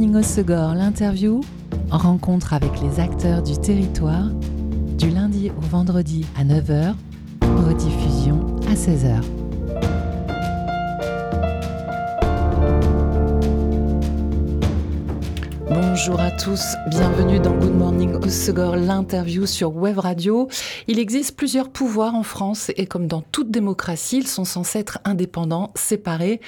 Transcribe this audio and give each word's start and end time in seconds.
Morning 0.00 0.16
au 0.16 0.22
Segor, 0.22 0.74
l'interview, 0.74 1.42
rencontre 1.90 2.54
avec 2.54 2.70
les 2.80 3.00
acteurs 3.00 3.42
du 3.42 3.58
territoire, 3.58 4.30
du 4.96 5.10
lundi 5.10 5.50
au 5.50 5.60
vendredi 5.60 6.24
à 6.38 6.42
9h, 6.42 6.94
rediffusion 7.42 8.56
à 8.66 8.72
16h. 8.72 9.20
Bonjour 15.68 16.18
à 16.18 16.30
tous, 16.30 16.76
bienvenue 16.88 17.38
dans 17.38 17.54
Good 17.58 17.76
Morning 17.76 18.14
au 18.14 18.28
Segor, 18.30 18.76
l'interview 18.76 19.44
sur 19.44 19.76
Web 19.76 19.98
Radio. 19.98 20.48
Il 20.88 20.98
existe 20.98 21.36
plusieurs 21.36 21.68
pouvoirs 21.68 22.14
en 22.14 22.22
France 22.22 22.70
et 22.78 22.86
comme 22.86 23.06
dans 23.06 23.20
toute 23.20 23.50
démocratie, 23.50 24.20
ils 24.20 24.28
sont 24.28 24.46
censés 24.46 24.78
être 24.78 25.00
indépendants, 25.04 25.72
séparés. 25.74 26.40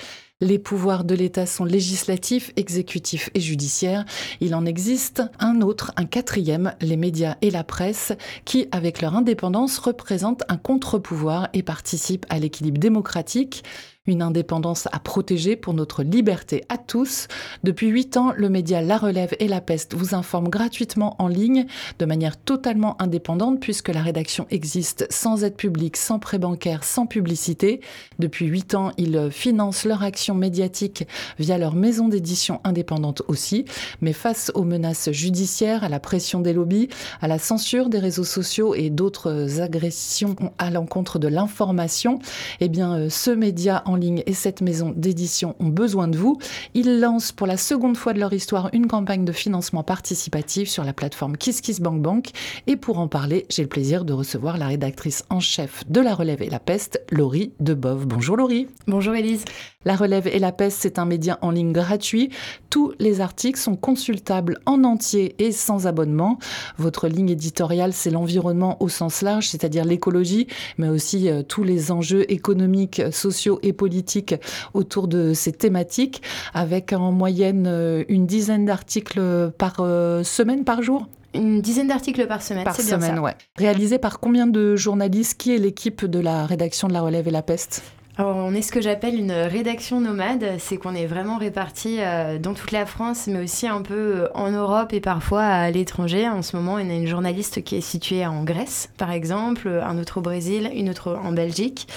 Les 0.42 0.58
pouvoirs 0.58 1.04
de 1.04 1.14
l'État 1.14 1.46
sont 1.46 1.64
législatifs, 1.64 2.50
exécutifs 2.56 3.30
et 3.32 3.38
judiciaires. 3.38 4.04
Il 4.40 4.56
en 4.56 4.66
existe 4.66 5.22
un 5.38 5.60
autre, 5.60 5.92
un 5.96 6.04
quatrième, 6.04 6.74
les 6.80 6.96
médias 6.96 7.36
et 7.42 7.50
la 7.52 7.62
presse, 7.62 8.12
qui, 8.44 8.66
avec 8.72 9.02
leur 9.02 9.14
indépendance, 9.14 9.78
représentent 9.78 10.42
un 10.48 10.56
contre-pouvoir 10.56 11.48
et 11.52 11.62
participent 11.62 12.26
à 12.28 12.40
l'équilibre 12.40 12.80
démocratique 12.80 13.62
une 14.08 14.22
indépendance 14.22 14.88
à 14.90 14.98
protéger 14.98 15.54
pour 15.54 15.74
notre 15.74 16.02
liberté 16.02 16.64
à 16.68 16.76
tous. 16.76 17.28
Depuis 17.62 17.86
huit 17.86 18.16
ans, 18.16 18.32
le 18.36 18.48
média 18.48 18.82
La 18.82 18.98
Relève 18.98 19.36
et 19.38 19.46
La 19.46 19.60
Peste 19.60 19.94
vous 19.94 20.16
informent 20.16 20.48
gratuitement 20.48 21.14
en 21.20 21.28
ligne 21.28 21.66
de 22.00 22.04
manière 22.04 22.36
totalement 22.36 23.00
indépendante 23.00 23.60
puisque 23.60 23.90
la 23.90 24.02
rédaction 24.02 24.48
existe 24.50 25.06
sans 25.08 25.44
aide 25.44 25.54
publique, 25.54 25.96
sans 25.96 26.18
prêt 26.18 26.40
bancaire, 26.40 26.82
sans 26.82 27.06
publicité. 27.06 27.80
Depuis 28.18 28.46
huit 28.46 28.74
ans, 28.74 28.90
ils 28.98 29.30
financent 29.30 29.84
leur 29.84 30.02
action 30.02 30.34
médiatique 30.34 31.06
via 31.38 31.56
leur 31.56 31.76
maison 31.76 32.08
d'édition 32.08 32.60
indépendante 32.64 33.22
aussi. 33.28 33.66
Mais 34.00 34.12
face 34.12 34.50
aux 34.56 34.64
menaces 34.64 35.12
judiciaires, 35.12 35.84
à 35.84 35.88
la 35.88 36.00
pression 36.00 36.40
des 36.40 36.52
lobbies, 36.52 36.88
à 37.20 37.28
la 37.28 37.38
censure 37.38 37.88
des 37.88 38.00
réseaux 38.00 38.24
sociaux 38.24 38.74
et 38.74 38.90
d'autres 38.90 39.60
agressions 39.60 40.34
à 40.58 40.72
l'encontre 40.72 41.20
de 41.20 41.28
l'information, 41.28 42.18
eh 42.58 42.68
bien, 42.68 42.98
euh, 42.98 43.08
ce 43.08 43.30
média 43.30 43.84
en 43.86 43.91
ligne 43.96 44.22
et 44.26 44.34
cette 44.34 44.60
maison 44.60 44.92
d'édition 44.94 45.56
ont 45.60 45.68
besoin 45.68 46.08
de 46.08 46.16
vous. 46.16 46.38
Ils 46.74 47.00
lancent 47.00 47.32
pour 47.32 47.46
la 47.46 47.56
seconde 47.56 47.96
fois 47.96 48.12
de 48.12 48.20
leur 48.20 48.32
histoire 48.32 48.70
une 48.72 48.86
campagne 48.86 49.24
de 49.24 49.32
financement 49.32 49.82
participatif 49.82 50.68
sur 50.68 50.84
la 50.84 50.92
plateforme 50.92 51.36
KissKissBankBank. 51.36 52.30
Et 52.66 52.76
pour 52.76 52.98
en 52.98 53.08
parler, 53.08 53.46
j'ai 53.50 53.62
le 53.62 53.68
plaisir 53.68 54.04
de 54.04 54.12
recevoir 54.12 54.58
la 54.58 54.66
rédactrice 54.66 55.24
en 55.30 55.40
chef 55.40 55.84
de 55.88 56.00
La 56.00 56.14
Relève 56.14 56.42
et 56.42 56.50
la 56.50 56.60
Peste, 56.60 57.02
Laurie 57.10 57.52
Debove. 57.60 58.06
Bonjour 58.06 58.36
Laurie. 58.36 58.68
Bonjour 58.86 59.14
Élise. 59.14 59.44
La 59.84 59.96
Relève 59.96 60.26
et 60.26 60.38
la 60.38 60.52
Peste, 60.52 60.78
c'est 60.80 60.98
un 60.98 61.04
média 61.04 61.38
en 61.42 61.50
ligne 61.50 61.72
gratuit. 61.72 62.30
Tous 62.70 62.92
les 62.98 63.20
articles 63.20 63.58
sont 63.58 63.76
consultables 63.76 64.58
en 64.66 64.84
entier 64.84 65.34
et 65.38 65.52
sans 65.52 65.86
abonnement. 65.86 66.38
Votre 66.78 67.08
ligne 67.08 67.30
éditoriale, 67.30 67.92
c'est 67.92 68.10
l'environnement 68.10 68.76
au 68.80 68.88
sens 68.88 69.22
large, 69.22 69.48
c'est-à-dire 69.48 69.84
l'écologie, 69.84 70.46
mais 70.78 70.88
aussi 70.88 71.28
euh, 71.28 71.42
tous 71.42 71.64
les 71.64 71.90
enjeux 71.90 72.30
économiques, 72.32 73.02
sociaux 73.10 73.58
et 73.62 73.72
politiques 73.72 74.34
autour 74.74 75.08
de 75.08 75.34
ces 75.34 75.52
thématiques, 75.52 76.22
avec 76.54 76.92
en 76.92 77.12
moyenne 77.12 77.66
euh, 77.66 78.04
une 78.08 78.26
dizaine 78.26 78.64
d'articles 78.64 79.50
par 79.58 79.76
euh, 79.80 80.22
semaine, 80.22 80.64
par 80.64 80.82
jour 80.82 81.06
une 81.34 81.62
dizaine 81.62 81.88
d'articles 81.88 82.26
par 82.26 82.42
semaine. 82.42 82.64
Par 82.64 82.78
semaine, 82.78 83.18
ouais. 83.18 83.34
Réalisé 83.56 83.98
par 83.98 84.20
combien 84.20 84.46
de 84.46 84.76
journalistes? 84.76 85.38
Qui 85.38 85.54
est 85.54 85.58
l'équipe 85.58 86.04
de 86.04 86.18
la 86.18 86.44
rédaction 86.44 86.88
de 86.88 86.92
La 86.92 87.00
Relève 87.00 87.26
et 87.26 87.30
la 87.30 87.40
Peste? 87.40 87.82
On 88.18 88.54
est 88.54 88.60
ce 88.60 88.72
que 88.72 88.82
j'appelle 88.82 89.14
une 89.14 89.32
rédaction 89.32 89.98
nomade, 89.98 90.44
c'est 90.58 90.76
qu'on 90.76 90.94
est 90.94 91.06
vraiment 91.06 91.38
répartis 91.38 91.96
euh, 92.00 92.38
dans 92.38 92.52
toute 92.52 92.70
la 92.70 92.84
France, 92.84 93.26
mais 93.26 93.42
aussi 93.42 93.66
un 93.66 93.80
peu 93.80 93.94
euh, 93.94 94.28
en 94.34 94.50
Europe 94.50 94.92
et 94.92 95.00
parfois 95.00 95.44
à 95.44 95.70
l'étranger. 95.70 96.28
En 96.28 96.42
ce 96.42 96.54
moment, 96.54 96.74
on 96.74 96.90
a 96.90 96.94
une 96.94 97.06
journaliste 97.06 97.64
qui 97.64 97.76
est 97.76 97.80
située 97.80 98.26
en 98.26 98.44
Grèce, 98.44 98.90
par 98.98 99.10
exemple, 99.12 99.80
un 99.82 99.98
autre 99.98 100.18
au 100.18 100.20
Brésil, 100.20 100.70
une 100.74 100.90
autre 100.90 101.18
en 101.24 101.32
Belgique. 101.32 101.88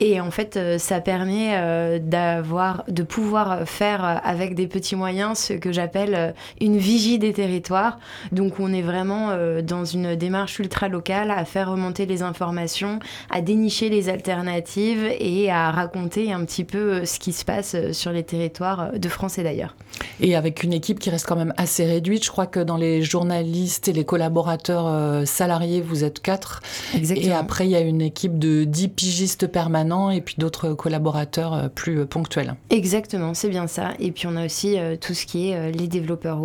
Et 0.00 0.20
en 0.20 0.32
fait, 0.32 0.56
euh, 0.56 0.78
ça 0.78 1.00
permet 1.00 2.00
d'avoir, 2.00 2.84
de 2.88 3.04
pouvoir 3.04 3.68
faire 3.68 4.20
avec 4.24 4.56
des 4.56 4.66
petits 4.66 4.96
moyens 4.96 5.38
ce 5.38 5.52
que 5.52 5.70
j'appelle 5.70 6.34
une 6.60 6.78
vigie 6.78 7.18
des 7.18 7.32
territoires. 7.32 7.98
Donc, 8.32 8.58
on 8.58 8.72
est 8.72 8.82
vraiment 8.82 9.30
dans 9.62 9.84
une 9.84 10.16
démarche 10.16 10.58
ultra 10.58 10.88
locale 10.88 11.30
à 11.30 11.44
faire 11.44 11.70
remonter 11.70 12.06
les 12.06 12.22
informations, 12.22 12.98
à 13.30 13.40
dénicher 13.40 13.88
les 13.88 14.08
alternatives 14.08 15.06
et 15.18 15.50
à 15.50 15.59
raconter 15.68 16.32
un 16.32 16.44
petit 16.44 16.64
peu 16.64 16.78
euh, 16.78 17.04
ce 17.04 17.18
qui 17.18 17.32
se 17.32 17.44
passe 17.44 17.74
euh, 17.74 17.92
sur 17.92 18.12
les 18.12 18.22
territoires 18.22 18.80
euh, 18.80 18.98
de 18.98 19.08
France 19.08 19.38
et 19.38 19.42
d'ailleurs. 19.42 19.76
Et 20.20 20.34
avec 20.36 20.62
une 20.62 20.72
équipe 20.72 20.98
qui 20.98 21.10
reste 21.10 21.26
quand 21.26 21.36
même 21.36 21.54
assez 21.56 21.84
réduite, 21.84 22.24
je 22.24 22.30
crois 22.30 22.46
que 22.46 22.60
dans 22.60 22.76
les 22.76 23.02
journalistes 23.02 23.88
et 23.88 23.92
les 23.92 24.04
collaborateurs 24.04 25.26
salariés, 25.26 25.80
vous 25.80 26.04
êtes 26.04 26.20
quatre. 26.20 26.62
Exactement. 26.94 27.28
Et 27.28 27.32
après, 27.32 27.66
il 27.66 27.70
y 27.70 27.76
a 27.76 27.80
une 27.80 28.00
équipe 28.00 28.38
de 28.38 28.64
dix 28.64 28.88
pigistes 28.88 29.46
permanents 29.46 30.10
et 30.10 30.20
puis 30.20 30.36
d'autres 30.38 30.72
collaborateurs 30.74 31.70
plus 31.74 32.06
ponctuels. 32.06 32.54
Exactement, 32.70 33.34
c'est 33.34 33.48
bien 33.48 33.66
ça. 33.66 33.90
Et 33.98 34.12
puis 34.12 34.26
on 34.26 34.36
a 34.36 34.44
aussi 34.44 34.76
tout 35.00 35.14
ce 35.14 35.26
qui 35.26 35.50
est 35.50 35.72
les 35.72 35.88
développeurs 35.88 36.40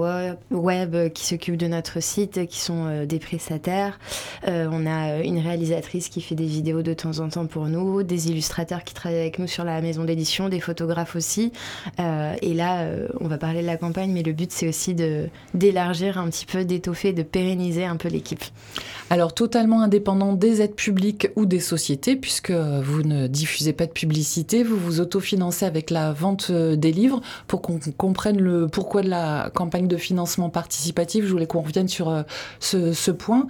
web, 0.51 1.11
qui 1.13 1.25
s'occupent 1.25 1.57
de 1.57 1.67
notre 1.67 2.01
site, 2.01 2.47
qui 2.47 2.59
sont 2.59 3.05
des 3.05 3.19
prestataires. 3.19 3.99
on 4.47 4.85
a 4.85 5.19
une 5.21 5.39
réalisatrice 5.39 6.09
qui 6.09 6.21
fait 6.21 6.35
des 6.35 6.45
vidéos 6.45 6.81
de 6.81 6.93
temps 6.93 7.19
en 7.19 7.29
temps 7.29 7.45
pour 7.45 7.67
nous, 7.67 8.03
des 8.03 8.29
illustrateurs 8.29 8.83
qui 8.83 8.93
travaillent 8.93 9.04
avec 9.05 9.39
nous 9.39 9.47
sur 9.47 9.63
la 9.63 9.81
maison 9.81 10.03
d'édition, 10.03 10.49
des 10.49 10.59
photographes 10.59 11.15
aussi. 11.15 11.51
Euh, 11.99 12.33
et 12.41 12.53
là, 12.53 12.81
euh, 12.81 13.07
on 13.19 13.27
va 13.27 13.37
parler 13.37 13.61
de 13.61 13.67
la 13.67 13.77
campagne, 13.77 14.11
mais 14.11 14.23
le 14.23 14.33
but, 14.33 14.51
c'est 14.51 14.67
aussi 14.67 14.95
d'élargir 15.53 16.17
un 16.17 16.29
petit 16.29 16.45
peu, 16.45 16.65
d'étoffer, 16.65 17.13
de 17.13 17.23
pérenniser 17.23 17.85
un 17.85 17.97
peu 17.97 18.09
l'équipe. 18.09 18.43
Alors, 19.09 19.33
totalement 19.33 19.81
indépendant 19.81 20.33
des 20.33 20.61
aides 20.61 20.75
publiques 20.75 21.27
ou 21.35 21.45
des 21.45 21.59
sociétés, 21.59 22.15
puisque 22.15 22.51
vous 22.51 23.03
ne 23.03 23.27
diffusez 23.27 23.73
pas 23.73 23.85
de 23.85 23.91
publicité, 23.91 24.63
vous 24.63 24.77
vous 24.77 24.99
autofinancez 24.99 25.65
avec 25.65 25.91
la 25.91 26.11
vente 26.11 26.47
euh, 26.49 26.75
des 26.75 26.91
livres. 26.91 27.21
Pour 27.47 27.61
qu'on 27.61 27.79
comprenne 27.97 28.39
le 28.39 28.67
pourquoi 28.67 29.01
de 29.01 29.09
la 29.09 29.51
campagne 29.53 29.87
de 29.87 29.97
financement 29.97 30.49
participatif, 30.49 31.25
je 31.25 31.31
voulais 31.31 31.47
qu'on 31.47 31.61
revienne 31.61 31.87
sur 31.87 32.23
ce 32.59 33.11
point. 33.11 33.47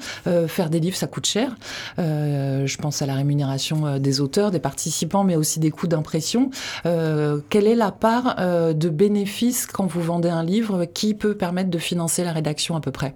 faire 0.48 0.70
des 0.70 0.80
livres, 0.80 0.98
ça 0.98 1.08
coûte 1.08 1.26
cher. 1.26 1.56
je 1.98 2.78
pense 2.78 3.02
à 3.02 3.06
la 3.06 3.16
rémunération 3.16 4.00
des 4.00 4.22
auteurs, 4.22 4.52
des 4.52 4.60
participants, 4.60 5.24
mais 5.24 5.36
aussi 5.36 5.45
aussi 5.46 5.60
des 5.60 5.70
coûts 5.70 5.88
d'impression. 5.88 6.50
Euh, 6.88 7.40
quelle 7.50 7.68
est 7.68 7.76
la 7.76 7.92
part 7.92 8.36
euh, 8.40 8.74
de 8.74 8.90
bénéfices 8.90 9.68
quand 9.68 9.86
vous 9.86 10.02
vendez 10.02 10.30
un 10.30 10.44
livre 10.44 10.86
qui 10.86 11.14
peut 11.14 11.36
permettre 11.36 11.70
de 11.70 11.78
financer 11.78 12.24
la 12.24 12.32
rédaction 12.32 12.76
à 12.76 12.82
peu 12.82 12.92
près? 12.92 13.14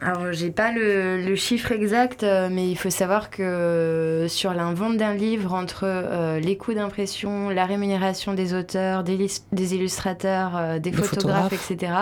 Alors, 0.00 0.30
j'ai 0.30 0.50
pas 0.50 0.72
le, 0.72 1.34
chiffre 1.36 1.72
exact, 1.72 2.22
euh, 2.22 2.48
mais 2.52 2.70
il 2.70 2.76
faut 2.76 2.90
savoir 2.90 3.30
que 3.30 4.26
sur 4.28 4.54
la 4.54 4.72
vente 4.72 4.98
d'un 4.98 5.14
livre, 5.14 5.52
entre 5.54 6.38
les 6.38 6.56
coûts 6.56 6.74
d'impression, 6.74 7.48
la 7.48 7.64
rémunération 7.64 8.34
des 8.34 8.54
auteurs, 8.54 9.02
des, 9.02 9.26
des 9.52 9.74
illustrateurs, 9.74 10.78
des 10.78 10.92
photographes, 10.92 11.52
etc., 11.52 11.92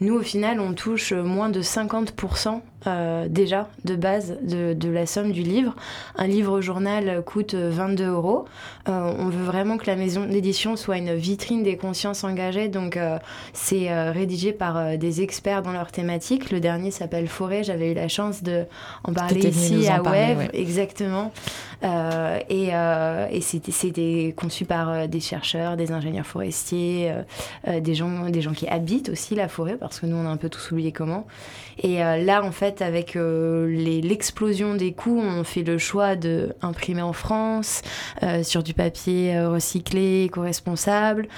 nous, 0.00 0.14
au 0.14 0.22
final, 0.22 0.60
on 0.60 0.72
touche 0.72 1.12
moins 1.12 1.50
de 1.50 1.60
50% 1.60 2.62
euh, 2.86 3.28
déjà 3.28 3.68
de 3.84 3.94
base 3.94 4.36
de, 4.42 4.88
la 4.88 5.06
somme 5.06 5.32
du 5.32 5.42
livre. 5.42 5.74
Un 6.16 6.26
livre 6.26 6.60
journal 6.60 7.22
coûte 7.24 7.54
22 7.54 8.06
euros. 8.06 8.44
Euh, 8.88 9.12
on 9.18 9.28
veut 9.28 9.44
vraiment 9.44 9.76
que 9.76 9.86
la 9.86 9.94
maison 9.94 10.24
d'édition 10.24 10.76
soit 10.76 10.98
une 10.98 11.14
vitrine 11.14 11.62
des 11.62 11.76
consciences 11.76 12.24
engagées, 12.24 12.68
donc 12.68 12.96
euh, 12.96 13.18
c'est 13.52 14.10
rédigé 14.10 14.52
par 14.52 14.98
des 14.98 15.22
experts 15.22 15.62
dans 15.62 15.72
leur 15.72 15.92
thématique. 15.92 16.50
Le 16.50 16.60
dernier 16.60 16.90
s'appelle 16.90 17.28
Forêt, 17.28 17.62
j'avais 17.62 17.92
eu 17.92 17.94
la 17.94 18.08
chance 18.08 18.42
de 18.42 18.64
en 19.04 19.12
parler 19.12 19.46
ici 19.46 19.86
à 19.88 20.02
Web, 20.02 20.50
exactement. 20.52 21.32
et, 21.84 22.68
et 22.68 23.40
c'était 23.40 24.34
conçu 24.36 24.64
par 24.64 25.08
des 25.08 25.20
chercheurs, 25.20 25.76
des 25.76 25.92
ingénieurs 25.92 26.26
forestiers, 26.26 27.12
des, 27.66 27.94
gens, 27.94 28.28
des 28.28 28.40
gens 28.40 28.52
qui 28.52 28.66
habitent 28.66 29.10
aussi 29.10 29.34
la 29.34 29.48
forêt, 29.48 29.76
parce 29.76 30.00
que 30.00 30.06
nous 30.06 30.16
on 30.16 30.26
a 30.26 30.30
un 30.30 30.36
peu 30.36 30.48
tous 30.48 30.72
oublié 30.72 30.92
comment. 30.92 31.26
Et 31.82 31.98
là 31.98 32.42
en 32.42 32.52
fait, 32.52 32.71
avec 32.80 33.16
euh, 33.16 33.66
l'explosion 34.02 34.74
des 34.74 34.92
coûts, 34.92 35.20
on 35.20 35.44
fait 35.44 35.62
le 35.62 35.78
choix 35.78 36.16
de 36.16 36.54
imprimer 36.62 37.02
en 37.02 37.12
France 37.12 37.82
euh, 38.22 38.42
sur 38.42 38.62
du 38.62 38.74
papier 38.74 39.36
euh, 39.36 39.50
recyclé, 39.50 40.24
éco-responsable. 40.24 41.28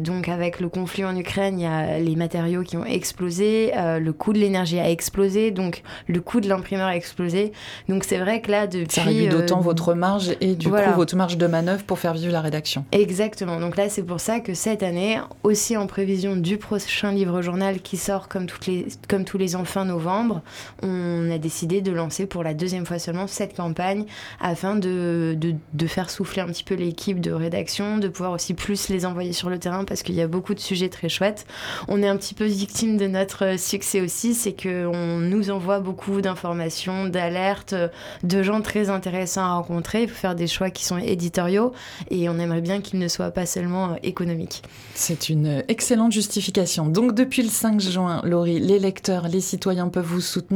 donc, 0.00 0.28
avec 0.28 0.60
le 0.60 0.68
conflit 0.68 1.04
en 1.04 1.16
Ukraine, 1.16 1.58
il 1.58 1.64
y 1.64 1.66
a 1.66 1.98
les 1.98 2.16
matériaux 2.16 2.62
qui 2.62 2.76
ont 2.76 2.84
explosé, 2.84 3.72
le 3.76 4.12
coût 4.12 4.32
de 4.32 4.38
l'énergie 4.38 4.78
a 4.78 4.88
explosé, 4.90 5.50
donc 5.50 5.82
le 6.06 6.20
coût 6.20 6.40
de 6.40 6.48
l'imprimeur 6.48 6.86
a 6.86 6.96
explosé. 6.96 7.52
Donc, 7.88 8.04
c'est 8.04 8.18
vrai 8.18 8.40
que 8.40 8.50
là, 8.50 8.66
depuis. 8.66 8.94
Ça 8.94 9.02
réduit 9.02 9.28
d'autant 9.28 9.60
votre 9.60 9.94
marge 9.94 10.34
et 10.40 10.54
du 10.54 10.68
coup 10.68 10.76
votre 10.96 11.16
marge 11.16 11.36
de 11.36 11.46
manœuvre 11.46 11.82
pour 11.84 11.98
faire 11.98 12.14
vivre 12.14 12.32
la 12.32 12.40
rédaction. 12.40 12.84
Exactement. 12.92 13.58
Donc 13.60 13.76
là, 13.76 13.88
c'est 13.88 14.02
pour 14.02 14.20
ça 14.20 14.40
que 14.40 14.54
cette 14.54 14.82
année, 14.82 15.18
aussi 15.42 15.76
en 15.76 15.86
prévision 15.86 16.36
du 16.36 16.56
prochain 16.56 17.12
livre 17.12 17.42
journal 17.42 17.80
qui 17.80 17.96
sort 17.96 18.28
comme, 18.28 18.46
toutes 18.46 18.66
les, 18.66 18.86
comme 19.08 19.24
tous 19.24 19.38
les 19.38 19.56
ans 19.56 19.64
fin 19.64 19.84
novembre, 19.84 20.42
on 20.82 21.30
a 21.30 21.38
décidé 21.38 21.80
de 21.80 21.92
lancer 21.92 22.26
pour 22.26 22.42
la 22.42 22.54
deuxième 22.54 22.86
fois 22.86 22.98
seulement 22.98 23.26
cette 23.26 23.56
campagne 23.56 24.04
afin 24.40 24.76
de, 24.76 25.36
de, 25.38 25.86
faire 25.86 26.10
souffler 26.10 26.42
un 26.42 26.46
petit 26.46 26.64
peu 26.64 26.74
l'équipe 26.74 27.20
de 27.20 27.32
rédaction, 27.32 27.98
de 27.98 28.08
pouvoir 28.08 28.32
aussi 28.32 28.54
plus 28.54 28.88
les 28.88 29.04
envoyer 29.04 29.32
sur 29.32 29.50
le 29.50 29.58
terrain 29.58 29.84
parce 29.84 30.02
qu'il 30.02 30.14
y 30.14 30.22
a 30.22 30.26
beaucoup 30.26 30.54
de 30.54 30.60
sujets 30.60 30.88
très 30.88 31.08
chouettes. 31.08 31.46
On 31.88 32.02
est 32.02 32.08
un 32.08 32.16
petit 32.16 32.34
peu 32.34 32.44
victime 32.44 32.96
de 32.96 33.06
notre 33.06 33.58
succès 33.58 34.00
aussi, 34.00 34.34
c'est 34.34 34.54
qu'on 34.54 35.18
nous 35.18 35.50
envoie 35.50 35.80
beaucoup 35.80 36.20
d'informations, 36.20 37.06
d'alertes, 37.06 37.74
de 38.22 38.42
gens 38.42 38.60
très 38.62 38.90
intéressants 38.90 39.42
à 39.42 39.54
rencontrer. 39.54 40.02
Il 40.04 40.08
faut 40.08 40.16
faire 40.16 40.34
des 40.34 40.46
choix 40.46 40.70
qui 40.70 40.84
sont 40.84 40.98
éditoriaux 40.98 41.72
et 42.10 42.28
on 42.28 42.38
aimerait 42.38 42.60
bien 42.60 42.80
qu'ils 42.80 42.98
ne 42.98 43.08
soient 43.08 43.30
pas 43.30 43.46
seulement 43.46 43.96
économiques. 44.02 44.62
C'est 44.94 45.28
une 45.28 45.64
excellente 45.68 46.12
justification. 46.12 46.86
Donc 46.86 47.14
depuis 47.14 47.42
le 47.42 47.48
5 47.48 47.80
juin, 47.80 48.20
Laurie, 48.24 48.60
les 48.60 48.78
lecteurs, 48.78 49.28
les 49.28 49.40
citoyens 49.40 49.88
peuvent 49.88 50.04
vous 50.04 50.20
soutenir 50.20 50.51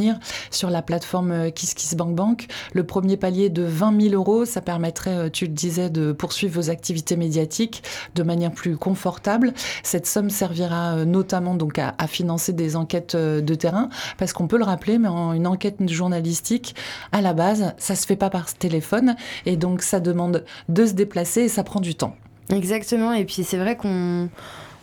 sur 0.50 0.70
la 0.70 0.82
plateforme 0.82 1.50
KissKissBankBank. 1.52 2.46
Le 2.72 2.84
premier 2.84 3.16
palier 3.16 3.48
de 3.48 3.62
20 3.62 4.00
000 4.00 4.14
euros, 4.14 4.44
ça 4.44 4.60
permettrait, 4.60 5.16
euh, 5.16 5.30
tu 5.30 5.46
le 5.46 5.52
disais, 5.52 5.90
de 5.90 6.12
poursuivre 6.12 6.54
vos 6.54 6.70
activités 6.70 7.16
médiatiques 7.16 7.82
de 8.14 8.22
manière 8.22 8.52
plus 8.52 8.76
confortable. 8.76 9.52
Cette 9.82 10.06
somme 10.06 10.30
servira 10.30 10.96
euh, 10.96 11.04
notamment 11.04 11.54
donc 11.54 11.78
à, 11.78 11.94
financer 12.06 12.52
des 12.52 12.76
enquêtes 12.76 13.14
euh, 13.14 13.40
de 13.40 13.54
terrain, 13.54 13.88
parce 14.18 14.32
qu'on 14.32 14.46
peut 14.46 14.58
le 14.58 14.64
rappeler, 14.64 14.98
mais 14.98 15.08
une 15.08 15.46
enquête 15.46 15.76
journalistique, 15.88 16.74
à 17.12 17.20
la 17.20 17.32
base, 17.32 17.74
ça 17.78 17.94
se 17.94 18.06
fait 18.06 18.16
pas 18.16 18.30
par 18.30 18.52
téléphone, 18.54 19.16
et 19.44 19.56
donc 19.56 19.82
ça 19.82 20.00
demande 20.00 20.44
de 20.68 20.86
se 20.86 20.92
déplacer 20.92 21.42
et 21.42 21.48
ça 21.48 21.64
prend 21.64 21.80
du 21.80 21.94
temps. 21.94 22.16
Exactement, 22.50 23.12
et 23.12 23.24
puis 23.24 23.42
c'est 23.42 23.56
vrai 23.56 23.76
qu'on 23.76 24.28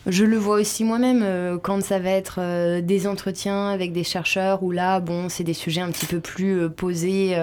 je 0.06 0.26
le 0.26 0.36
vois 0.36 0.58
aussi 0.58 0.84
moi-même 0.84 1.22
euh, 1.24 1.58
quand 1.58 1.82
ça 1.82 1.98
va 1.98 2.10
être 2.10 2.40
euh, 2.40 2.82
des 2.82 3.08
entretiens 3.08 3.70
avec 3.70 3.94
des 3.94 4.04
chercheurs 4.04 4.62
où 4.62 4.72
là, 4.72 5.00
bon, 5.00 5.30
c'est 5.30 5.46
des 5.46 5.54
sujets 5.54 5.80
un 5.80 5.92
petit 5.92 6.06
peu 6.06 6.20
plus 6.20 6.60
euh, 6.60 6.70
posés, 6.70 7.38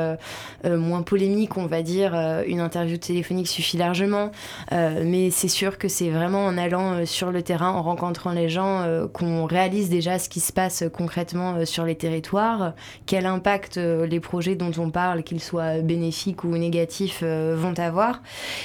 moins 0.64 1.02
polémiques, 1.02 1.56
on 1.56 1.66
va 1.66 1.82
dire. 1.82 2.14
une 2.46 2.60
interview 2.60 2.98
téléphonique 2.98 3.48
suffit 3.48 3.76
largement. 3.76 4.30
mais 4.70 5.30
c'est 5.30 5.48
sûr 5.48 5.78
que 5.78 5.88
c'est 5.88 6.10
vraiment 6.10 6.44
en 6.44 6.58
allant 6.58 7.06
sur 7.06 7.30
le 7.30 7.42
terrain, 7.42 7.70
en 7.70 7.82
rencontrant 7.82 8.32
les 8.32 8.48
gens, 8.48 8.84
qu'on 9.12 9.46
réalise 9.46 9.88
déjà 9.88 10.18
ce 10.18 10.28
qui 10.28 10.40
se 10.40 10.52
passe 10.52 10.84
concrètement 10.92 11.64
sur 11.64 11.84
les 11.84 11.94
territoires, 11.94 12.74
quel 13.06 13.26
impact 13.26 13.76
les 13.76 14.20
projets 14.20 14.54
dont 14.54 14.72
on 14.78 14.90
parle, 14.90 15.22
qu'ils 15.22 15.40
soient 15.40 15.78
bénéfiques 15.78 16.44
ou 16.44 16.56
négatifs, 16.56 17.22
vont 17.22 17.78
avoir. 17.78 18.22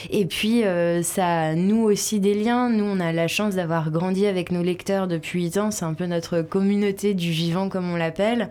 Et 0.09 0.25
puis, 0.25 0.63
ça 1.03 1.55
noue 1.55 1.83
aussi 1.83 2.19
des 2.19 2.33
liens. 2.33 2.69
Nous, 2.69 2.85
on 2.85 2.99
a 2.99 3.11
la 3.11 3.27
chance 3.27 3.55
d'avoir 3.55 3.84
grandi 3.91 4.25
avec 4.25 4.51
nos 4.51 4.63
lecteurs 4.63 5.07
depuis 5.07 5.43
8 5.43 5.57
ans, 5.57 5.71
c'est 5.71 5.85
un 5.85 5.93
peu 5.93 6.05
notre 6.05 6.41
communauté 6.41 7.13
du 7.13 7.31
vivant 7.31 7.69
comme 7.69 7.89
on 7.91 7.95
l'appelle. 7.95 8.49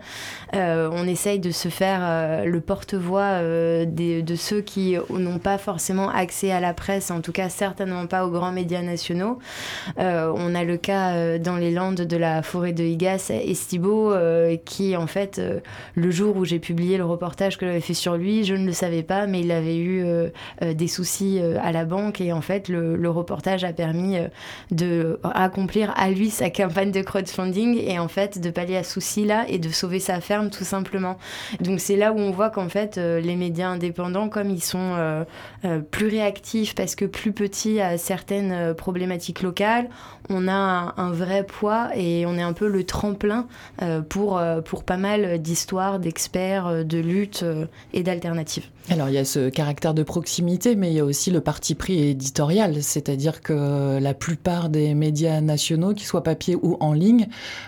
Euh, 0.53 0.89
on 0.91 1.07
essaye 1.07 1.39
de 1.39 1.51
se 1.51 1.69
faire 1.69 1.99
euh, 2.01 2.45
le 2.45 2.61
porte-voix 2.61 3.21
euh, 3.21 3.85
de 3.85 4.35
ceux 4.35 4.61
qui 4.61 4.95
n'ont 5.09 5.39
pas 5.39 5.57
forcément 5.57 6.09
accès 6.09 6.51
à 6.51 6.59
la 6.59 6.73
presse, 6.73 7.11
en 7.11 7.21
tout 7.21 7.31
cas 7.31 7.49
certainement 7.49 8.05
pas 8.07 8.25
aux 8.25 8.29
grands 8.29 8.51
médias 8.51 8.81
nationaux. 8.81 9.39
on 9.97 10.55
a 10.55 10.63
le 10.63 10.77
cas 10.77 11.37
dans 11.39 11.57
les 11.57 11.71
Landes 11.71 12.01
de 12.01 12.17
la 12.17 12.41
forêt 12.41 12.73
de 12.73 12.83
Higas, 12.83 13.31
Estibo, 13.31 14.13
qui 14.65 14.95
en 14.95 15.07
fait, 15.07 15.41
le 15.95 16.11
jour 16.11 16.37
où 16.37 16.45
j'ai 16.45 16.59
publié 16.59 16.97
le 16.97 17.05
reportage 17.05 17.57
que 17.57 17.65
j'avais 17.65 17.81
fait 17.81 17.93
sur 17.93 18.17
lui, 18.17 18.43
je 18.43 18.53
ne 18.55 18.65
le 18.65 18.73
savais 18.73 19.03
pas, 19.03 19.27
mais 19.27 19.41
il 19.41 19.51
avait 19.51 19.77
eu 19.77 20.05
des 20.61 20.87
soucis 20.87 21.39
à 21.39 21.71
la 21.71 21.85
banque 21.85 22.21
et 22.21 22.33
en 22.33 22.41
fait 22.41 22.67
le, 22.69 22.95
le 22.95 23.09
reportage 23.09 23.63
a 23.63 23.73
permis 23.73 24.17
de 24.71 25.19
accomplir 25.33 25.93
à 25.95 26.09
lui 26.09 26.29
sa 26.29 26.49
campagne 26.49 26.91
de 26.91 27.01
crowdfunding 27.01 27.77
et 27.77 27.99
en 27.99 28.07
fait 28.07 28.39
de 28.39 28.49
pallier 28.49 28.77
à 28.77 28.83
ce 28.83 28.93
souci-là 28.93 29.45
et 29.47 29.59
de 29.59 29.69
sauver 29.69 29.99
sa 29.99 30.21
ferme 30.21 30.49
tout 30.49 30.63
simplement. 30.63 31.17
Donc 31.59 31.79
c'est 31.79 31.95
là 31.95 32.11
où 32.11 32.17
on 32.17 32.31
voit 32.31 32.49
qu'en 32.49 32.69
fait 32.69 32.97
euh, 32.97 33.19
les 33.19 33.35
médias 33.35 33.69
indépendants, 33.69 34.29
comme 34.29 34.49
ils 34.49 34.63
sont 34.63 34.95
euh, 34.97 35.23
euh, 35.65 35.79
plus 35.79 36.07
réactifs 36.07 36.75
parce 36.75 36.95
que 36.95 37.05
plus 37.05 37.31
petits 37.31 37.79
à 37.79 37.97
certaines 37.97 38.73
problématiques 38.73 39.41
locales, 39.41 39.89
on 40.29 40.47
a 40.47 40.93
un, 40.97 41.11
vrai 41.11 41.43
poids 41.43 41.89
et 41.95 42.25
on 42.25 42.37
est 42.37 42.41
un 42.41 42.53
peu 42.53 42.67
le 42.67 42.83
tremplin 42.83 43.47
pour, 44.09 44.41
pour 44.65 44.83
pas 44.83 44.97
mal 44.97 45.39
d'histoires, 45.39 45.99
d'experts, 45.99 46.83
de 46.83 46.97
luttes 46.97 47.45
et 47.93 48.03
d'alternatives. 48.03 48.67
Alors 48.91 49.09
il 49.09 49.15
y 49.15 49.17
a 49.17 49.25
ce 49.25 49.49
caractère 49.49 49.95
de 49.95 50.03
proximité, 50.03 50.75
mais 50.75 50.91
il 50.91 50.93
y 50.93 50.99
a 50.99 51.05
aussi 51.05 51.31
le 51.31 51.41
parti 51.41 51.73
pris 51.73 52.09
éditorial, 52.09 52.83
c'est-à-dire 52.83 53.41
que 53.41 53.97
la 53.99 54.13
plupart 54.13 54.69
des 54.69 54.93
médias 54.93 55.41
nationaux, 55.41 55.93
qu'ils 55.95 56.05
soient 56.05 56.21
papier 56.21 56.55
ou 56.61 56.77
en 56.79 56.93
ligne, 56.93 57.27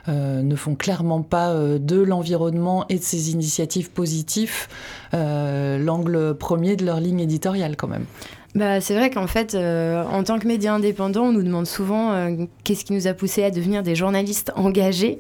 euh, 0.10 0.44
ne 0.44 0.56
font 0.56 0.76
clairement 0.76 1.24
pas 1.24 1.50
euh, 1.50 1.80
de 1.80 2.00
l'environnement 2.00 2.86
et 2.90 3.00
de 3.00 3.04
ses 3.04 3.32
initiatives 3.32 3.90
positives 3.90 4.68
euh, 5.16 5.80
l'angle 5.80 6.36
premier 6.36 6.76
de 6.76 6.86
leur 6.86 7.00
ligne 7.00 7.22
éditoriale 7.22 7.78
quand 7.78 7.88
même. 7.88 8.06
Bah, 8.54 8.80
c'est 8.80 8.96
vrai 8.96 9.10
qu'en 9.10 9.28
fait, 9.28 9.56
en 9.56 10.24
tant 10.24 10.40
que 10.40 10.48
média 10.48 10.74
indépendant, 10.74 11.26
on 11.26 11.32
nous 11.32 11.44
demande 11.44 11.68
souvent 11.68 12.36
qu'est-ce 12.64 12.86
qui 12.86 12.94
nous 12.94 13.06
a 13.06 13.14
poussé 13.14 13.44
à 13.44 13.52
devenir 13.52 13.84
des 13.84 13.94
journalistes 13.94 14.52
engagés. 14.56 15.20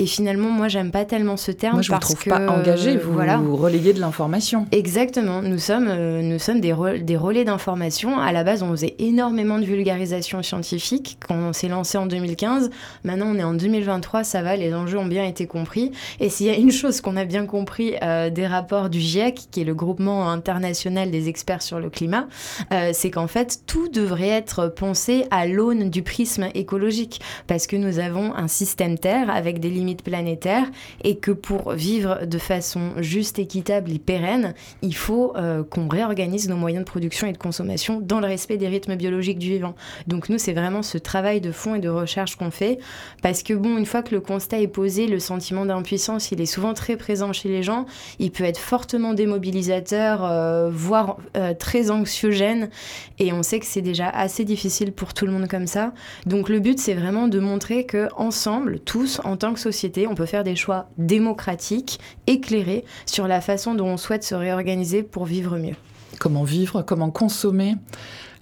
Et 0.00 0.06
finalement, 0.06 0.48
moi, 0.48 0.68
j'aime 0.68 0.92
pas 0.92 1.04
tellement 1.04 1.36
ce 1.36 1.50
terme 1.50 1.74
moi, 1.74 1.82
je 1.82 1.90
parce 1.90 2.06
vous 2.06 2.14
trouve 2.14 2.32
pas 2.32 2.48
engagé. 2.52 2.96
Vous, 2.96 3.12
voilà. 3.12 3.38
vous 3.38 3.56
relayez 3.56 3.92
de 3.92 3.98
l'information. 3.98 4.66
Exactement. 4.70 5.42
Nous 5.42 5.58
sommes, 5.58 5.88
euh, 5.88 6.22
nous 6.22 6.38
sommes 6.38 6.60
des, 6.60 6.72
des 7.02 7.16
relais 7.16 7.44
d'information. 7.44 8.16
À 8.16 8.30
la 8.30 8.44
base, 8.44 8.62
on 8.62 8.70
faisait 8.70 8.94
énormément 9.00 9.58
de 9.58 9.64
vulgarisation 9.64 10.40
scientifique 10.40 11.18
quand 11.26 11.34
on 11.34 11.52
s'est 11.52 11.66
lancé 11.66 11.98
en 11.98 12.06
2015. 12.06 12.70
Maintenant, 13.02 13.26
on 13.34 13.34
est 13.40 13.42
en 13.42 13.54
2023. 13.54 14.22
Ça 14.22 14.40
va, 14.42 14.54
les 14.54 14.72
enjeux 14.72 14.98
ont 14.98 15.06
bien 15.06 15.24
été 15.24 15.48
compris. 15.48 15.90
Et 16.20 16.28
s'il 16.28 16.46
y 16.46 16.50
a 16.50 16.56
une 16.56 16.70
chose 16.70 17.00
qu'on 17.00 17.16
a 17.16 17.24
bien 17.24 17.46
compris 17.46 17.94
euh, 18.00 18.30
des 18.30 18.46
rapports 18.46 18.90
du 18.90 19.00
GIEC, 19.00 19.48
qui 19.50 19.62
est 19.62 19.64
le 19.64 19.74
groupement 19.74 20.30
international 20.30 21.10
des 21.10 21.28
experts 21.28 21.62
sur 21.62 21.80
le 21.80 21.90
climat, 21.90 22.28
euh, 22.72 22.90
c'est 22.92 23.10
qu'en 23.10 23.26
fait, 23.26 23.62
tout 23.66 23.88
devrait 23.88 24.28
être 24.28 24.68
pensé 24.68 25.24
à 25.32 25.46
l'aune 25.46 25.90
du 25.90 26.04
prisme 26.04 26.50
écologique, 26.54 27.20
parce 27.48 27.66
que 27.66 27.74
nous 27.74 27.98
avons 27.98 28.32
un 28.36 28.46
système 28.46 28.96
Terre 28.96 29.28
avec 29.28 29.58
des 29.58 29.70
limites 29.70 29.87
planétaire 29.96 30.64
et 31.04 31.16
que 31.16 31.30
pour 31.30 31.72
vivre 31.72 32.26
de 32.26 32.38
façon 32.38 32.92
juste, 32.98 33.38
équitable 33.38 33.90
et 33.92 33.98
pérenne, 33.98 34.54
il 34.82 34.94
faut 34.94 35.36
euh, 35.36 35.62
qu'on 35.62 35.88
réorganise 35.88 36.48
nos 36.48 36.56
moyens 36.56 36.84
de 36.84 36.90
production 36.90 37.26
et 37.26 37.32
de 37.32 37.38
consommation 37.38 38.00
dans 38.00 38.20
le 38.20 38.26
respect 38.26 38.56
des 38.56 38.68
rythmes 38.68 38.96
biologiques 38.96 39.38
du 39.38 39.48
vivant. 39.48 39.74
Donc 40.06 40.28
nous, 40.28 40.38
c'est 40.38 40.52
vraiment 40.52 40.82
ce 40.82 40.98
travail 40.98 41.40
de 41.40 41.52
fond 41.52 41.74
et 41.74 41.80
de 41.80 41.88
recherche 41.88 42.36
qu'on 42.36 42.50
fait 42.50 42.78
parce 43.22 43.42
que 43.42 43.54
bon, 43.54 43.76
une 43.76 43.86
fois 43.86 44.02
que 44.02 44.14
le 44.14 44.20
constat 44.20 44.60
est 44.60 44.68
posé, 44.68 45.06
le 45.06 45.18
sentiment 45.18 45.64
d'impuissance, 45.66 46.30
il 46.32 46.40
est 46.40 46.46
souvent 46.46 46.74
très 46.74 46.96
présent 46.96 47.32
chez 47.32 47.48
les 47.48 47.62
gens, 47.62 47.86
il 48.18 48.30
peut 48.30 48.44
être 48.44 48.58
fortement 48.58 49.14
démobilisateur, 49.14 50.24
euh, 50.24 50.70
voire 50.70 51.16
euh, 51.36 51.54
très 51.54 51.90
anxiogène 51.90 52.70
et 53.18 53.32
on 53.32 53.42
sait 53.42 53.60
que 53.60 53.66
c'est 53.66 53.82
déjà 53.82 54.08
assez 54.08 54.44
difficile 54.44 54.92
pour 54.92 55.14
tout 55.14 55.26
le 55.26 55.32
monde 55.32 55.48
comme 55.48 55.66
ça. 55.66 55.92
Donc 56.26 56.48
le 56.48 56.60
but, 56.60 56.78
c'est 56.78 56.94
vraiment 56.94 57.28
de 57.28 57.38
montrer 57.38 57.84
que 57.84 58.08
ensemble, 58.16 58.80
tous, 58.80 59.20
en 59.24 59.36
tant 59.36 59.54
que 59.54 59.60
société, 59.60 59.77
on 60.08 60.14
peut 60.14 60.26
faire 60.26 60.44
des 60.44 60.56
choix 60.56 60.88
démocratiques, 60.98 62.00
éclairés 62.26 62.84
sur 63.06 63.28
la 63.28 63.40
façon 63.40 63.74
dont 63.74 63.88
on 63.88 63.96
souhaite 63.96 64.24
se 64.24 64.34
réorganiser 64.34 65.02
pour 65.02 65.24
vivre 65.24 65.56
mieux. 65.58 65.76
Comment 66.18 66.44
vivre, 66.44 66.82
comment 66.82 67.10
consommer, 67.10 67.74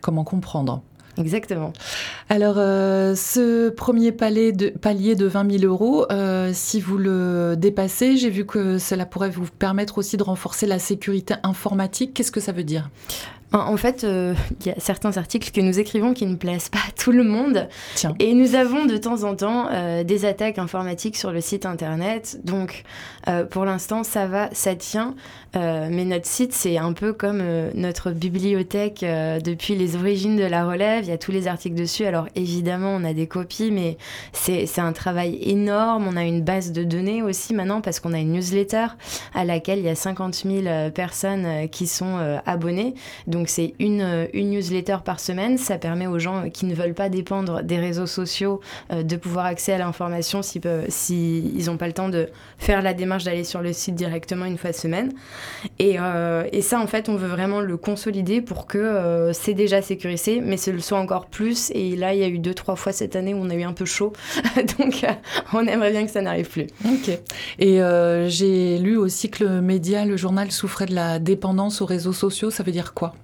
comment 0.01 0.25
comprendre. 0.25 0.83
Exactement. 1.19 1.73
Alors, 2.29 2.57
euh, 2.59 3.15
ce 3.15 3.71
premier 3.71 4.13
palier 4.13 4.53
de, 4.53 4.69
palier 4.69 5.15
de 5.15 5.27
20 5.27 5.59
000 5.59 5.65
euros, 5.65 6.07
euh, 6.13 6.51
si 6.53 6.79
vous 6.79 6.99
le 6.99 7.55
dépassez, 7.57 8.17
j'ai 8.17 8.29
vu 8.29 8.45
que 8.45 8.79
cela 8.79 9.07
pourrait 9.07 9.31
vous 9.31 9.47
permettre 9.47 9.99
aussi 9.99 10.19
de 10.19 10.23
renforcer 10.23 10.67
la 10.67 10.79
sécurité 10.79 11.35
informatique. 11.43 12.13
Qu'est-ce 12.13 12.33
que 12.33 12.41
ça 12.41 12.53
veut 12.53 12.65
dire? 12.65 12.91
En 13.53 13.77
fait, 13.77 14.05
euh, 14.05 14.35
il 14.61 14.67
y 14.67 14.71
a 14.71 14.75
certains 14.79 15.17
articles 15.17 15.51
que 15.51 15.61
nous 15.61 15.79
écrivons 15.79 16.15
qui 16.15 16.27
ne 16.27 16.37
plaisent 16.37 16.69
pas 16.69 16.79
à 16.79 16.93
tout 16.93 17.13
le 17.13 17.25
monde. 17.25 17.69
Et 18.19 18.35
nous 18.35 18.55
avons 18.55 18.87
de 18.87 18.97
temps 18.97 19.23
en 19.23 19.37
temps 19.37 19.69
euh, 19.71 20.05
des 20.05 20.25
attaques 20.25 20.59
informatiques 20.59 21.17
sur 21.17 21.33
le 21.33 21.41
site 21.41 21.67
internet. 21.67 22.41
Donc, 22.45 22.83
euh, 23.29 23.45
pour 23.45 23.65
l'instant, 23.65 24.05
ça 24.05 24.27
va, 24.27 24.49
ça 24.53 24.75
tient. 24.75 25.15
mais 25.55 26.05
notre 26.05 26.27
site, 26.27 26.53
c'est 26.53 26.77
un 26.77 26.93
peu 26.93 27.13
comme 27.13 27.43
notre 27.75 28.11
bibliothèque 28.11 29.01
depuis 29.01 29.75
les 29.75 29.97
origines 29.97 30.37
de 30.37 30.45
la 30.45 30.67
relève. 30.67 31.05
Il 31.05 31.09
y 31.09 31.13
a 31.13 31.19
tous 31.19 31.33
les 31.33 31.49
articles 31.49 31.75
dessus. 31.75 32.05
Alors, 32.05 32.29
évidemment, 32.35 32.91
on 32.91 33.05
a 33.05 33.15
des 33.15 33.27
copies, 33.27 33.71
mais 33.71 33.97
c'est 34.33 34.79
un 34.79 34.93
travail 34.93 35.39
énorme. 35.41 36.07
On 36.09 36.17
a 36.17 36.25
une 36.25 36.43
base 36.43 36.73
de 36.73 36.85
données 36.85 37.23
aussi 37.23 37.55
maintenant 37.55 37.81
parce 37.81 38.01
qu'on 38.01 38.13
a 38.13 38.19
une 38.19 38.33
newsletter 38.33 38.87
à 39.35 39.47
laquelle 39.47 39.79
il 39.79 39.87
y 39.87 39.89
a 39.89 39.95
50 39.95 40.35
000 40.35 40.91
personnes 40.91 41.69
qui 41.71 41.87
sont 41.87 42.19
abonnées. 42.45 42.95
donc 43.27 43.36
c'est 43.47 43.75
une, 43.79 44.29
une 44.33 44.51
newsletter 44.51 44.99
par 45.05 45.21
semaine. 45.21 45.59
Ça 45.59 45.79
permet 45.79 46.07
aux 46.07 46.19
gens 46.19 46.49
qui 46.51 46.67
ne 46.67 46.75
veulent 46.75 46.95
pas 46.95 47.09
dépendre 47.09 47.63
des 47.63 47.79
réseaux 47.79 48.07
sociaux 48.07 48.61
de 48.91 49.17
pouvoir 49.17 49.47
accéder 49.47 49.77
à 49.77 49.79
l'information 49.79 50.43
s'ils 50.43 50.63
si 50.89 51.65
n'ont 51.67 51.77
pas 51.77 51.87
le 51.87 51.93
temps 51.93 52.09
de 52.09 52.29
faire 52.59 52.83
la 52.83 52.95
démarche 52.95 53.25
d'aller 53.25 53.45
sur 53.45 53.61
le 53.61 53.73
site 53.73 53.95
directement 53.95 54.45
une 54.45 54.59
fois 54.59 54.73
semaine. 54.73 55.13
Et, 55.79 55.99
ça, 56.61 56.81
en 56.81 56.87
fait, 56.87 57.09
on 57.09 57.17
veut 57.17 57.29
vraiment 57.29 57.61
le 57.61 57.77
consolider 57.77 58.41
pour 58.41 58.67
que 58.67 59.31
c'est 59.33 59.55
déjà 59.55 59.83
sécurisé, 59.83 60.41
mais 60.41 60.57
ce 60.57 60.77
soit 60.79 60.99
encore 60.99 61.27
plus. 61.27 61.71
Et 61.75 61.97
là, 61.97 62.15
il 62.15 62.21
y 62.21 62.25
a 62.25 62.29
eu 62.29 62.39
deux, 62.39 62.55
trois 62.55 62.77
fois 62.77 62.93
cette 62.93 63.17
année 63.17 63.35
où 63.35 63.39
on 63.39 63.51
a 63.51 63.55
eu 63.55 63.63
un 63.63 63.73
peu 63.73 63.85
chaud. 63.85 64.13
donc, 64.79 65.05
on 65.53 65.67
aimerait 65.67 65.91
bien 65.91 66.05
que 66.05 66.11
ça 66.11 66.23
n'arrive 66.23 66.49
plus. 66.49 66.67
Ok. 66.85 67.19
Et 67.59 67.83
euh, 67.83 68.29
j'ai 68.29 68.79
lu 68.79 68.97
aussi 68.97 69.31
que 69.31 69.45
le 69.45 69.61
média, 69.61 70.05
le 70.05 70.17
journal 70.17 70.51
souffrait 70.51 70.87
de 70.87 70.95
la 70.95 71.19
dépendance 71.19 71.81
aux 71.81 71.87
réseaux 71.87 72.13
sociaux. 72.13 72.51
Ça 72.51 72.63
veut 72.63 72.73
dire 72.73 72.95
quoi? 72.95 73.15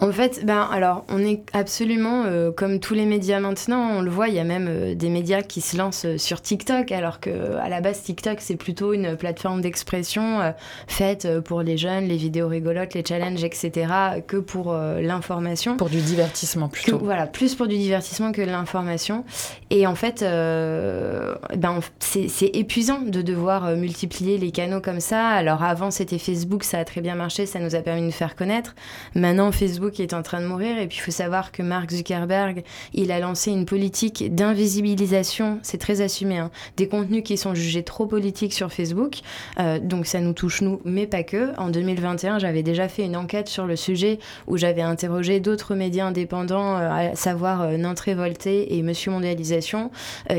en 0.00 0.12
fait, 0.12 0.46
ben 0.46 0.66
alors, 0.72 1.04
on 1.08 1.18
est 1.18 1.42
absolument 1.52 2.24
euh, 2.24 2.50
comme 2.52 2.80
tous 2.80 2.94
les 2.94 3.04
médias 3.04 3.38
maintenant. 3.38 3.98
On 3.98 4.00
le 4.00 4.10
voit, 4.10 4.28
il 4.28 4.34
y 4.34 4.38
a 4.38 4.44
même 4.44 4.66
euh, 4.68 4.94
des 4.94 5.10
médias 5.10 5.42
qui 5.42 5.60
se 5.60 5.76
lancent 5.76 6.06
euh, 6.06 6.16
sur 6.16 6.40
TikTok, 6.40 6.90
alors 6.90 7.20
que 7.20 7.56
à 7.56 7.68
la 7.68 7.82
base 7.82 8.02
TikTok 8.02 8.38
c'est 8.40 8.56
plutôt 8.56 8.94
une 8.94 9.16
plateforme 9.16 9.60
d'expression 9.60 10.54
faite 10.86 11.28
pour 11.40 11.62
les 11.62 11.76
jeunes, 11.76 12.04
les 12.04 12.16
vidéos 12.16 12.48
rigolotes, 12.48 12.94
les 12.94 13.04
challenges, 13.06 13.44
etc., 13.44 13.92
que 14.26 14.36
pour 14.38 14.72
l'information. 14.72 15.76
Pour 15.76 15.90
du 15.90 16.00
divertissement 16.00 16.68
plutôt. 16.68 16.98
voilà, 16.98 17.26
plus 17.26 17.54
pour 17.54 17.66
du 17.66 17.76
divertissement 17.76 18.32
que 18.32 18.42
l'information. 18.42 19.24
Et 19.70 19.86
en 19.86 19.94
fait, 19.94 20.20
ben 20.20 21.80
c'est 21.98 22.50
épuisant 22.54 23.00
de 23.00 23.22
devoir 23.22 23.76
multiplier 23.76 24.38
les 24.38 24.50
canaux 24.50 24.80
comme 24.80 25.00
ça. 25.00 25.28
Alors 25.28 25.62
avant 25.62 25.90
c'était 25.90 26.18
Facebook, 26.18 26.64
ça 26.64 26.78
a 26.78 26.84
très 26.84 27.00
bien 27.00 27.14
marché, 27.14 27.46
ça 27.46 27.58
nous 27.58 27.74
a 27.74 27.80
permis 27.80 28.06
de 28.06 28.12
faire 28.12 28.36
connaître. 28.36 28.74
Maintenant 29.14 29.52
Facebook 29.52 29.89
qui 29.90 30.02
est 30.02 30.14
en 30.14 30.22
train 30.22 30.40
de 30.40 30.46
mourir. 30.46 30.78
Et 30.78 30.86
puis 30.86 30.98
il 30.98 31.02
faut 31.02 31.10
savoir 31.10 31.52
que 31.52 31.62
Mark 31.62 31.90
Zuckerberg, 31.90 32.62
il 32.94 33.12
a 33.12 33.20
lancé 33.20 33.50
une 33.50 33.66
politique 33.66 34.34
d'invisibilisation, 34.34 35.58
c'est 35.62 35.78
très 35.78 36.00
assumé, 36.00 36.38
hein, 36.38 36.50
des 36.76 36.88
contenus 36.88 37.22
qui 37.24 37.36
sont 37.36 37.54
jugés 37.54 37.82
trop 37.82 38.06
politiques 38.06 38.52
sur 38.52 38.72
Facebook. 38.72 39.20
Euh, 39.58 39.78
donc 39.78 40.06
ça 40.06 40.20
nous 40.20 40.32
touche 40.32 40.62
nous, 40.62 40.80
mais 40.84 41.06
pas 41.06 41.22
que. 41.22 41.58
En 41.58 41.68
2021, 41.68 42.38
j'avais 42.38 42.62
déjà 42.62 42.88
fait 42.88 43.04
une 43.04 43.16
enquête 43.16 43.48
sur 43.48 43.66
le 43.66 43.76
sujet 43.76 44.18
où 44.46 44.56
j'avais 44.56 44.82
interrogé 44.82 45.40
d'autres 45.40 45.74
médias 45.74 46.06
indépendants, 46.06 46.76
euh, 46.76 47.10
à 47.12 47.16
savoir 47.16 47.62
euh, 47.62 47.76
Nantes 47.76 48.00
et 48.46 48.82
Monsieur 48.82 49.10
Mondialisation, 49.10 49.90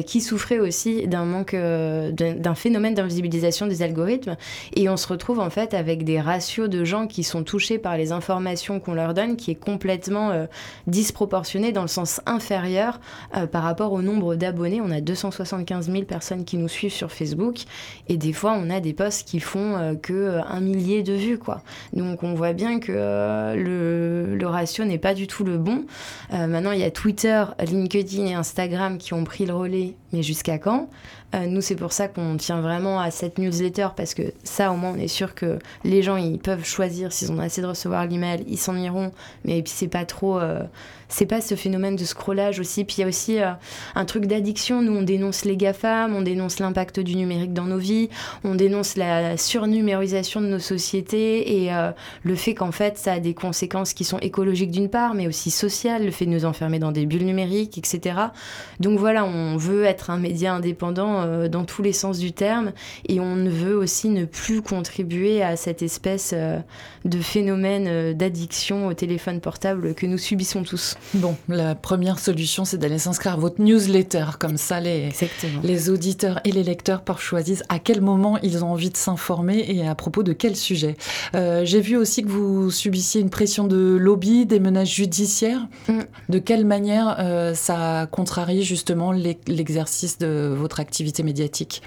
qui 0.08 0.20
souffraient 0.20 0.60
aussi 0.60 1.08
d'un 1.08 1.26
manque, 1.26 1.56
d'un 1.56 2.56
phénomène 2.56 2.96
d'invisibilisation 2.96 3.68
des 3.68 3.84
algorithmes. 3.84 4.36
Et 4.76 4.90
on 4.90 4.98
se 4.98 5.08
retrouve 5.08 5.40
en 5.40 5.50
fait 5.50 5.74
avec 5.74 6.04
des 6.04 6.20
ratios 6.20 6.70
de 6.70 6.84
gens 6.84 7.08
qui 7.08 7.24
sont 7.24 7.44
touchés 7.44 7.78
par 7.78 7.98
les 7.98 8.12
informations 8.12 8.80
qu'on 8.80 8.94
leur 8.94 9.14
donne 9.14 9.38
qui 9.42 9.52
est 9.52 9.56
complètement 9.56 10.32
euh, 10.32 10.46
disproportionné 10.88 11.72
dans 11.72 11.82
le 11.82 11.88
sens 11.88 12.22
inférieur 12.26 13.00
euh, 13.36 13.48
par 13.48 13.64
rapport 13.64 13.92
au 13.92 14.02
nombre 14.02 14.36
d'abonnés. 14.36 14.82
On 14.82 14.92
a 14.92 15.02
275 15.02 15.92
000 15.92 16.04
personnes 16.04 16.46
qui 16.46 16.58
nous 16.58 16.68
suivent 16.68 16.94
sur 16.94 17.12
Facebook 17.12 17.64
et 18.08 18.18
des 18.18 18.34
fois 18.34 18.54
on 18.58 18.70
a 18.70 18.80
des 18.80 18.94
posts 18.94 19.28
qui 19.28 19.40
font 19.40 19.76
euh, 19.76 19.96
que 19.96 20.40
un 20.48 20.60
millier 20.60 21.04
de 21.04 21.14
vues 21.14 21.38
quoi. 21.38 21.62
Donc 21.94 22.24
on 22.24 22.34
voit 22.34 22.54
bien 22.54 22.80
que 22.80 22.92
le, 22.92 24.46
ratio 24.46 24.84
n'est 24.84 24.98
pas 24.98 25.14
du 25.14 25.28
tout 25.28 25.46
le 25.46 25.58
bon. 25.58 25.86
maintenant 26.32 26.72
il 26.72 26.80
y 26.80 26.84
a 26.84 26.92
Twitter, 26.92 27.46
LinkedIn 27.60 28.26
et 28.26 28.34
Instagram 28.34 28.98
qui 28.98 29.14
ont 29.14 29.24
pris 29.24 29.46
le 29.46 29.54
relais, 29.54 29.96
mais 30.12 30.24
jusqu'à 30.24 30.58
quand? 30.58 30.90
Nous 31.34 31.62
c'est 31.62 31.76
pour 31.76 31.94
ça 31.94 32.08
qu'on 32.08 32.36
tient 32.38 32.60
vraiment 32.62 33.00
à 33.00 33.10
cette 33.10 33.38
newsletter 33.38 33.90
parce 33.96 34.14
que 34.14 34.24
ça 34.44 34.72
au 34.72 34.76
moins 34.76 34.94
on 34.96 35.00
est 35.00 35.08
sûr 35.08 35.34
que 35.34 35.60
les 35.84 36.04
gens 36.04 36.18
ils 36.18 36.40
peuvent 36.40 36.66
choisir 36.66 37.14
s'ils 37.14 37.32
ont 37.32 37.40
assez 37.40 37.62
de 37.62 37.68
recevoir 37.68 38.06
l'email, 38.06 38.44
ils 38.48 38.58
s'en 38.58 38.76
iront 38.76 39.12
mais 39.46 39.62
puis 39.62 39.72
c'est 39.74 39.88
pas 39.88 40.06
trop 40.06 40.40
euh, 40.40 40.64
c'est 41.12 41.26
pas 41.26 41.42
ce 41.42 41.56
phénomène 41.56 41.96
de 41.96 42.06
scrollage 42.06 42.60
aussi. 42.60 42.86
Puis 42.86 42.98
il 42.98 43.02
y 43.02 43.04
a 43.04 43.08
aussi 43.08 43.40
euh, 43.40 43.52
un 43.96 44.06
truc 44.06 44.26
d'addiction. 44.26 44.82
Nous, 44.82 44.96
on 44.96 45.02
dénonce 45.04 45.46
les 45.46 45.58
GAFAM, 45.58 46.16
on 46.16 46.22
dénonce 46.22 46.60
l'impact 46.60 47.00
du 47.00 47.16
numérique 47.16 47.54
dans 47.54 47.66
nos 47.66 47.78
vies, 47.78 48.10
on 48.44 48.56
dénonce 48.56 48.96
la 48.96 49.38
surnumérisation 49.38 50.42
de 50.42 50.48
nos 50.48 50.60
sociétés 50.60 51.64
et 51.64 51.74
euh, 51.74 51.92
le 52.24 52.36
fait 52.36 52.56
qu'en 52.56 52.72
fait, 52.72 52.98
ça 52.98 53.14
a 53.14 53.20
des 53.20 53.34
conséquences 53.34 53.94
qui 53.94 54.06
sont 54.06 54.20
écologiques 54.20 54.72
d'une 54.72 54.90
part, 54.90 55.14
mais 55.14 55.28
aussi 55.28 55.52
sociales, 55.52 56.06
le 56.06 56.12
fait 56.12 56.26
de 56.26 56.32
nous 56.32 56.46
enfermer 56.46 56.80
dans 56.80 56.92
des 56.92 57.06
bulles 57.06 57.26
numériques, 57.26 57.78
etc. 57.78 58.16
Donc 58.80 58.98
voilà, 58.98 59.26
on 59.26 59.58
veut 59.58 59.84
être 59.84 60.10
un 60.10 60.18
média 60.18 60.54
indépendant 60.54 61.21
euh, 61.22 61.48
dans 61.48 61.66
tous 61.66 61.82
les 61.82 61.94
sens 61.94 62.20
du 62.20 62.34
terme 62.34 62.72
et 63.08 63.20
on 63.20 63.36
veut 63.46 63.76
aussi 63.76 64.10
ne 64.10 64.26
plus 64.26 64.62
contribuer 64.62 65.42
à 65.42 65.56
cette 65.56 65.82
espèce 65.82 66.34
de 67.06 67.20
phénomène 67.20 68.14
d'addiction 68.14 68.88
au 68.88 68.94
téléphone 68.94 69.40
portable 69.40 69.94
que 69.96 70.06
nous 70.06 70.18
subissons 70.18 70.64
tous. 70.64 70.96
Bon, 71.16 71.36
la 71.50 71.76
première 71.76 72.20
solution, 72.20 72.66
c'est 72.66 72.78
d'aller 72.78 73.00
s'inscrire 73.00 73.34
à 73.34 73.38
votre 73.38 73.62
newsletter. 73.62 74.26
Comme 74.40 74.58
ça, 74.58 74.80
les, 74.80 75.10
les 75.64 75.90
auditeurs 75.90 76.40
et 76.44 76.52
les 76.52 76.64
lecteurs 76.64 77.02
peuvent 77.02 77.20
choisir 77.20 77.62
à 77.70 77.80
quel 77.80 78.02
moment 78.02 78.38
ils 78.44 78.64
ont 78.64 78.72
envie 78.72 78.90
de 78.90 78.98
s'informer 78.98 79.66
et 79.68 79.88
à 79.88 79.96
propos 79.96 80.24
de 80.24 80.34
quel 80.34 80.56
sujet. 80.56 80.96
Euh, 81.36 81.64
j'ai 81.66 81.82
vu 81.82 81.98
aussi 81.98 82.24
que 82.24 82.30
vous 82.30 82.72
subissiez 82.72 83.22
une 83.22 83.30
pression 83.30 83.68
de 83.68 83.98
lobby, 84.00 84.46
des 84.46 84.60
menaces 84.60 84.90
judiciaires. 84.90 85.68
Mm. 85.88 86.00
De 86.30 86.40
quelle 86.40 86.66
manière 86.66 87.18
euh, 87.20 87.54
ça 87.54 88.08
contrarie 88.12 88.64
justement 88.64 89.12
l'exercice 89.12 90.18
de 90.18 90.54
votre 90.56 90.80
activité 90.80 91.11
médiatique. 91.20 91.82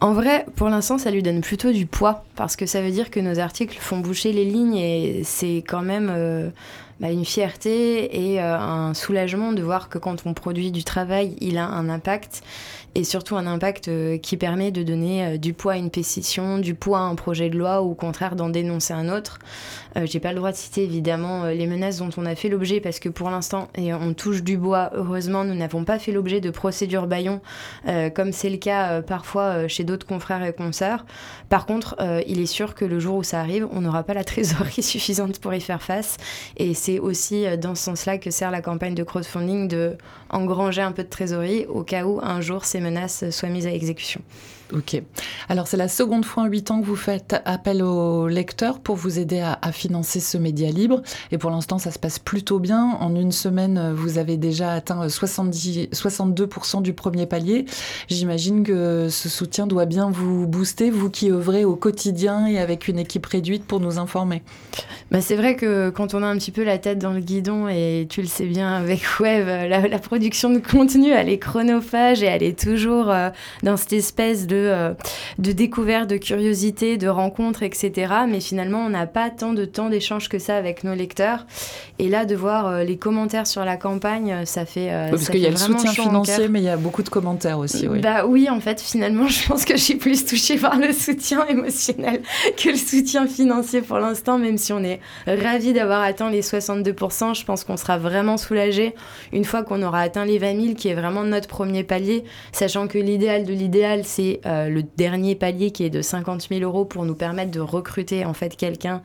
En 0.00 0.12
vrai, 0.12 0.44
pour 0.56 0.68
l'instant, 0.68 0.98
ça 0.98 1.10
lui 1.10 1.22
donne 1.22 1.40
plutôt 1.40 1.72
du 1.72 1.86
poids 1.86 2.24
parce 2.36 2.56
que 2.56 2.66
ça 2.66 2.82
veut 2.82 2.90
dire 2.90 3.10
que 3.10 3.20
nos 3.20 3.38
articles 3.38 3.78
font 3.80 4.00
boucher 4.00 4.32
les 4.32 4.44
lignes 4.44 4.76
et 4.76 5.22
c'est 5.24 5.64
quand 5.66 5.80
même 5.80 6.10
euh, 6.10 6.50
bah, 7.00 7.10
une 7.10 7.24
fierté 7.24 8.32
et 8.32 8.40
euh, 8.40 8.56
un 8.56 8.94
soulagement 8.94 9.52
de 9.52 9.62
voir 9.62 9.88
que 9.88 9.98
quand 9.98 10.22
on 10.26 10.32
produit 10.32 10.70
du 10.70 10.84
travail, 10.84 11.34
il 11.40 11.58
a 11.58 11.66
un 11.66 11.88
impact 11.88 12.42
et 12.94 13.02
surtout 13.02 13.34
un 13.34 13.48
impact 13.48 13.88
euh, 13.88 14.16
qui 14.18 14.36
permet 14.36 14.70
de 14.70 14.84
donner 14.84 15.26
euh, 15.26 15.36
du 15.36 15.54
poids 15.54 15.72
à 15.72 15.76
une 15.76 15.90
pétition, 15.90 16.58
du 16.58 16.76
poids 16.76 17.00
à 17.00 17.02
un 17.02 17.16
projet 17.16 17.50
de 17.50 17.58
loi 17.58 17.82
ou 17.82 17.90
au 17.90 17.94
contraire 17.94 18.36
d'en 18.36 18.48
dénoncer 18.48 18.92
un 18.92 19.08
autre. 19.08 19.38
J'ai 20.06 20.18
pas 20.18 20.30
le 20.30 20.38
droit 20.38 20.50
de 20.50 20.56
citer 20.56 20.82
évidemment 20.82 21.44
les 21.44 21.68
menaces 21.68 21.98
dont 21.98 22.10
on 22.16 22.26
a 22.26 22.34
fait 22.34 22.48
l'objet 22.48 22.80
parce 22.80 22.98
que 22.98 23.08
pour 23.08 23.30
l'instant, 23.30 23.68
et 23.76 23.94
on 23.94 24.12
touche 24.12 24.42
du 24.42 24.56
bois, 24.56 24.90
heureusement, 24.92 25.44
nous 25.44 25.54
n'avons 25.54 25.84
pas 25.84 26.00
fait 26.00 26.10
l'objet 26.10 26.40
de 26.40 26.50
procédures 26.50 27.06
baillons 27.06 27.40
comme 28.16 28.32
c'est 28.32 28.50
le 28.50 28.56
cas 28.56 29.02
parfois 29.02 29.68
chez 29.68 29.84
d'autres 29.84 30.04
confrères 30.04 30.42
et 30.42 30.52
consoeurs. 30.52 31.06
Par 31.48 31.64
contre, 31.64 31.94
il 32.26 32.40
est 32.40 32.46
sûr 32.46 32.74
que 32.74 32.84
le 32.84 32.98
jour 32.98 33.18
où 33.18 33.22
ça 33.22 33.38
arrive, 33.38 33.68
on 33.70 33.82
n'aura 33.82 34.02
pas 34.02 34.14
la 34.14 34.24
trésorerie 34.24 34.82
suffisante 34.82 35.38
pour 35.38 35.54
y 35.54 35.60
faire 35.60 35.80
face 35.80 36.16
c'est 36.84 36.98
aussi 36.98 37.46
euh, 37.46 37.56
dans 37.56 37.74
ce 37.74 37.84
sens-là 37.84 38.18
que 38.18 38.30
sert 38.30 38.50
la 38.50 38.60
campagne 38.60 38.94
de 38.94 39.02
crowdfunding 39.02 39.68
de 39.68 39.96
engranger 40.28 40.82
un 40.82 40.92
peu 40.92 41.02
de 41.02 41.08
trésorerie 41.08 41.64
au 41.66 41.82
cas 41.82 42.04
où 42.04 42.20
un 42.22 42.42
jour 42.42 42.66
ces 42.66 42.80
menaces 42.80 43.30
soient 43.30 43.48
mises 43.48 43.66
à 43.66 43.72
exécution. 43.72 44.20
Ok. 44.74 45.00
Alors 45.48 45.68
c'est 45.68 45.76
la 45.76 45.86
seconde 45.86 46.24
fois 46.24 46.42
en 46.42 46.46
huit 46.46 46.70
ans 46.72 46.80
que 46.80 46.86
vous 46.86 46.96
faites 46.96 47.36
appel 47.44 47.82
aux 47.82 48.26
lecteurs 48.26 48.80
pour 48.80 48.96
vous 48.96 49.20
aider 49.20 49.40
à, 49.40 49.72
financer 49.72 50.18
ce 50.18 50.36
média 50.36 50.68
libre. 50.70 51.02
Et 51.30 51.38
pour 51.38 51.50
l'instant, 51.50 51.78
ça 51.78 51.92
se 51.92 51.98
passe 51.98 52.18
plutôt 52.18 52.58
bien. 52.58 52.96
En 53.00 53.14
une 53.14 53.30
semaine, 53.30 53.92
vous 53.92 54.18
avez 54.18 54.36
déjà 54.36 54.72
atteint 54.72 55.08
70, 55.08 55.90
62% 55.92 56.82
du 56.82 56.92
premier 56.92 57.26
palier. 57.26 57.66
J'imagine 58.08 58.64
que 58.64 59.08
ce 59.10 59.28
soutien 59.28 59.66
doit 59.66 59.86
bien 59.86 60.10
vous 60.10 60.46
booster, 60.48 60.90
vous 60.90 61.08
qui 61.08 61.30
œuvrez 61.30 61.64
au 61.64 61.76
quotidien 61.76 62.46
et 62.46 62.58
avec 62.58 62.88
une 62.88 62.98
équipe 62.98 63.26
réduite 63.26 63.64
pour 63.64 63.78
nous 63.78 63.98
informer. 63.98 64.42
Bah 65.10 65.20
c'est 65.20 65.36
vrai 65.36 65.54
que 65.54 65.90
quand 65.90 66.14
on 66.14 66.22
a 66.22 66.26
un 66.26 66.36
petit 66.36 66.50
peu 66.50 66.64
la 66.64 66.78
tête 66.78 66.98
dans 66.98 67.12
le 67.12 67.20
guidon, 67.20 67.68
et 67.68 68.06
tu 68.08 68.22
le 68.22 68.26
sais 68.26 68.46
bien 68.46 68.74
avec 68.74 69.02
Web, 69.20 69.46
la, 69.46 69.98
production 69.98 70.50
de 70.50 70.58
contenu, 70.58 71.10
elle 71.10 71.28
est 71.28 71.38
chronophage 71.38 72.22
et 72.22 72.26
elle 72.26 72.42
est 72.42 72.58
toujours 72.58 73.10
euh, 73.10 73.30
dans 73.62 73.76
cette 73.76 73.92
espèce 73.92 74.46
de 74.46 74.63
euh, 74.64 74.92
de, 75.38 75.52
découvertes, 75.52 76.10
de 76.10 76.16
curiosité, 76.16 76.96
de 76.96 77.08
rencontres, 77.08 77.62
etc. 77.62 78.12
Mais 78.28 78.40
finalement, 78.40 78.84
on 78.84 78.90
n'a 78.90 79.06
pas 79.06 79.30
tant 79.30 79.52
de 79.52 79.64
temps 79.64 79.90
d'échange 79.90 80.28
que 80.28 80.38
ça 80.38 80.56
avec 80.56 80.84
nos 80.84 80.94
lecteurs. 80.94 81.46
Et 81.98 82.08
là, 82.08 82.24
de 82.24 82.34
voir 82.34 82.66
euh, 82.66 82.84
les 82.84 82.96
commentaires 82.96 83.46
sur 83.46 83.64
la 83.64 83.76
campagne, 83.76 84.32
euh, 84.32 84.44
ça 84.44 84.66
fait. 84.66 84.90
parce 85.10 85.28
qu'il 85.28 85.40
y 85.40 85.46
a 85.46 85.50
le 85.50 85.56
soutien 85.56 85.92
financier, 85.92 86.48
mais 86.48 86.60
il 86.60 86.64
y 86.64 86.68
a 86.68 86.76
beaucoup 86.76 87.02
de 87.02 87.08
commentaires 87.08 87.58
aussi. 87.58 87.86
Oui. 87.88 88.00
Bah 88.00 88.26
oui, 88.26 88.48
en 88.50 88.60
fait, 88.60 88.80
finalement, 88.80 89.26
je 89.28 89.46
pense 89.46 89.64
que 89.64 89.76
je 89.76 89.82
suis 89.82 89.96
plus 89.96 90.24
touchée 90.24 90.58
par 90.58 90.76
le 90.76 90.92
soutien 90.92 91.46
émotionnel 91.46 92.22
que 92.56 92.70
le 92.70 92.76
soutien 92.76 93.26
financier 93.26 93.80
pour 93.80 93.98
l'instant, 93.98 94.38
même 94.38 94.58
si 94.58 94.72
on 94.72 94.82
est 94.82 95.00
ravis 95.26 95.72
d'avoir 95.72 96.02
atteint 96.02 96.30
les 96.30 96.42
60 96.42 96.64
62%, 96.64 97.38
je 97.38 97.44
pense 97.44 97.64
qu'on 97.64 97.76
sera 97.76 97.98
vraiment 97.98 98.36
soulagé 98.36 98.94
une 99.32 99.44
fois 99.44 99.62
qu'on 99.62 99.82
aura 99.82 100.00
atteint 100.00 100.24
les 100.24 100.38
20 100.38 100.60
000, 100.60 100.74
qui 100.74 100.88
est 100.88 100.94
vraiment 100.94 101.22
notre 101.22 101.48
premier 101.48 101.84
palier, 101.84 102.24
sachant 102.52 102.88
que 102.88 102.98
l'idéal 102.98 103.44
de 103.44 103.52
l'idéal, 103.52 104.02
c'est 104.04 104.40
euh, 104.46 104.68
le 104.68 104.82
dernier 104.82 105.34
palier 105.34 105.70
qui 105.70 105.84
est 105.84 105.90
de 105.90 106.02
50 106.02 106.48
000 106.48 106.60
euros 106.62 106.84
pour 106.84 107.04
nous 107.04 107.14
permettre 107.14 107.50
de 107.50 107.60
recruter 107.60 108.24
en 108.24 108.34
fait 108.34 108.56
quelqu'un 108.56 109.02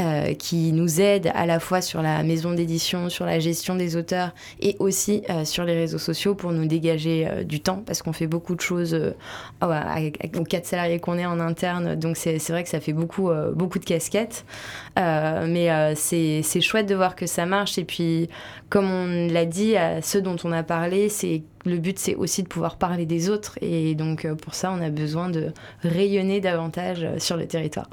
euh, 0.00 0.34
qui 0.34 0.72
nous 0.72 1.00
aide 1.00 1.30
à 1.34 1.46
la 1.46 1.60
fois 1.60 1.80
sur 1.80 2.02
la 2.02 2.22
maison 2.22 2.52
d'édition, 2.52 3.08
sur 3.08 3.26
la 3.26 3.38
gestion 3.38 3.74
des 3.74 3.96
auteurs 3.96 4.34
et 4.60 4.76
aussi 4.78 5.22
euh, 5.30 5.44
sur 5.44 5.64
les 5.64 5.74
réseaux 5.74 5.98
sociaux 5.98 6.34
pour 6.34 6.52
nous 6.52 6.66
dégager 6.66 7.44
du 7.44 7.60
temps 7.60 7.82
parce 7.84 8.02
qu'on 8.02 8.12
fait 8.12 8.26
beaucoup 8.26 8.54
de 8.54 8.60
choses 8.60 8.94
aux 9.62 10.44
quatre 10.44 10.66
salariés 10.66 11.00
qu'on 11.00 11.18
est 11.18 11.26
en 11.26 11.40
interne. 11.40 11.94
Donc 11.94 12.16
c'est 12.16 12.38
vrai 12.48 12.62
que 12.62 12.68
ça 12.68 12.80
fait 12.80 12.92
beaucoup, 12.92 13.30
beaucoup 13.54 13.78
de 13.78 13.84
casquettes. 13.84 14.44
mais 14.96 15.94
c'est 15.94 16.60
chouette 16.60 16.86
de 16.86 16.94
voir 16.94 17.16
que 17.16 17.26
ça 17.26 17.46
marche. 17.46 17.78
Et 17.78 17.84
puis, 17.84 18.28
comme 18.68 18.90
on 18.90 19.28
l'a 19.32 19.44
dit, 19.44 19.76
à 19.76 20.02
ceux 20.02 20.20
dont 20.20 20.36
on 20.44 20.52
a 20.52 20.62
parlé, 20.62 21.08
c'est 21.08 21.42
le 21.68 21.78
but, 21.78 21.98
c'est 21.98 22.14
aussi 22.14 22.42
de 22.42 22.48
pouvoir 22.48 22.76
parler 22.76 23.06
des 23.06 23.30
autres. 23.30 23.58
Et 23.60 23.94
donc, 23.94 24.24
euh, 24.24 24.34
pour 24.34 24.54
ça, 24.54 24.72
on 24.76 24.80
a 24.80 24.90
besoin 24.90 25.28
de 25.28 25.52
rayonner 25.82 26.40
davantage 26.40 27.02
euh, 27.02 27.18
sur 27.18 27.36
le 27.36 27.46
territoire. 27.46 27.88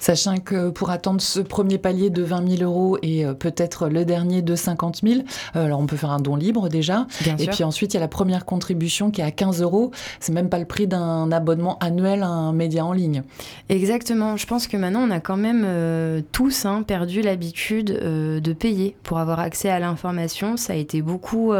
Sachant 0.00 0.38
que 0.38 0.70
pour 0.70 0.90
attendre 0.90 1.20
ce 1.20 1.40
premier 1.40 1.78
palier 1.78 2.10
de 2.10 2.22
20 2.22 2.56
000 2.58 2.62
euros 2.62 2.98
et 3.02 3.24
euh, 3.24 3.34
peut-être 3.34 3.88
le 3.88 4.04
dernier 4.04 4.42
de 4.42 4.54
50 4.54 5.00
000, 5.02 5.20
alors 5.54 5.80
on 5.80 5.86
peut 5.86 5.96
faire 5.96 6.10
un 6.10 6.20
don 6.20 6.36
libre 6.36 6.68
déjà. 6.68 7.06
et 7.38 7.46
puis 7.46 7.64
ensuite, 7.64 7.94
il 7.94 7.96
y 7.96 7.98
a 7.98 8.00
la 8.00 8.08
première 8.08 8.44
contribution 8.44 9.10
qui 9.10 9.20
est 9.20 9.24
à 9.24 9.30
15 9.30 9.62
euros. 9.62 9.90
C'est 10.20 10.32
même 10.32 10.48
pas 10.48 10.58
le 10.58 10.64
prix 10.64 10.86
d'un 10.86 11.30
abonnement 11.32 11.78
annuel 11.80 12.22
à 12.22 12.28
un 12.28 12.52
média 12.52 12.84
en 12.84 12.92
ligne. 12.92 13.22
Exactement. 13.68 14.36
Je 14.36 14.46
pense 14.46 14.66
que 14.66 14.76
maintenant, 14.76 15.00
on 15.06 15.10
a 15.10 15.20
quand 15.20 15.36
même 15.36 16.22
tous 16.32 16.64
hein, 16.64 16.82
perdu 16.82 17.22
l'habitude 17.22 17.86
de 17.86 18.52
payer 18.52 18.96
pour 19.02 19.18
avoir 19.18 19.40
accès 19.40 19.68
à 19.68 19.78
l'information. 19.78 20.56
Ça 20.56 20.72
a 20.72 20.76
été 20.76 21.02
beaucoup 21.02 21.52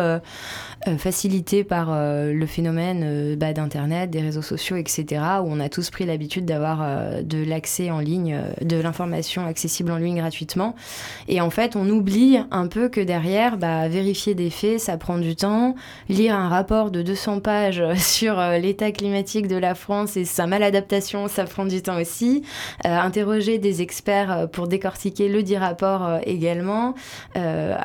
facilité 0.98 1.55
par 1.64 1.88
euh, 1.90 2.32
le 2.32 2.46
phénomène 2.46 3.02
euh, 3.04 3.36
d'Internet, 3.36 4.10
des 4.10 4.20
réseaux 4.20 4.42
sociaux, 4.42 4.76
etc., 4.76 5.22
où 5.42 5.48
on 5.48 5.60
a 5.60 5.68
tous 5.68 5.90
pris 5.90 6.04
l'habitude 6.04 6.44
d'avoir 6.44 6.80
euh, 6.82 7.22
de 7.22 7.42
l'accès 7.44 7.90
en 7.90 8.00
ligne, 8.00 8.36
de 8.60 8.76
l'information 8.76 9.46
accessible 9.46 9.92
en 9.92 9.96
ligne 9.96 10.16
gratuitement. 10.16 10.74
Et 11.28 11.40
en 11.40 11.50
fait, 11.50 11.76
on 11.76 11.88
oublie 11.88 12.38
un 12.50 12.66
peu 12.66 12.88
que 12.88 13.00
derrière, 13.00 13.56
bah, 13.56 13.88
vérifier 13.88 14.34
des 14.34 14.50
faits, 14.50 14.80
ça 14.80 14.96
prend 14.96 15.18
du 15.18 15.36
temps. 15.36 15.74
Lire 16.08 16.34
un 16.34 16.48
rapport 16.48 16.90
de 16.90 17.02
200 17.02 17.40
pages 17.40 17.82
sur 17.96 18.40
l'état 18.60 18.90
climatique 18.90 19.46
de 19.46 19.56
la 19.56 19.74
France 19.74 20.16
et 20.16 20.24
sa 20.24 20.46
maladaptation, 20.46 21.28
ça 21.28 21.44
prend 21.44 21.64
du 21.64 21.82
temps 21.82 22.00
aussi. 22.00 22.42
interroger 22.84 23.58
des 23.58 23.82
experts 23.82 24.48
pour 24.52 24.66
décortiquer 24.66 25.28
le 25.28 25.42
dit 25.42 25.56
rapport 25.56 26.18
également. 26.24 26.94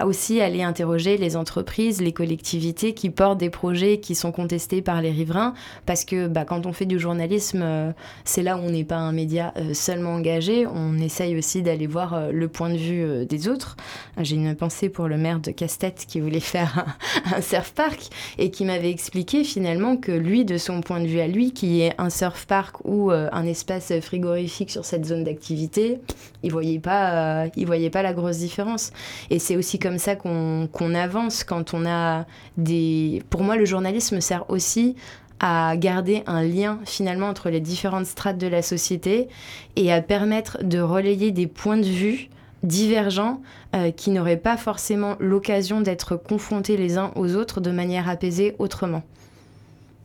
aussi 0.05 0.41
aller 0.41 0.63
interroger 0.63 1.17
les 1.17 1.35
entreprises, 1.35 2.01
les 2.01 2.13
collectivités 2.13 2.93
qui 2.93 3.09
portent 3.09 3.39
des 3.39 3.49
projets 3.51 3.99
qui 3.99 4.15
sont 4.15 4.31
contestés 4.31 4.81
par 4.81 5.01
les 5.01 5.11
riverains, 5.11 5.53
parce 5.85 6.05
que 6.05 6.27
bah, 6.27 6.45
quand 6.45 6.65
on 6.65 6.73
fait 6.73 6.85
du 6.85 6.99
journalisme, 6.99 7.61
euh, 7.61 7.91
c'est 8.25 8.41
là 8.41 8.57
où 8.57 8.61
on 8.61 8.71
n'est 8.71 8.83
pas 8.83 8.97
un 8.97 9.11
média 9.11 9.53
euh, 9.57 9.73
seulement 9.73 10.15
engagé, 10.15 10.65
on 10.65 10.97
essaye 10.97 11.37
aussi 11.37 11.61
d'aller 11.61 11.87
voir 11.87 12.13
euh, 12.13 12.31
le 12.31 12.47
point 12.47 12.69
de 12.69 12.77
vue 12.77 13.25
des 13.25 13.47
autres. 13.47 13.75
J'ai 14.17 14.35
une 14.35 14.55
pensée 14.55 14.89
pour 14.89 15.07
le 15.07 15.17
maire 15.17 15.39
de 15.39 15.51
Castet 15.51 15.93
qui 16.07 16.19
voulait 16.19 16.39
faire 16.39 16.97
un, 17.35 17.41
surf 17.41 17.71
park 17.73 17.99
et 18.37 18.49
qui 18.49 18.65
m'avait 18.65 18.89
expliqué 18.89 19.43
finalement 19.43 19.97
que 19.97 20.11
lui, 20.11 20.45
de 20.45 20.57
son 20.57 20.81
point 20.81 20.99
de 20.99 21.07
vue 21.07 21.19
à 21.19 21.27
lui, 21.27 21.51
qui 21.51 21.81
est 21.81 21.93
un 21.97 22.09
surf 22.09 22.45
park 22.45 22.77
ou 22.85 23.11
un 23.11 23.45
espace 23.45 23.91
frigorifique 24.01 24.71
sur 24.71 24.85
cette 24.85 25.05
zone 25.05 25.23
d'activité, 25.23 25.99
il 26.43 26.51
voyait 26.51 26.79
pas, 26.79 27.47
voyait 27.65 27.89
pas 27.89 28.01
la 28.01 28.13
grosse 28.13 28.37
différence. 28.37 28.91
Et 29.29 29.39
c'est 29.39 29.57
aussi 29.57 29.79
comme 29.79 29.97
ça 29.97 30.15
qu'on 30.15 30.95
avance 30.95 31.43
quand 31.43 31.73
on 31.73 31.85
a 31.85 32.25
des, 32.57 33.21
pour 33.29 33.40
moi, 33.43 33.55
le 33.55 33.65
journalisme 33.65 34.21
sert 34.21 34.49
aussi 34.49 34.95
à 35.39 35.75
garder 35.75 36.23
un 36.27 36.43
lien 36.43 36.79
finalement 36.85 37.27
entre 37.27 37.49
les 37.49 37.59
différentes 37.59 38.05
strates 38.05 38.37
de 38.37 38.47
la 38.47 38.61
société 38.61 39.27
et 39.75 39.91
à 39.91 40.01
permettre 40.01 40.63
de 40.63 40.79
relayer 40.79 41.31
des 41.31 41.47
points 41.47 41.77
de 41.77 41.87
vue 41.87 42.29
divergents 42.63 43.41
euh, 43.75 43.91
qui 43.91 44.11
n'auraient 44.11 44.37
pas 44.37 44.55
forcément 44.55 45.15
l'occasion 45.19 45.81
d'être 45.81 46.15
confrontés 46.15 46.77
les 46.77 46.97
uns 46.97 47.11
aux 47.15 47.35
autres 47.35 47.59
de 47.59 47.71
manière 47.71 48.07
apaisée 48.07 48.55
autrement. 48.59 49.01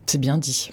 C'est 0.06 0.20
bien 0.20 0.38
dit. 0.38 0.70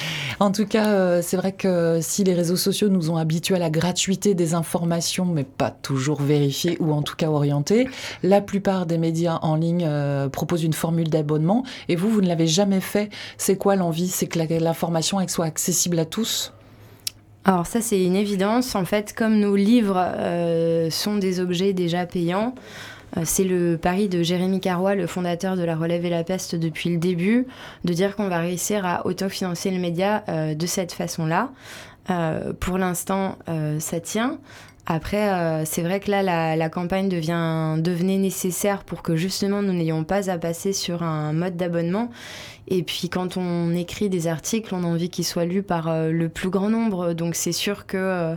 En 0.40 0.52
tout 0.52 0.64
cas, 0.64 0.88
euh, 0.88 1.20
c'est 1.22 1.36
vrai 1.36 1.52
que 1.52 1.98
si 2.00 2.24
les 2.24 2.32
réseaux 2.32 2.56
sociaux 2.56 2.88
nous 2.88 3.10
ont 3.10 3.18
habitués 3.18 3.56
à 3.56 3.58
la 3.58 3.68
gratuité 3.68 4.34
des 4.34 4.54
informations, 4.54 5.26
mais 5.26 5.44
pas 5.44 5.70
toujours 5.70 6.22
vérifiées 6.22 6.78
ou 6.80 6.92
en 6.92 7.02
tout 7.02 7.14
cas 7.14 7.28
orientées, 7.28 7.88
la 8.22 8.40
plupart 8.40 8.86
des 8.86 8.96
médias 8.96 9.38
en 9.42 9.56
ligne 9.56 9.84
euh, 9.86 10.28
proposent 10.30 10.64
une 10.64 10.72
formule 10.72 11.10
d'abonnement 11.10 11.64
et 11.88 11.96
vous, 11.96 12.08
vous 12.08 12.22
ne 12.22 12.28
l'avez 12.28 12.46
jamais 12.46 12.80
fait. 12.80 13.10
C'est 13.36 13.56
quoi 13.56 13.76
l'envie? 13.76 14.08
C'est 14.08 14.26
que 14.28 14.38
l'information 14.38 15.18
soit 15.28 15.44
accessible 15.44 15.98
à 15.98 16.06
tous? 16.06 16.52
Alors 17.44 17.66
ça 17.66 17.80
c'est 17.80 18.02
une 18.02 18.16
évidence. 18.16 18.74
En 18.74 18.84
fait, 18.84 19.12
comme 19.14 19.38
nos 19.38 19.56
livres 19.56 19.96
euh, 19.98 20.90
sont 20.90 21.16
des 21.16 21.40
objets 21.40 21.72
déjà 21.72 22.06
payants, 22.06 22.54
c'est 23.24 23.44
le 23.44 23.76
pari 23.76 24.08
de 24.08 24.22
Jérémy 24.22 24.60
Carrois, 24.60 24.94
le 24.94 25.06
fondateur 25.06 25.56
de 25.56 25.62
La 25.62 25.76
Relève 25.76 26.04
et 26.04 26.10
la 26.10 26.24
Peste 26.24 26.54
depuis 26.54 26.90
le 26.90 26.98
début, 26.98 27.46
de 27.84 27.92
dire 27.92 28.16
qu'on 28.16 28.28
va 28.28 28.38
réussir 28.38 28.86
à 28.86 29.06
autofinancer 29.06 29.70
le 29.70 29.78
média 29.78 30.24
euh, 30.28 30.54
de 30.54 30.66
cette 30.66 30.92
façon-là. 30.92 31.50
Euh, 32.08 32.52
pour 32.58 32.78
l'instant, 32.78 33.36
ça 33.78 34.00
tient. 34.00 34.38
Après, 34.86 35.64
c'est 35.66 35.82
vrai 35.82 36.00
que 36.00 36.10
là, 36.10 36.56
la, 36.56 36.68
campagne 36.68 37.08
devient, 37.08 37.76
devenait 37.80 38.18
nécessaire 38.18 38.82
pour 38.82 39.02
que 39.02 39.14
justement 39.14 39.62
nous 39.62 39.72
n'ayons 39.72 40.04
pas 40.04 40.30
à 40.30 40.38
passer 40.38 40.72
sur 40.72 41.02
un 41.02 41.32
mode 41.32 41.56
d'abonnement. 41.56 42.10
Et 42.72 42.84
puis 42.84 43.08
quand 43.08 43.36
on 43.36 43.74
écrit 43.74 44.08
des 44.08 44.28
articles, 44.28 44.72
on 44.72 44.84
a 44.84 44.86
envie 44.86 45.10
qu'ils 45.10 45.24
soient 45.24 45.44
lus 45.44 45.64
par 45.64 45.88
euh, 45.88 46.12
le 46.12 46.28
plus 46.28 46.50
grand 46.50 46.70
nombre. 46.70 47.14
Donc 47.14 47.34
c'est 47.34 47.52
sûr 47.52 47.84
que 47.84 47.96
euh, 47.96 48.36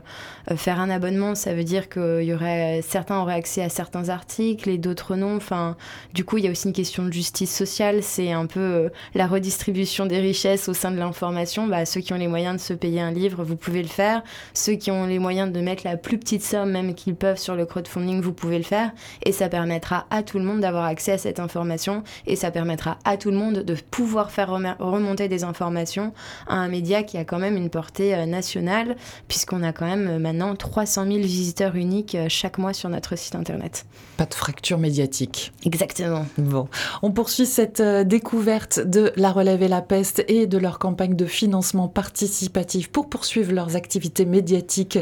faire 0.56 0.80
un 0.80 0.90
abonnement, 0.90 1.36
ça 1.36 1.54
veut 1.54 1.64
dire 1.64 1.88
que 1.88 2.24
y 2.24 2.82
certains 2.82 3.20
auraient 3.20 3.36
accès 3.36 3.62
à 3.62 3.70
certains 3.70 4.10
articles 4.10 4.70
et 4.70 4.80
d'autres 4.80 5.16
non. 5.16 5.36
Enfin, 5.36 5.78
du 6.16 6.26
coup, 6.26 6.40
il 6.40 6.46
y 6.46 6.48
a 6.48 6.52
aussi 6.52 6.68
une 6.68 6.74
question 6.74 7.06
de 7.06 7.14
justice 7.14 7.56
sociale. 7.56 8.02
C'est 8.02 8.32
un 8.32 8.48
peu 8.48 8.60
euh, 8.60 8.90
la 9.14 9.28
redistribution 9.28 10.08
des 10.08 10.20
richesses 10.20 10.68
au 10.68 10.74
sein 10.74 10.90
de 10.90 10.98
l'information. 10.98 11.68
Bah, 11.68 11.86
ceux 11.86 12.02
qui 12.02 12.12
ont 12.12 12.18
les 12.18 12.28
moyens 12.28 12.56
de 12.56 12.62
se 12.62 12.74
payer 12.74 13.02
un 13.02 13.12
livre, 13.12 13.44
vous 13.44 13.56
pouvez 13.56 13.84
le 13.84 13.88
faire. 13.88 14.24
Ceux 14.56 14.74
qui 14.74 14.90
ont 14.90 15.06
les 15.06 15.20
moyens 15.20 15.52
de 15.52 15.60
mettre 15.62 15.84
la 15.86 15.96
plus 15.96 16.18
petite 16.18 16.43
somme, 16.44 16.72
même 16.72 16.94
qu'ils 16.94 17.16
peuvent 17.16 17.38
sur 17.38 17.56
le 17.56 17.66
crowdfunding, 17.66 18.22
vous 18.22 18.34
pouvez 18.34 18.58
le 18.58 18.64
faire. 18.64 18.92
Et 19.24 19.32
ça 19.32 19.50
permettra 19.50 20.06
à 20.10 20.24
tout 20.24 20.40
le 20.40 20.46
monde 20.46 20.60
d'avoir 20.60 20.86
accès 20.86 21.14
à 21.14 21.18
cette 21.18 21.40
information. 21.40 22.04
Et 22.28 22.36
ça 22.36 22.52
permettra 22.52 22.98
à 23.06 23.18
tout 23.18 23.32
le 23.32 23.38
monde 23.38 23.60
de 23.60 23.76
pouvoir 23.92 24.32
faire 24.32 24.50
remonter 24.80 25.28
des 25.28 25.44
informations 25.44 26.14
à 26.48 26.56
un 26.56 26.68
média 26.68 27.04
qui 27.04 27.18
a 27.18 27.26
quand 27.26 27.40
même 27.40 27.58
une 27.58 27.70
portée 27.70 28.16
euh, 28.16 28.26
nationale, 28.26 28.96
puisqu'on 29.28 29.64
a 29.64 29.74
quand 29.74 29.86
même 29.86 30.08
euh, 30.08 30.20
maintenant 30.20 30.56
300 30.56 31.06
000 31.06 31.18
visiteurs 31.20 31.76
uniques 31.76 32.16
euh, 32.16 32.28
chaque 32.30 32.58
mois 32.58 32.74
sur 32.74 32.90
notre 32.90 33.16
site 33.16 33.36
internet. 33.36 33.86
Pas 34.18 34.26
de 34.26 34.34
fracture 34.34 34.78
médiatique. 34.78 35.54
Exactement. 35.66 36.26
Bon, 36.38 36.68
on 37.02 37.12
poursuit 37.12 37.46
cette 37.46 37.82
découverte 37.82 38.80
de 38.80 39.12
La 39.16 39.32
Relève 39.32 39.64
et 39.64 39.68
la 39.68 39.82
Peste 39.82 40.24
et 40.28 40.48
de 40.48 40.58
leur 40.58 40.80
campagne 40.80 41.16
de 41.16 41.26
financement 41.26 41.88
participatif 41.88 42.90
pour 42.90 43.10
poursuivre 43.10 43.54
leurs 43.54 43.76
activités 43.76 44.26
médiatiques 44.26 45.00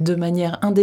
de 0.00 0.14
manière 0.14 0.58
indépendante. 0.62 0.73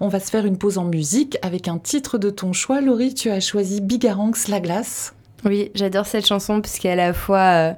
On 0.00 0.08
va 0.08 0.20
se 0.20 0.30
faire 0.30 0.46
une 0.46 0.58
pause 0.58 0.78
en 0.78 0.84
musique 0.84 1.38
avec 1.42 1.68
un 1.68 1.78
titre 1.78 2.18
de 2.18 2.30
ton 2.30 2.52
choix. 2.52 2.80
Laurie, 2.80 3.14
tu 3.14 3.30
as 3.30 3.40
choisi 3.40 3.80
Bigaranx 3.80 4.48
La 4.48 4.60
Glace. 4.60 5.14
Oui, 5.44 5.70
j'adore 5.74 6.06
cette 6.06 6.26
chanson 6.26 6.60
parce 6.60 6.82
est 6.82 6.90
à 6.90 6.96
la 6.96 7.12
fois 7.12 7.38
euh, 7.38 7.72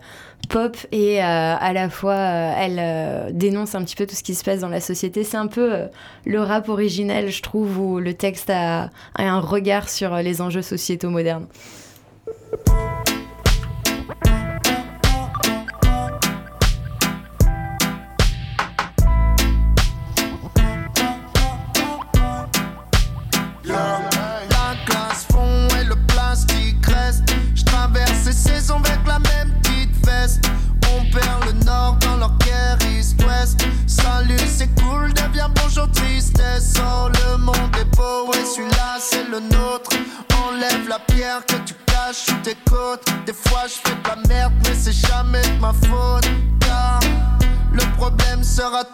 pop 0.49 0.77
et 0.93 1.21
euh, 1.21 1.25
à 1.25 1.73
la 1.73 1.91
fois 1.91 2.15
euh, 2.15 2.53
elle 2.57 3.35
dénonce 3.35 3.75
un 3.75 3.83
petit 3.83 3.97
peu 3.97 4.07
tout 4.07 4.15
ce 4.15 4.23
qui 4.23 4.37
se 4.37 4.45
passe 4.45 4.61
dans 4.61 4.69
la 4.69 4.81
société. 4.81 5.25
C'est 5.25 5.37
un 5.37 5.49
peu 5.49 5.73
le 6.25 6.41
rap 6.41 6.69
originel, 6.69 7.31
je 7.31 7.43
trouve, 7.43 7.79
où 7.79 7.99
le 7.99 8.15
texte 8.15 8.51
a 8.51 8.91
un 9.17 9.41
regard 9.41 9.89
sur 9.89 10.15
les 10.17 10.41
enjeux 10.41 10.63
sociétaux 10.63 11.11
modernes. 11.11 11.47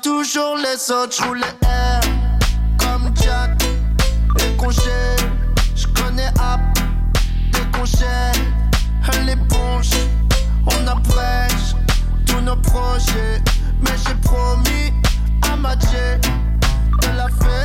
Toujours 0.02 0.56
les 0.56 0.90
autres, 0.90 1.16
je 1.16 1.22
roule 1.22 1.40
comme 2.78 3.10
Jack. 3.16 3.62
Les 4.38 4.56
congés, 4.56 5.16
je 5.74 5.86
connais 5.88 6.28
app, 6.38 6.60
des 7.52 7.78
congés, 7.78 8.32
l'éponge, 9.26 9.90
on 10.66 10.86
abrège 10.86 11.76
tous 12.26 12.40
nos 12.40 12.56
projets. 12.56 13.42
Mais 13.80 13.96
j'ai 14.06 14.14
promis 14.22 14.92
à 15.50 15.56
Mathieu 15.56 16.20
de 17.02 17.16
la 17.16 17.28
faire 17.28 17.61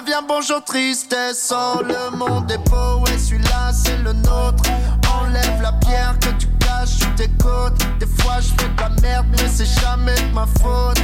devient 0.00 0.24
bonjour, 0.26 0.62
tristesse. 0.64 1.52
Oh, 1.54 1.80
le 1.82 2.16
monde 2.16 2.50
est 2.50 2.70
beau 2.70 3.04
et 3.12 3.18
celui-là, 3.18 3.72
c'est 3.72 3.96
le 3.98 4.12
nôtre. 4.12 4.64
Enlève 5.20 5.60
la 5.62 5.72
pierre 5.72 6.18
que 6.20 6.30
tu 6.38 6.48
caches 6.58 6.98
sur 6.98 7.14
tes 7.14 7.28
côtes. 7.42 7.78
Des 8.00 8.06
fois, 8.06 8.40
je 8.40 8.48
fais 8.48 8.68
de 8.68 8.80
la 8.80 8.88
merde, 9.02 9.26
mais 9.30 9.48
c'est 9.48 9.66
jamais 9.80 10.14
de 10.14 10.34
ma 10.34 10.46
faute. 10.46 11.00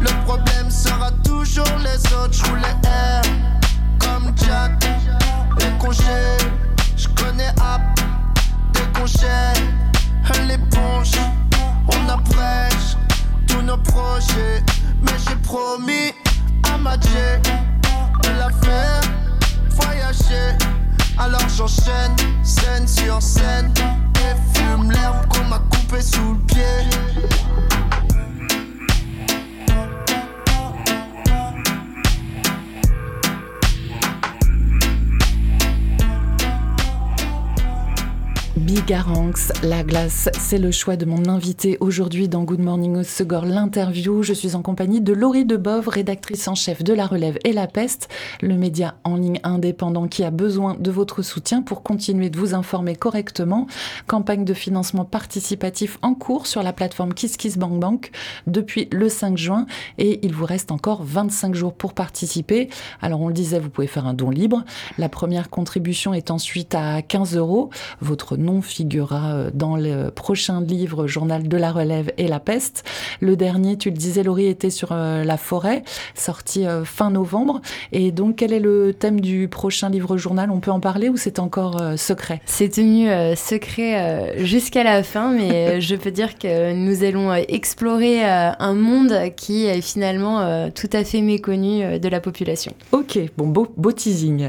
Le 0.00 0.24
problème 0.24 0.70
sera 0.70 1.10
toujours 1.24 1.78
les 1.82 1.98
autres. 2.14 2.32
Je 2.32 2.44
voulais 2.44 2.76
air 2.84 3.22
comme 3.98 4.32
Jack. 4.36 4.84
Les 5.58 5.78
congés, 5.78 6.36
je 6.96 7.08
connais 7.08 7.48
app. 7.60 7.80
Des 8.72 8.98
congés, 8.98 9.26
l'éponge. 10.46 11.12
On 11.88 12.08
abrège 12.08 12.96
tous 13.46 13.62
nos 13.62 13.78
projets. 13.78 14.62
Mais 15.00 15.12
j'ai 15.26 15.36
promis 15.36 16.12
à 16.78 16.80
ma 16.80 16.96
de 16.96 18.38
la 18.38 18.50
faire 18.62 19.00
voyager. 19.70 20.56
Alors 21.18 21.48
j'enchaîne 21.48 22.14
scène 22.42 22.86
sur 22.86 23.20
scène. 23.22 23.72
Et 24.16 24.58
fume 24.58 24.90
l'herbe 24.90 25.26
qu'on 25.28 25.44
m'a 25.44 25.58
coupé 25.58 26.00
sous 26.00 26.34
le 26.34 26.38
pied. 26.46 27.38
Bigaranx, 38.68 39.50
la 39.62 39.82
glace, 39.82 40.28
c'est 40.38 40.58
le 40.58 40.70
choix 40.70 40.96
de 40.96 41.06
mon 41.06 41.26
invité 41.30 41.78
aujourd'hui 41.80 42.28
dans 42.28 42.44
Good 42.44 42.60
Morning 42.60 42.98
Osegor, 42.98 43.46
l'interview. 43.46 44.22
Je 44.22 44.34
suis 44.34 44.54
en 44.56 44.60
compagnie 44.60 45.00
de 45.00 45.14
Laurie 45.14 45.46
Debove, 45.46 45.88
rédactrice 45.88 46.46
en 46.48 46.54
chef 46.54 46.84
de 46.84 46.92
La 46.92 47.06
Relève 47.06 47.38
et 47.46 47.54
La 47.54 47.66
Peste, 47.66 48.10
le 48.42 48.56
média 48.56 48.96
en 49.04 49.16
ligne 49.16 49.40
indépendant 49.42 50.06
qui 50.06 50.22
a 50.22 50.30
besoin 50.30 50.74
de 50.78 50.90
votre 50.90 51.22
soutien 51.22 51.62
pour 51.62 51.82
continuer 51.82 52.28
de 52.28 52.38
vous 52.38 52.52
informer 52.52 52.94
correctement. 52.94 53.66
Campagne 54.06 54.44
de 54.44 54.52
financement 54.52 55.06
participatif 55.06 55.98
en 56.02 56.12
cours 56.12 56.46
sur 56.46 56.62
la 56.62 56.74
plateforme 56.74 57.14
KissKissBankBank 57.14 58.10
depuis 58.46 58.86
le 58.92 59.08
5 59.08 59.38
juin 59.38 59.64
et 59.96 60.20
il 60.26 60.34
vous 60.34 60.44
reste 60.44 60.72
encore 60.72 61.02
25 61.04 61.54
jours 61.54 61.72
pour 61.72 61.94
participer. 61.94 62.68
Alors 63.00 63.22
on 63.22 63.28
le 63.28 63.34
disait, 63.34 63.60
vous 63.60 63.70
pouvez 63.70 63.86
faire 63.86 64.06
un 64.06 64.12
don 64.12 64.28
libre. 64.28 64.62
La 64.98 65.08
première 65.08 65.48
contribution 65.48 66.12
est 66.12 66.30
ensuite 66.30 66.74
à 66.74 67.00
15 67.00 67.34
euros. 67.34 67.70
Votre 68.02 68.36
nom 68.36 68.57
figurera 68.62 69.34
euh, 69.34 69.50
dans 69.52 69.76
le 69.76 70.10
prochain 70.10 70.60
livre 70.60 71.06
Journal 71.06 71.48
de 71.48 71.56
la 71.56 71.72
relève 71.72 72.12
et 72.18 72.28
la 72.28 72.40
peste. 72.40 72.84
Le 73.20 73.36
dernier, 73.36 73.76
tu 73.76 73.90
le 73.90 73.96
disais, 73.96 74.22
Laurie, 74.22 74.46
était 74.46 74.70
sur 74.70 74.90
euh, 74.92 75.24
la 75.24 75.36
forêt, 75.36 75.82
sorti 76.14 76.66
euh, 76.66 76.84
fin 76.84 77.10
novembre. 77.10 77.60
Et 77.92 78.12
donc, 78.12 78.36
quel 78.36 78.52
est 78.52 78.60
le 78.60 78.92
thème 78.92 79.20
du 79.20 79.48
prochain 79.48 79.88
livre 79.88 80.16
journal? 80.16 80.50
On 80.50 80.60
peut 80.60 80.70
en 80.70 80.80
parler 80.80 81.08
ou 81.08 81.16
c'est 81.16 81.38
encore 81.38 81.80
secret? 81.96 82.40
C'est 82.46 82.68
tenu 82.68 83.08
secret 83.36 84.34
jusqu'à 84.38 84.84
la 84.84 85.02
fin, 85.02 85.32
mais 85.32 85.80
je 85.80 85.94
peux 85.96 86.10
dire 86.10 86.38
que 86.38 86.72
nous 86.72 87.04
allons 87.04 87.32
explorer 87.34 88.24
un 88.24 88.74
monde 88.74 89.14
qui 89.36 89.66
est 89.66 89.80
finalement 89.80 90.70
tout 90.70 90.90
à 90.92 91.04
fait 91.04 91.20
méconnu 91.20 91.98
de 91.98 92.08
la 92.08 92.20
population. 92.20 92.72
Ok, 92.92 93.18
bon, 93.36 93.46
beau, 93.46 93.66
beau 93.76 93.92
teasing. 93.92 94.48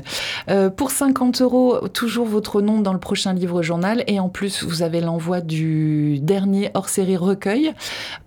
pour 0.75 0.91
50 0.91 1.41
euros, 1.41 1.87
toujours 1.93 2.25
votre 2.25 2.61
nom 2.61 2.81
dans 2.81 2.93
le 2.93 2.99
prochain 2.99 3.33
livre 3.33 3.61
journal 3.61 3.98
et 4.07 4.19
en 4.19 4.29
plus 4.29 4.63
vous 4.63 4.81
avez 4.81 5.01
l'envoi 5.01 5.41
du 5.41 6.19
dernier 6.19 6.71
hors-série 6.73 7.17
recueil. 7.17 7.73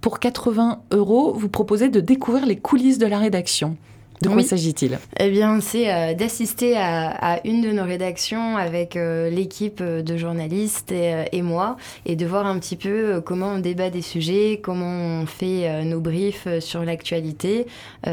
Pour 0.00 0.18
80 0.18 0.82
euros, 0.90 1.32
vous 1.34 1.48
proposez 1.48 1.88
de 1.88 2.00
découvrir 2.00 2.46
les 2.46 2.56
coulisses 2.56 2.98
de 2.98 3.06
la 3.06 3.18
rédaction. 3.18 3.76
De 4.22 4.28
quoi 4.28 4.42
s'agit-il? 4.44 4.98
Eh 5.18 5.30
bien, 5.30 5.60
c'est 5.60 5.92
euh, 5.92 6.14
d'assister 6.14 6.76
à, 6.76 7.40
une 7.44 7.60
de 7.60 7.72
nos 7.72 7.82
rédactions 7.82 8.56
avec 8.56 8.94
euh, 8.94 9.28
l'équipe 9.28 9.80
euh, 9.80 10.00
de 10.02 10.16
journalistes 10.16 10.92
et, 10.92 11.42
moi 11.42 11.76
et 12.06 12.14
de 12.14 12.24
voir 12.24 12.46
un 12.46 12.58
petit 12.60 12.76
peu 12.76 13.20
comment 13.20 13.48
on 13.48 13.58
débat 13.58 13.90
des 13.90 14.02
sujets, 14.02 14.60
comment 14.62 15.22
on 15.22 15.26
fait 15.26 15.84
nos 15.84 16.00
briefs 16.00 16.46
sur 16.60 16.84
l'actualité. 16.84 17.66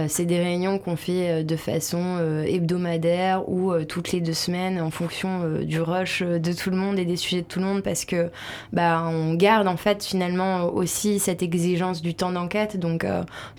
c'est 0.07 0.25
des 0.25 0.39
réunions 0.39 0.79
qu'on 0.79 0.95
fait 0.95 1.43
de 1.43 1.55
façon 1.55 2.17
hebdomadaire 2.45 3.47
ou 3.47 3.73
toutes 3.83 4.11
les 4.11 4.21
deux 4.21 4.33
semaines 4.33 4.81
en 4.81 4.89
fonction 4.89 5.59
du 5.61 5.81
rush 5.81 6.23
de 6.23 6.53
tout 6.53 6.69
le 6.69 6.77
monde 6.77 6.97
et 6.97 7.05
des 7.05 7.17
sujets 7.17 7.41
de 7.41 7.47
tout 7.47 7.59
le 7.59 7.65
monde 7.65 7.83
parce 7.83 8.05
que 8.05 8.31
bah, 8.73 9.03
on 9.07 9.33
garde 9.35 9.67
en 9.67 9.77
fait 9.77 10.03
finalement 10.03 10.65
aussi 10.65 11.19
cette 11.19 11.43
exigence 11.43 12.01
du 12.01 12.15
temps 12.15 12.31
d'enquête. 12.31 12.77
Donc, 12.77 13.05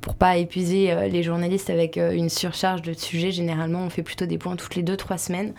pour 0.00 0.14
pas 0.14 0.36
épuiser 0.36 1.08
les 1.10 1.22
journalistes 1.22 1.70
avec 1.70 1.96
une 1.96 2.28
surcharge 2.40 2.83
de 2.83 2.92
sujets. 2.92 3.31
Généralement, 3.31 3.81
on 3.81 3.90
fait 3.90 4.03
plutôt 4.03 4.26
des 4.26 4.38
points 4.38 4.57
toutes 4.57 4.74
les 4.74 4.83
deux, 4.83 4.96
trois 4.96 5.18
semaines. 5.18 5.55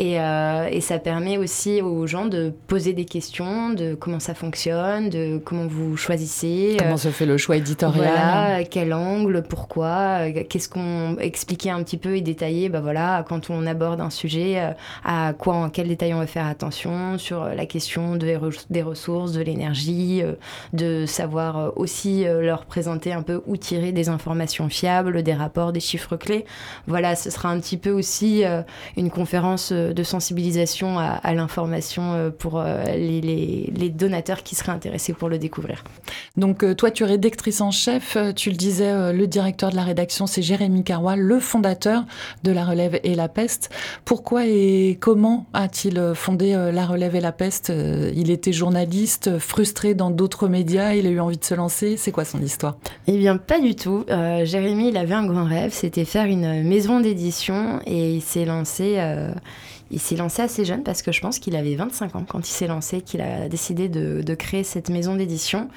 Euh, 0.00 0.68
et, 0.70 0.80
ça 0.80 0.98
permet 0.98 1.36
aussi 1.36 1.82
aux 1.82 2.06
gens 2.06 2.24
de 2.24 2.52
poser 2.66 2.94
des 2.94 3.04
questions 3.04 3.70
de 3.70 3.94
comment 3.94 4.18
ça 4.18 4.34
fonctionne, 4.34 5.10
de 5.10 5.38
comment 5.38 5.66
vous 5.66 5.96
choisissez. 5.96 6.76
Comment 6.78 6.96
se 6.96 7.08
fait 7.08 7.26
le 7.26 7.36
choix 7.36 7.56
éditorial 7.56 8.08
Voilà, 8.08 8.64
quel 8.64 8.94
angle, 8.94 9.42
pourquoi, 9.42 10.28
euh, 10.28 10.42
qu'est-ce 10.48 10.68
qu'on 10.68 11.16
expliquer 11.18 11.70
un 11.70 11.82
petit 11.82 11.98
peu 11.98 12.16
et 12.16 12.22
détailler. 12.22 12.68
Bah 12.70 12.80
voilà, 12.80 13.24
quand 13.28 13.50
on 13.50 13.66
aborde 13.66 14.00
un 14.00 14.10
sujet, 14.10 14.58
euh, 14.58 14.72
à 15.04 15.34
quoi, 15.34 15.54
en 15.54 15.68
quel 15.68 15.88
détail 15.88 16.14
on 16.14 16.18
va 16.18 16.26
faire 16.26 16.46
attention 16.46 17.18
sur 17.18 17.44
la 17.44 17.66
question 17.66 18.16
de, 18.16 18.26
des 18.70 18.82
ressources, 18.82 19.32
de 19.32 19.42
l'énergie, 19.42 20.22
de 20.72 21.04
savoir 21.06 21.76
aussi 21.76 22.24
leur 22.24 22.64
présenter 22.64 23.12
un 23.12 23.22
peu 23.22 23.42
où 23.46 23.56
tirer 23.56 23.92
des 23.92 24.08
informations 24.08 24.68
fiables, 24.68 25.22
des 25.22 25.34
rapports, 25.34 25.72
des 25.72 25.80
chiffres 25.80 26.16
clés. 26.16 26.46
Voilà, 26.86 27.16
ce 27.16 27.30
sera 27.30 27.50
un 27.50 27.60
petit 27.60 27.76
peu 27.76 27.90
aussi 27.90 28.44
une 28.96 29.10
conférence 29.10 29.72
de 29.92 30.02
sensibilisation 30.02 30.98
à, 30.98 31.34
l'information 31.34 32.12
euh, 32.12 32.30
pour 32.30 32.58
euh, 32.58 32.84
les, 32.96 33.90
donateurs 33.90 34.42
qui 34.42 34.54
seraient 34.54 34.72
intéressés 34.72 35.12
pour 35.12 35.28
le 35.28 35.38
découvrir. 35.38 35.84
Donc 36.36 36.62
euh, 36.62 36.74
toi, 36.74 36.90
tu 36.90 37.02
es 37.02 37.06
rédactrice 37.06 37.60
en 37.60 37.70
chef, 37.70 38.16
tu 38.36 38.50
le 38.50 38.56
disais, 38.56 39.12
le 39.12 39.26
directeur 39.26 39.70
de 39.70 39.76
la 39.76 39.82
rédaction, 39.82 40.26
c'est 40.26 40.42
Jérémy 40.42 40.84
Carrois, 40.84 41.16
le 41.16 41.40
fondateur 41.40 42.04
de 42.44 42.52
La 42.52 42.64
Relève 42.64 43.00
et 43.02 43.14
la 43.14 43.28
Peste. 43.28 43.70
Pourquoi 44.04 44.46
et 44.46 44.96
comment 45.00 45.46
a-t-il 45.52 46.12
fondé 46.14 46.52
La 46.72 46.86
Relève 46.86 47.16
et 47.16 47.20
la 47.20 47.32
Peste 47.32 47.72
Il 48.14 48.30
était 48.30 48.52
journaliste, 48.52 49.38
frustré 49.38 49.94
dans 49.94 50.10
d'autres 50.10 50.48
médias, 50.48 50.94
il 50.94 51.06
a 51.06 51.10
eu 51.10 51.20
envie 51.20 51.38
de 51.38 51.44
se 51.44 51.54
lancer. 51.54 51.96
C'est 51.96 52.12
quoi 52.12 52.24
son 52.24 52.40
histoire? 52.40 52.76
Eh 53.06 53.18
bien, 53.18 53.36
pas 53.36 53.60
du 53.60 53.74
tout. 53.74 54.04
Jérémy, 54.08 54.88
il 54.88 54.96
avait 54.96 55.14
un 55.14 55.26
grand 55.26 55.44
rêve, 55.44 55.72
c'était 55.72 56.04
faire 56.04 56.26
une 56.26 56.62
maison 56.62 57.00
d'édition 57.00 57.80
et 57.86 58.14
il 58.14 58.22
s'est 58.22 58.44
lancé 58.44 58.98
il 59.90 60.00
s'est 60.00 60.16
lancé 60.16 60.42
assez 60.42 60.64
jeune 60.64 60.82
parce 60.82 61.02
que 61.02 61.12
je 61.12 61.20
pense 61.20 61.38
qu'il 61.38 61.56
avait 61.56 61.74
25 61.74 62.16
ans 62.16 62.24
quand 62.28 62.48
il 62.48 62.52
s'est 62.52 62.66
lancé, 62.66 63.02
qu'il 63.02 63.20
a 63.20 63.48
décidé 63.48 63.88
de, 63.88 64.34
créer 64.34 64.62
cette 64.62 64.88
maison 64.88 65.16
d'édition. 65.16 65.68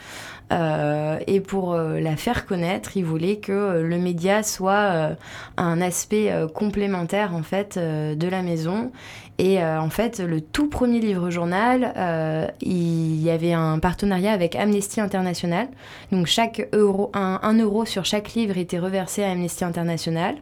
Euh, 0.52 1.18
et 1.26 1.40
pour 1.40 1.74
euh, 1.74 2.00
la 2.00 2.16
faire 2.16 2.46
connaître, 2.46 2.96
il 2.96 3.06
voulait 3.06 3.38
que 3.38 3.52
euh, 3.52 3.84
le 3.84 3.98
média 3.98 4.44
soit 4.44 5.16
un 5.58 5.82
aspect 5.82 6.32
complémentaire 6.54 7.34
en 7.34 7.44
fait 7.44 7.78
de 7.78 8.28
la 8.28 8.42
maison 8.42 8.92
et 9.40 9.62
euh, 9.62 9.82
en 9.82 9.90
fait, 9.90 10.20
le 10.20 10.42
tout 10.42 10.70
premier 10.70 11.00
livre 11.00 11.32
journal, 11.32 11.94
euh, 11.98 12.48
il 12.62 13.22
y 13.22 13.32
avait 13.32 13.54
un 13.54 13.80
partenariat 13.80 14.32
avec 14.32 14.56
Amnesty 14.56 15.02
International. 15.02 15.68
Donc 16.12 16.28
chaque 16.28 16.68
euro, 16.72 17.12
un, 17.14 17.58
euro 17.58 17.86
sur 17.86 18.06
chaque 18.06 18.34
livre 18.34 18.58
était 18.58 18.78
reversé 18.78 19.24
à 19.24 19.32
Amnesty 19.32 19.64
International. 19.64 20.36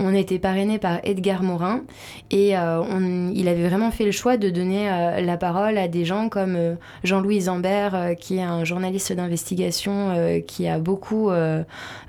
On 0.00 0.12
était 0.12 0.40
parrainé 0.40 0.78
par 0.78 0.98
Edgar 1.04 1.44
Morin 1.44 1.82
et 2.30 2.56
euh, 2.56 3.30
il 3.32 3.46
avait 3.46 3.68
vraiment 3.68 3.92
fait 3.92 4.04
le 4.04 4.10
choix 4.10 4.36
de 4.36 4.50
donner 4.50 4.88
la 5.22 5.36
parole 5.36 5.78
à 5.78 5.86
des 5.86 6.04
gens 6.04 6.28
comme 6.28 6.76
Jean-Louis 7.04 7.42
Zambert, 7.42 8.16
qui 8.18 8.38
est 8.38 8.42
un 8.42 8.64
journaliste 8.64 9.12
d'investigation 9.12 10.42
qui 10.46 10.66
a 10.68 10.78
beaucoup 10.78 11.30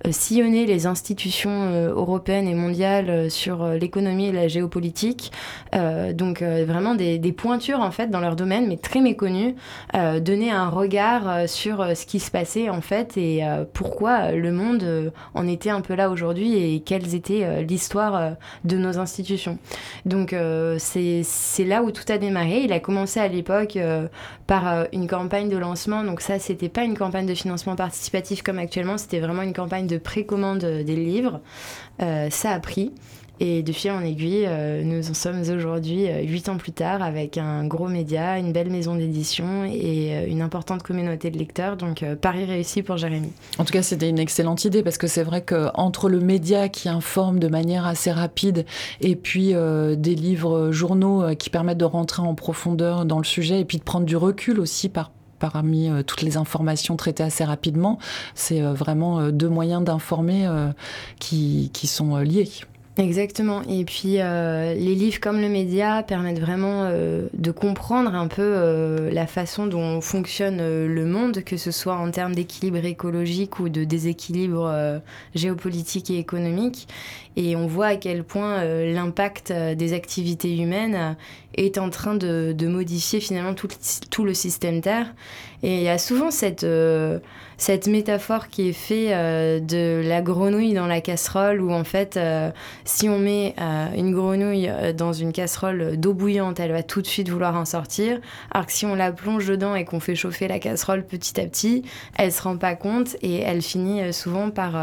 sillonné 0.09 0.65
les 0.65 0.87
institutions 0.87 1.89
européennes 1.89 2.47
et 2.47 2.55
mondiales 2.55 3.29
sur 3.29 3.67
l'économie 3.67 4.27
et 4.27 4.31
la 4.31 4.47
géopolitique. 4.47 5.31
Donc 6.23 6.41
euh, 6.41 6.63
vraiment 6.65 6.95
des, 6.95 7.19
pointures 7.33 7.81
en 7.81 7.91
fait 7.91 8.09
dans 8.09 8.21
leur 8.21 8.35
domaine, 8.37 8.67
mais 8.67 8.77
très 8.77 9.01
méconnues, 9.01 9.55
euh, 9.93 10.21
donner 10.21 10.51
un 10.51 10.69
regard 10.69 11.27
euh, 11.27 11.47
sur 11.47 11.85
ce 11.97 12.05
qui 12.05 12.19
se 12.21 12.31
passait 12.31 12.69
en 12.69 12.79
fait 12.79 13.17
et 13.17 13.43
pourquoi 13.73 14.31
le 14.31 14.51
monde 14.51 15.11
en 15.33 15.47
était 15.47 15.69
un 15.69 15.81
peu 15.81 15.95
là 15.95 16.09
aujourd'hui 16.09 16.55
et 16.55 16.79
quelles 16.79 17.15
était 17.15 17.63
l'histoire 17.63 18.35
de 18.63 18.77
nos 18.77 18.99
institutions. 18.99 19.57
Donc 20.05 20.35
c'est 20.77 21.65
là 21.65 21.83
où 21.83 21.91
tout 21.91 22.03
a 22.09 22.17
démarré. 22.17 22.61
Il 22.63 22.73
a 22.73 22.79
commencé 22.79 23.19
à 23.19 23.27
l'époque 23.27 23.77
par 24.47 24.85
une 24.93 25.07
campagne 25.07 25.49
de 25.49 25.57
lancement. 25.57 26.03
Donc 26.03 26.21
ça, 26.21 26.39
c'était 26.39 26.69
pas 26.69 26.83
une 26.83 26.97
campagne 26.97 27.25
de 27.25 27.35
financement 27.35 27.75
participatif 27.75 28.43
comme 28.43 28.59
actuellement, 28.59 28.97
c'était 28.97 29.19
vraiment 29.19 29.41
une 29.41 29.53
campagne 29.53 29.87
de 29.87 29.97
précommande 29.97 30.59
des 30.59 30.95
livres. 30.95 31.41
ça 31.99 32.51
a 32.51 32.59
pris. 32.59 32.93
Et 33.39 33.63
de 33.63 33.71
fil 33.71 33.89
en 33.91 34.01
aiguille, 34.01 34.45
euh, 34.47 34.83
nous 34.83 35.09
en 35.09 35.13
sommes 35.15 35.41
aujourd'hui, 35.41 36.07
euh, 36.07 36.21
huit 36.21 36.49
ans 36.49 36.57
plus 36.57 36.71
tard, 36.71 37.01
avec 37.01 37.39
un 37.39 37.65
gros 37.65 37.87
média, 37.87 38.37
une 38.37 38.51
belle 38.51 38.69
maison 38.69 38.95
d'édition 38.95 39.65
et 39.65 40.15
euh, 40.15 40.27
une 40.27 40.43
importante 40.43 40.83
communauté 40.83 41.31
de 41.31 41.39
lecteurs. 41.39 41.75
Donc, 41.75 42.05
Paris 42.21 42.45
réussi 42.45 42.83
pour 42.83 42.97
Jérémy. 42.97 43.31
En 43.57 43.65
tout 43.65 43.73
cas, 43.73 43.81
c'était 43.81 44.07
une 44.07 44.19
excellente 44.19 44.65
idée 44.65 44.83
parce 44.83 44.99
que 44.99 45.07
c'est 45.07 45.23
vrai 45.23 45.41
qu'entre 45.41 46.09
le 46.09 46.19
média 46.19 46.69
qui 46.69 46.89
informe 46.89 47.39
de 47.39 47.47
manière 47.47 47.87
assez 47.87 48.11
rapide 48.11 48.65
et 49.01 49.15
puis 49.15 49.53
des 49.53 50.15
livres 50.15 50.71
journaux 50.71 51.35
qui 51.35 51.49
permettent 51.49 51.77
de 51.77 51.85
rentrer 51.85 52.21
en 52.21 52.35
profondeur 52.35 53.05
dans 53.05 53.17
le 53.17 53.23
sujet 53.23 53.59
et 53.59 53.65
puis 53.65 53.77
de 53.77 53.83
prendre 53.83 54.05
du 54.05 54.15
recul 54.15 54.59
aussi 54.59 54.89
par 54.89 55.11
parmi 55.39 55.89
toutes 56.07 56.21
les 56.21 56.37
informations 56.37 56.95
traitées 56.95 57.23
assez 57.23 57.43
rapidement, 57.43 57.99
c'est 58.33 58.61
vraiment 58.61 59.29
deux 59.29 59.49
moyens 59.49 59.83
d'informer 59.83 60.47
qui, 61.19 61.69
qui 61.73 61.87
sont 61.87 62.15
liés. 62.17 62.49
Exactement. 62.97 63.63
Et 63.63 63.85
puis 63.85 64.17
euh, 64.19 64.75
les 64.75 64.93
livres 64.93 65.19
comme 65.19 65.41
le 65.41 65.49
média 65.49 66.03
permettent 66.03 66.39
vraiment 66.39 66.83
euh, 66.83 67.27
de 67.33 67.49
comprendre 67.49 68.13
un 68.13 68.27
peu 68.27 68.43
euh, 68.43 69.09
la 69.11 69.25
façon 69.25 69.65
dont 69.65 69.99
fonctionne 69.99 70.57
le 70.59 71.05
monde, 71.05 71.43
que 71.43 71.57
ce 71.57 71.71
soit 71.71 71.95
en 71.95 72.11
termes 72.11 72.35
d'équilibre 72.35 72.85
écologique 72.85 73.59
ou 73.59 73.69
de 73.69 73.83
déséquilibre 73.83 75.01
géopolitique 75.33 76.11
et 76.11 76.19
économique. 76.19 76.87
Et 77.35 77.55
on 77.55 77.65
voit 77.65 77.87
à 77.87 77.95
quel 77.95 78.23
point 78.23 78.63
l'impact 78.63 79.51
des 79.51 79.93
activités 79.93 80.55
humaines 80.55 81.15
est 81.55 81.77
en 81.77 81.89
train 81.89 82.15
de, 82.15 82.53
de 82.57 82.67
modifier 82.67 83.19
finalement 83.19 83.53
tout, 83.53 83.67
tout, 84.09 84.25
le 84.25 84.33
système 84.33 84.81
Terre. 84.81 85.13
Et 85.61 85.77
il 85.77 85.83
y 85.83 85.89
a 85.89 85.97
souvent 85.97 86.31
cette 86.31 86.65
cette 87.57 87.87
métaphore 87.87 88.49
qui 88.49 88.69
est 88.69 88.73
faite 88.73 89.11
euh, 89.11 89.59
de 89.59 90.01
la 90.05 90.21
grenouille 90.21 90.73
dans 90.73 90.87
la 90.87 91.01
casserole, 91.01 91.61
où 91.61 91.71
en 91.71 91.83
fait, 91.83 92.17
euh, 92.17 92.51
si 92.85 93.09
on 93.09 93.19
met 93.19 93.55
euh, 93.59 93.87
une 93.95 94.13
grenouille 94.13 94.69
dans 94.95 95.13
une 95.13 95.31
casserole 95.31 95.97
d'eau 95.97 96.13
bouillante, 96.13 96.59
elle 96.59 96.71
va 96.71 96.83
tout 96.83 97.01
de 97.01 97.07
suite 97.07 97.29
vouloir 97.29 97.55
en 97.55 97.65
sortir, 97.65 98.19
alors 98.51 98.65
que 98.65 98.71
si 98.71 98.85
on 98.85 98.95
la 98.95 99.11
plonge 99.11 99.47
dedans 99.47 99.75
et 99.75 99.85
qu'on 99.85 99.99
fait 99.99 100.15
chauffer 100.15 100.47
la 100.47 100.59
casserole 100.59 101.05
petit 101.05 101.39
à 101.39 101.45
petit, 101.45 101.83
elle 102.17 102.31
se 102.31 102.41
rend 102.41 102.57
pas 102.57 102.75
compte 102.75 103.15
et 103.21 103.39
elle 103.39 103.61
finit 103.61 104.13
souvent 104.13 104.49
par 104.49 104.73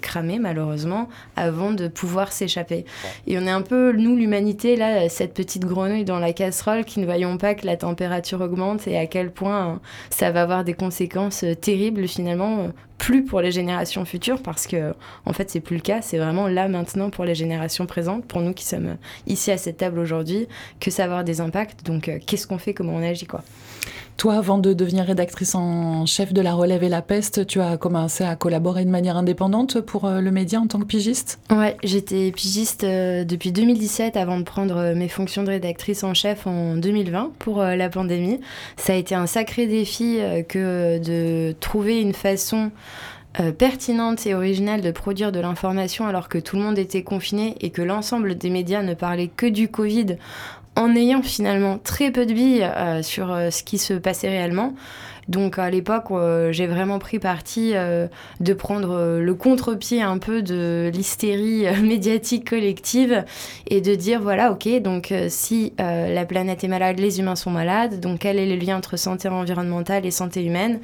cramer 0.00 0.38
malheureusement 0.38 1.08
avant 1.36 1.72
de 1.72 1.88
pouvoir 1.88 2.32
s'échapper. 2.32 2.84
Et 3.26 3.38
on 3.38 3.42
est 3.42 3.50
un 3.50 3.62
peu, 3.62 3.92
nous 3.92 4.16
l'humanité, 4.16 4.76
là, 4.76 5.08
cette 5.08 5.34
petite 5.34 5.64
grenouille 5.64 5.93
dans 6.02 6.18
la 6.18 6.32
casserole 6.32 6.84
qui 6.84 6.98
ne 6.98 7.04
voyons 7.04 7.38
pas 7.38 7.54
que 7.54 7.66
la 7.66 7.76
température 7.76 8.40
augmente 8.40 8.88
et 8.88 8.98
à 8.98 9.06
quel 9.06 9.30
point 9.30 9.80
ça 10.10 10.32
va 10.32 10.42
avoir 10.42 10.64
des 10.64 10.74
conséquences 10.74 11.44
terribles 11.60 12.08
finalement 12.08 12.58
euh, 12.58 12.68
plus 13.04 13.22
pour 13.22 13.42
les 13.42 13.52
générations 13.52 14.06
futures 14.06 14.40
parce 14.40 14.66
que 14.66 14.94
en 15.26 15.34
fait 15.34 15.50
c'est 15.50 15.60
plus 15.60 15.76
le 15.76 15.82
cas. 15.82 16.00
C'est 16.00 16.16
vraiment 16.16 16.48
là 16.48 16.68
maintenant 16.68 17.10
pour 17.10 17.26
les 17.26 17.34
générations 17.34 17.84
présentes 17.84 18.24
pour 18.24 18.40
nous 18.40 18.54
qui 18.54 18.64
sommes 18.64 18.96
ici 19.26 19.50
à 19.50 19.58
cette 19.58 19.76
table 19.76 19.98
aujourd'hui 19.98 20.48
que 20.80 20.90
ça 20.90 21.02
va 21.02 21.12
avoir 21.12 21.24
des 21.24 21.42
impacts. 21.42 21.84
Donc 21.84 22.08
euh, 22.08 22.18
qu'est-ce 22.26 22.46
qu'on 22.46 22.56
fait 22.56 22.72
comment 22.72 22.94
on 22.94 23.02
agit 23.02 23.26
quoi. 23.26 23.42
Toi, 24.16 24.36
avant 24.36 24.58
de 24.58 24.72
devenir 24.72 25.04
rédactrice 25.04 25.56
en 25.56 26.06
chef 26.06 26.32
de 26.32 26.40
La 26.40 26.54
Relève 26.54 26.84
et 26.84 26.88
La 26.88 27.02
Peste, 27.02 27.48
tu 27.48 27.60
as 27.60 27.76
commencé 27.76 28.22
à 28.22 28.36
collaborer 28.36 28.84
de 28.84 28.90
manière 28.90 29.16
indépendante 29.16 29.80
pour 29.80 30.04
euh, 30.04 30.20
le 30.20 30.30
média 30.30 30.60
en 30.60 30.68
tant 30.68 30.78
que 30.78 30.84
pigiste? 30.84 31.40
Ouais, 31.50 31.76
j'étais 31.82 32.30
pigiste 32.30 32.84
euh, 32.84 33.24
depuis 33.24 33.50
2017 33.50 34.16
avant 34.16 34.38
de 34.38 34.44
prendre 34.44 34.94
mes 34.94 35.08
fonctions 35.08 35.42
de 35.42 35.48
rédactrice 35.48 36.04
en 36.04 36.14
chef 36.14 36.46
en 36.46 36.76
2020 36.76 37.32
pour 37.40 37.60
la 37.60 37.88
pandémie. 37.88 38.40
Ça 38.76 38.92
a 38.92 38.96
été 38.96 39.16
un 39.16 39.26
sacré 39.26 39.66
défi 39.66 40.20
que 40.48 40.98
de 40.98 41.52
trouver 41.58 42.00
une 42.00 42.14
façon 42.14 42.70
pertinente 43.58 44.26
et 44.26 44.34
originale 44.34 44.80
de 44.80 44.90
produire 44.90 45.32
de 45.32 45.40
l'information 45.40 46.06
alors 46.06 46.28
que 46.28 46.38
tout 46.38 46.56
le 46.56 46.62
monde 46.62 46.78
était 46.78 47.02
confiné 47.02 47.56
et 47.60 47.70
que 47.70 47.82
l'ensemble 47.82 48.36
des 48.36 48.50
médias 48.50 48.82
ne 48.82 48.94
parlaient 48.94 49.30
que 49.34 49.46
du 49.46 49.68
Covid 49.68 50.16
en 50.76 50.94
ayant 50.96 51.22
finalement 51.22 51.78
très 51.78 52.10
peu 52.10 52.26
de 52.26 52.32
billes 52.32 52.64
euh, 52.64 53.02
sur 53.02 53.32
euh, 53.32 53.50
ce 53.50 53.62
qui 53.62 53.78
se 53.78 53.94
passait 53.94 54.28
réellement. 54.28 54.74
Donc 55.28 55.58
à 55.58 55.70
l'époque, 55.70 56.04
euh, 56.10 56.52
j'ai 56.52 56.66
vraiment 56.66 56.98
pris 56.98 57.18
parti 57.18 57.72
euh, 57.74 58.06
de 58.40 58.52
prendre 58.52 58.92
euh, 58.92 59.20
le 59.20 59.34
contre-pied 59.34 60.02
un 60.02 60.18
peu 60.18 60.42
de 60.42 60.90
l'hystérie 60.92 61.64
médiatique 61.82 62.48
collective 62.50 63.24
et 63.68 63.80
de 63.80 63.94
dire 63.94 64.20
voilà, 64.20 64.52
ok, 64.52 64.68
donc 64.82 65.12
si 65.28 65.72
la 65.78 66.24
planète 66.24 66.64
est 66.64 66.68
malade, 66.68 66.98
les 66.98 67.20
humains 67.20 67.36
sont 67.36 67.50
malades, 67.50 68.00
donc 68.00 68.20
quel 68.20 68.38
est 68.38 68.46
le 68.46 68.56
lien 68.56 68.76
entre 68.76 68.96
santé 68.96 69.28
environnementale 69.28 70.06
et 70.06 70.10
santé 70.10 70.44
humaine? 70.44 70.80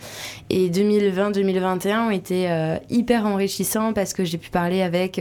Et 0.49 0.69
2020-2021 0.71 2.07
ont 2.07 2.11
été 2.11 2.49
hyper 2.89 3.27
enrichissants 3.27 3.93
parce 3.93 4.13
que 4.13 4.25
j'ai 4.25 4.39
pu 4.39 4.51
parler 4.51 4.83
avec 4.83 5.21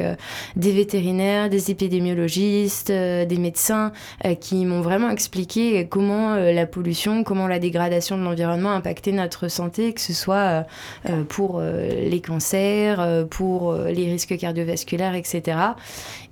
des 0.56 0.72
vétérinaires, 0.72 1.50
des 1.50 1.72
épidémiologistes, 1.72 2.92
des 2.92 3.38
médecins 3.38 3.92
qui 4.40 4.66
m'ont 4.66 4.82
vraiment 4.82 5.10
expliqué 5.10 5.88
comment 5.88 6.36
la 6.36 6.66
pollution, 6.66 7.24
comment 7.24 7.48
la 7.48 7.60
dégradation 7.60 8.18
de 8.18 8.24
l'environnement 8.24 8.72
impactait 8.72 9.09
notre 9.12 9.48
santé, 9.48 9.94
que 9.94 10.02
ce 10.02 10.14
soit 10.14 10.36
euh, 10.36 10.62
euh, 11.10 11.24
pour 11.24 11.60
euh, 11.60 11.88
les 11.88 12.22
cancers, 12.22 13.26
pour 13.30 13.74
les 13.74 14.12
risques 14.12 14.38
cardiovasculaires, 14.38 15.16
etc. 15.16 15.58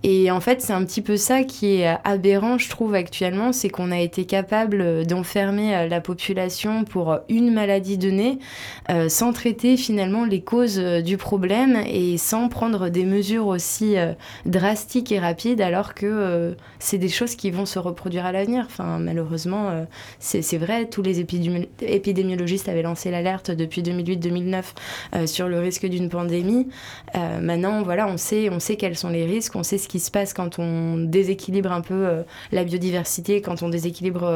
Et 0.04 0.32
en 0.32 0.40
fait, 0.40 0.62
c'est 0.62 0.74
un 0.74 0.84
petit 0.86 1.02
peu 1.02 1.18
ça 1.18 1.44
qui 1.44 1.82
est 1.82 1.98
aberrant, 2.04 2.58
je 2.58 2.70
trouve, 2.70 2.94
actuellement, 2.94 3.52
c'est 3.52 3.70
qu'on 3.70 3.92
a 3.92 4.00
été 4.00 4.26
capable 4.26 5.06
d'enfermer 5.06 5.88
la 5.90 6.02
population 6.02 6.84
pour 6.84 7.18
une 7.30 7.52
maladie 7.52 7.98
donnée 7.98 8.40
sans 9.10 9.34
traiter 9.34 9.76
finalement 9.76 10.26
les 10.26 10.42
causes 10.42 10.78
du 10.80 11.18
problème 11.18 11.78
et 11.86 12.18
sans 12.18 12.48
prendre 12.48 12.90
des 12.90 13.04
mesures 13.04 13.48
aussi 13.48 13.96
drastiques 14.46 15.12
et 15.12 15.20
rapides, 15.20 15.62
alors 15.62 15.94
que 15.94 16.56
c'est 16.80 16.98
des 16.98 17.10
choses 17.10 17.36
qui 17.36 17.52
vont 17.52 17.66
se 17.66 17.80
reproduire 17.80 18.26
à 18.26 18.32
l'avenir. 18.32 18.66
Enfin, 18.68 19.00
malheureusement, 19.00 19.86
c'est 20.20 20.58
vrai, 20.58 20.86
tous 20.86 21.02
les 21.02 21.20
épidémiologistes 21.20 22.70
avait 22.70 22.84
lancé 22.84 23.12
l'alerte 23.12 23.52
depuis 23.52 23.82
2008-2009 23.82 24.64
euh, 25.16 25.28
sur 25.28 25.48
le 25.48 25.60
risque 25.60 25.86
d'une 25.86 26.10
pandémie. 26.10 26.68
Euh, 27.16 27.40
maintenant, 27.42 27.84
voilà, 27.84 28.08
on 28.08 28.18
sait, 28.18 28.50
on 28.50 28.60
sait 28.60 28.76
quels 28.76 28.98
sont 28.98 29.10
les 29.10 29.26
risques, 29.26 29.56
on 29.56 29.64
sait 29.64 29.78
ce 29.88 29.90
qui 29.90 30.00
se 30.02 30.12
passe 30.12 30.34
quand 30.34 30.60
on 30.60 30.98
déséquilibre 30.98 31.72
un 31.72 31.80
peu 31.80 31.94
euh, 31.94 32.24
la 32.52 32.66
biodiversité, 32.66 33.42
quand 33.42 33.64
on 33.64 33.70
déséquilibre 33.70 34.30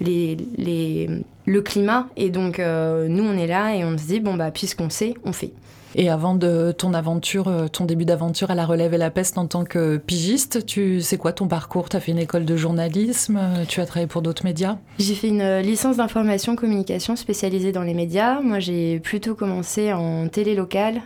les, 0.00 1.08
le 1.46 1.62
climat. 1.62 2.08
Et 2.16 2.28
donc, 2.28 2.58
nous, 2.58 3.24
on 3.24 3.38
est 3.38 3.46
là 3.46 3.74
et 3.74 3.84
on 3.84 3.96
se 3.96 4.04
dit, 4.04 4.20
bon, 4.20 4.34
bah, 4.34 4.50
puisqu'on 4.50 4.90
sait, 4.90 5.14
on 5.24 5.32
fait. 5.32 5.52
Et 5.94 6.08
avant 6.08 6.34
de 6.34 6.72
ton 6.76 6.94
aventure, 6.94 7.48
euh, 7.48 7.68
ton 7.68 7.84
début 7.84 8.04
d'aventure 8.04 8.50
à 8.50 8.54
la 8.54 8.64
relève 8.64 8.94
et 8.94 8.98
la 8.98 9.10
peste 9.10 9.38
en 9.38 9.46
tant 9.46 9.64
que 9.64 9.96
pigiste, 9.98 10.64
tu 10.66 11.00
sais 11.00 11.18
quoi 11.18 11.32
ton 11.32 11.48
parcours? 11.48 11.88
Tu 11.88 11.96
as 11.96 12.00
fait 12.00 12.12
une 12.12 12.18
école 12.18 12.44
de 12.44 12.56
journalisme, 12.56 13.38
tu 13.68 13.80
as 13.80 13.86
travaillé 13.86 14.06
pour 14.06 14.22
d'autres 14.22 14.44
médias? 14.44 14.78
J'ai 14.98 15.14
fait 15.14 15.28
une 15.28 15.58
licence 15.58 15.96
d'information 15.96 16.56
communication 16.56 17.16
spécialisée 17.16 17.72
dans 17.72 17.82
les 17.82 17.94
médias. 17.94 18.40
Moi, 18.40 18.58
j'ai 18.58 19.00
plutôt 19.00 19.34
commencé 19.34 19.92
en 19.92 20.28
télé 20.28 20.54
locale 20.54 21.00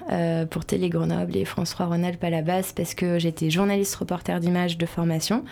pour 0.50 0.64
Télé 0.64 0.88
Grenoble 0.88 1.36
et 1.36 1.44
France 1.44 1.70
3 1.70 1.86
Rhône-Alpes 1.86 2.22
à 2.22 2.30
la 2.30 2.42
base 2.42 2.72
parce 2.72 2.94
que 2.94 3.18
j'étais 3.18 3.50
journaliste 3.50 3.94
reporter 3.96 4.40
d'image 4.40 4.78
de 4.78 4.86
formation. 4.86 5.44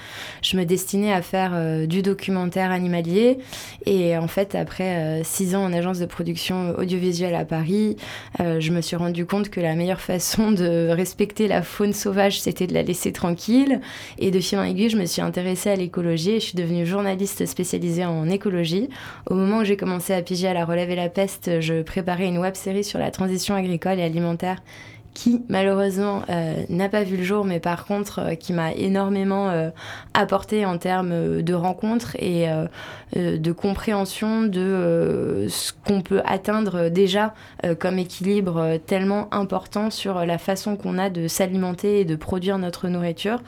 Je 0.43 0.57
me 0.57 0.65
destinais 0.65 1.13
à 1.13 1.23
faire 1.23 1.87
du 1.87 2.03
documentaire 2.03 2.71
animalier 2.71 3.39
et 3.87 4.17
en 4.17 4.29
fait, 4.29 4.55
après 4.55 5.23
six 5.25 5.55
ans 5.55 5.65
en 5.65 5.73
agence 5.73 5.99
de 5.99 6.07
production 6.07 6.75
audiovisuelle 6.79 7.35
à 7.35 7.45
Paris, 7.45 7.97
euh, 8.41 8.61
je 8.61 8.73
me 8.73 8.81
suis 8.81 8.97
compte 9.25 9.51
que 9.51 9.61
la 9.61 9.75
meilleure 9.75 10.01
façon 10.01 10.53
de 10.53 10.89
respecter 10.91 11.49
la 11.49 11.63
faune 11.63 11.93
sauvage, 11.93 12.41
c'était 12.41 12.67
de 12.67 12.75
la 12.75 12.83
laisser 12.83 13.13
tranquille. 13.13 13.81
Et 14.19 14.31
de 14.31 14.41
fil 14.41 14.59
en 14.59 14.65
aiguille, 14.65 14.91
je 14.91 14.99
me 14.99 15.07
suis 15.07 15.23
intéressée 15.23 15.71
à 15.71 15.77
l'écologie 15.77 16.33
et 16.33 16.41
je 16.41 16.47
suis 16.47 16.57
devenue 16.57 16.87
journaliste 16.87 17.47
spécialisée 17.47 18.05
en 18.05 18.29
écologie. 18.29 18.89
Au 19.29 19.35
moment 19.35 19.59
où 19.59 19.65
j'ai 19.65 19.77
commencé 19.77 20.13
à 20.13 20.23
piger 20.23 20.49
à 20.49 20.55
la 20.55 20.65
relève 20.65 20.91
et 20.91 20.97
la 20.97 21.09
peste, 21.09 21.61
je 21.61 21.83
préparais 21.83 22.27
une 22.27 22.39
web 22.39 22.55
série 22.55 22.85
sur 22.85 22.99
la 22.99 23.11
transition 23.11 23.55
agricole 23.55 23.99
et 23.99 24.03
alimentaire 24.03 24.63
qui 25.15 25.43
malheureusement 25.49 26.23
euh, 26.29 26.65
n'a 26.69 26.89
pas 26.89 27.05
vu 27.05 27.17
le 27.17 27.23
jour, 27.23 27.45
mais 27.45 27.61
par 27.61 27.87
contre 27.87 28.19
euh, 28.19 28.35
qui 28.35 28.53
m'a 28.53 28.73
énormément 28.73 29.49
euh, 29.49 29.71
apporté 30.13 30.67
en 30.67 30.77
termes 30.77 31.41
de 31.41 31.55
rencontres 31.55 32.17
et 32.17 32.47
de 33.15 33.53
compréhension 33.53 34.43
de 34.43 35.47
ce 35.49 35.73
qu'on 35.87 36.01
peut 36.01 36.23
atteindre 36.25 36.89
déjà 36.89 37.35
comme 37.79 37.99
équilibre 37.99 38.79
tellement 38.87 39.33
important 39.33 39.91
sur 39.91 40.25
la 40.25 40.39
façon 40.39 40.77
qu'on 40.77 40.99
a 40.99 41.11
de 41.11 41.29
s'alimenter 41.29 42.01
et 42.01 42.05
de 42.05 42.17
produire 42.17 42.59
notre 42.59 42.89
nourriture. 42.89 43.41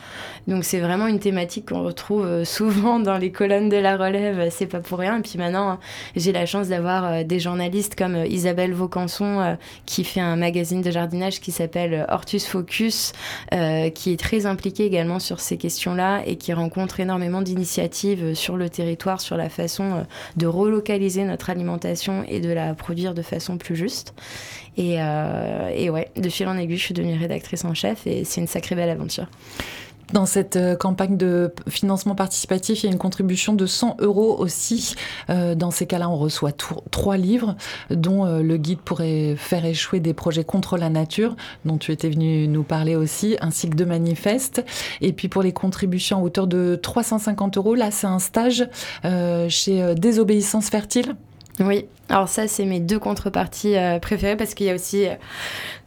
Donc 0.46 0.64
c'est 0.64 0.80
vraiment 0.80 1.06
une 1.06 1.18
thématique 1.18 1.68
qu'on 1.68 1.82
retrouve 1.82 2.44
souvent 2.44 3.00
dans 3.00 3.18
les 3.18 3.32
colonnes 3.32 3.68
de 3.68 3.76
la 3.76 3.96
relève, 3.96 4.48
c'est 4.50 4.66
pas 4.66 4.80
pour 4.80 4.98
rien. 4.98 5.18
Et 5.18 5.22
puis 5.22 5.38
maintenant, 5.38 5.78
j'ai 6.14 6.32
la 6.32 6.46
chance 6.46 6.68
d'avoir 6.68 7.24
des 7.24 7.40
journalistes 7.40 7.94
comme 7.96 8.24
Isabelle 8.28 8.72
Vaucanson 8.72 9.56
qui 9.84 10.04
fait 10.04 10.20
un 10.20 10.36
magazine 10.36 10.82
de 10.82 10.90
jardinage 10.90 11.40
qui 11.40 11.52
s'appelle 11.52 12.06
Hortus 12.08 12.46
Focus, 12.46 13.12
euh, 13.52 13.90
qui 13.90 14.12
est 14.12 14.18
très 14.18 14.46
impliqué 14.46 14.84
également 14.84 15.18
sur 15.18 15.40
ces 15.40 15.56
questions-là 15.56 16.22
et 16.26 16.36
qui 16.36 16.52
rencontre 16.52 17.00
énormément 17.00 17.42
d'initiatives 17.42 18.34
sur 18.34 18.56
le 18.56 18.68
territoire, 18.68 19.20
sur 19.20 19.36
la 19.36 19.48
façon 19.56 19.84
euh, 19.84 20.02
de 20.36 20.46
relocaliser 20.46 21.24
notre 21.24 21.50
alimentation 21.50 22.24
et 22.28 22.40
de 22.40 22.50
la 22.50 22.74
produire 22.74 23.14
de 23.14 23.22
façon 23.22 23.58
plus 23.58 23.76
juste. 23.76 24.14
Et, 24.76 24.96
euh, 24.98 25.70
et 25.74 25.90
ouais, 25.90 26.10
de 26.16 26.28
fil 26.28 26.46
en 26.48 26.56
aiguille, 26.56 26.76
je 26.76 26.84
suis 26.84 26.94
devenue 26.94 27.18
rédactrice 27.18 27.64
en 27.64 27.74
chef 27.74 28.06
et 28.06 28.24
c'est 28.24 28.40
une 28.40 28.46
sacrée 28.46 28.74
belle 28.74 28.90
aventure. 28.90 29.26
Dans 30.12 30.26
cette 30.26 30.54
euh, 30.56 30.76
campagne 30.76 31.16
de 31.16 31.52
financement 31.68 32.14
participatif, 32.14 32.82
il 32.82 32.86
y 32.86 32.88
a 32.88 32.92
une 32.92 32.98
contribution 32.98 33.54
de 33.54 33.66
100 33.66 33.96
euros 34.00 34.36
aussi. 34.38 34.94
Euh, 35.30 35.56
dans 35.56 35.72
ces 35.72 35.86
cas-là, 35.86 36.08
on 36.08 36.16
reçoit 36.16 36.52
trois 36.52 37.16
livres, 37.16 37.56
dont 37.90 38.24
euh, 38.24 38.40
le 38.40 38.56
guide 38.56 38.78
pourrait 38.78 39.34
faire 39.36 39.64
échouer 39.64 39.98
des 39.98 40.14
projets 40.14 40.44
contre 40.44 40.78
la 40.78 40.90
nature, 40.90 41.34
dont 41.64 41.76
tu 41.76 41.90
étais 41.90 42.08
venu 42.08 42.46
nous 42.46 42.62
parler 42.62 42.94
aussi, 42.94 43.36
ainsi 43.40 43.68
que 43.68 43.74
de 43.74 43.84
manifestes. 43.84 44.64
Et 45.00 45.12
puis 45.12 45.28
pour 45.28 45.42
les 45.42 45.52
contributions 45.52 46.18
à 46.18 46.22
hauteur 46.22 46.46
de 46.46 46.78
350 46.80 47.56
euros, 47.56 47.74
là, 47.74 47.90
c'est 47.90 48.06
un 48.06 48.20
stage 48.20 48.68
chez 49.48 49.94
Désobéissance 49.96 50.68
Fertile. 50.68 51.16
Oui, 51.60 51.86
alors 52.08 52.28
ça, 52.28 52.46
c'est 52.46 52.64
mes 52.64 52.80
deux 52.80 52.98
contreparties 52.98 53.74
préférées 54.00 54.36
parce 54.36 54.54
qu'il 54.54 54.66
y 54.66 54.70
a 54.70 54.74
aussi 54.74 55.06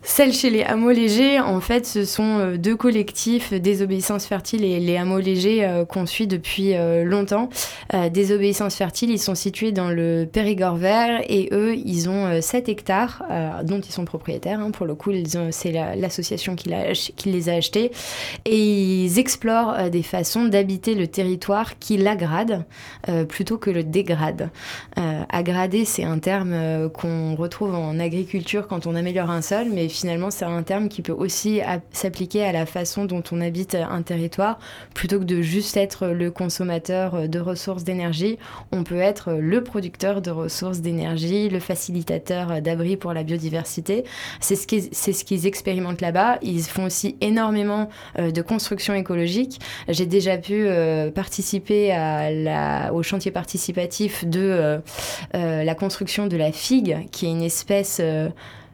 celle 0.02 0.32
chez 0.32 0.50
les 0.50 0.64
hameaux 0.64 0.92
légers, 0.92 1.42
en 1.42 1.60
fait, 1.60 1.86
ce 1.86 2.06
sont 2.06 2.40
euh, 2.40 2.58
deux 2.58 2.78
collectifs, 2.78 3.54
Désobéissance 3.54 4.26
Fertile 4.26 4.64
et 4.64 4.80
les 4.80 4.96
hameaux 4.96 5.20
légers, 5.20 5.66
euh, 5.66 5.84
qu'on 5.84 6.06
suit 6.06 6.26
depuis 6.26 6.74
euh, 6.74 7.04
longtemps. 7.04 7.50
Désobéissance 8.14 8.76
Fertile, 8.76 9.10
ils 9.10 9.20
sont 9.20 9.36
situés 9.36 9.72
dans 9.72 9.90
le 9.90 10.28
Périgord 10.32 10.76
vert 10.76 11.22
et 11.28 11.50
eux, 11.52 11.76
ils 11.76 12.08
ont 12.08 12.40
7 12.40 12.70
hectares 12.70 13.24
dont 13.64 13.82
ils 13.82 13.92
sont 13.92 14.06
propriétaires. 14.06 14.60
Hein, 14.60 14.70
pour 14.70 14.86
le 14.86 14.94
coup, 14.94 15.12
c'est 15.50 15.72
l'association 15.72 16.56
qui, 16.56 16.70
les 17.26 17.50
a 17.50 17.54
achetés. 17.54 17.92
Et 18.46 19.04
ils 19.06 19.18
explorent 19.18 19.90
des 19.90 20.04
façons 20.04 20.46
d'habiter 20.46 20.94
le 20.94 21.08
territoire 21.08 21.80
qui 21.80 21.98
l'agrade 21.98 22.64
plutôt 23.28 23.58
que 23.58 23.72
le 23.72 23.84
dégrade. 23.84 24.52
agrader, 24.96 25.84
c'est 25.84 26.06
un 26.10 26.20
terme 26.20 26.90
qu'on 26.90 27.36
retrouve 27.36 27.76
en 27.76 28.00
agriculture 28.00 28.68
quand 28.68 28.88
on 28.88 28.96
améliore 28.96 29.30
un 29.30 29.42
sol, 29.42 29.68
mais 29.72 29.88
finalement, 29.90 30.32
c'est 30.32 30.46
un 30.46 30.64
terme 30.64 30.90
qui 30.90 31.02
peut 31.02 31.14
aussi 31.14 31.62
s'appliquer 31.92 32.44
à 32.44 32.52
la 32.52 32.66
façon 32.66 33.06
dont 33.06 33.24
on 33.32 33.42
habite 33.42 33.76
un 33.76 34.02
territoire. 34.02 34.60
Plutôt 34.94 35.20
que 35.20 35.26
de 35.26 35.42
juste 35.42 35.78
être 35.78 36.08
le 36.08 36.32
consommateur 36.32 37.28
de 37.28 37.40
ressources 37.40 37.84
d'énergie, 37.84 38.38
on 38.72 38.84
peut 38.84 39.00
être 39.00 39.34
le 39.34 39.64
producteur 39.64 40.22
de 40.22 40.32
ressources 40.32 40.80
d'énergie, 40.80 41.50
le 41.50 41.60
facilitateur 41.60 42.62
d'abri 42.62 42.98
pour 42.98 43.14
la 43.14 43.24
biodiversité. 43.24 44.04
C'est 44.40 44.56
ce 44.56 44.68
qu'ils 44.68 44.90
ce 44.94 45.24
qu'ils 45.24 45.46
expérimentent 45.46 46.02
là-bas. 46.02 46.40
Ils 46.42 46.64
font 46.64 46.86
aussi 46.86 47.16
énormément 47.22 47.90
euh, 48.18 48.32
de 48.32 48.42
construction 48.42 48.94
écologique. 48.94 49.60
J'ai 49.88 50.06
déjà 50.06 50.38
pu 50.38 50.54
euh, 50.54 51.12
participer 51.12 51.96
au 52.92 53.04
chantier 53.04 53.32
participatif 53.32 54.26
de 54.26 54.80
euh, 55.36 55.64
la 55.64 55.76
construction 55.76 55.99
de 56.28 56.38
la 56.38 56.52
figue, 56.52 57.08
qui 57.12 57.26
est 57.26 57.32
une 57.32 57.42
espèce 57.42 58.02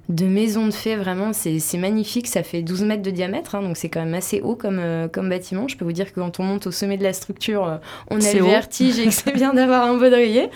de 0.10 0.26
maison 0.26 0.68
de 0.68 0.72
fées, 0.72 0.96
vraiment, 0.96 1.32
c'est 1.34 1.78
magnifique. 1.78 2.28
Ça 2.28 2.44
fait 2.44 2.62
12 2.62 2.84
mètres 2.84 3.02
de 3.02 3.10
diamètre, 3.10 3.56
hein, 3.56 3.62
donc 3.62 3.76
c'est 3.76 3.90
quand 3.90 4.04
même 4.04 4.14
assez 4.14 4.42
haut 4.42 4.56
comme, 4.56 4.80
euh, 4.80 5.08
comme 5.08 5.30
bâtiment. 5.30 5.68
Je 5.68 5.78
peux 5.78 5.86
vous 5.86 5.94
dire 5.94 6.14
que 6.14 6.20
quand 6.20 6.40
on 6.40 6.44
monte 6.44 6.68
au 6.68 6.72
sommet 6.72 6.98
de 6.98 7.04
la 7.04 7.14
structure, 7.14 7.68
euh, 7.68 7.78
on 8.12 8.22
a 8.22 8.34
le 8.34 8.44
vertige 8.44 9.00
et 9.00 9.06
que 9.06 9.12
c'est 9.12 9.34
bien 9.34 9.54
d'avoir 9.54 9.86
un 9.88 9.98
baudrier. 9.98 10.50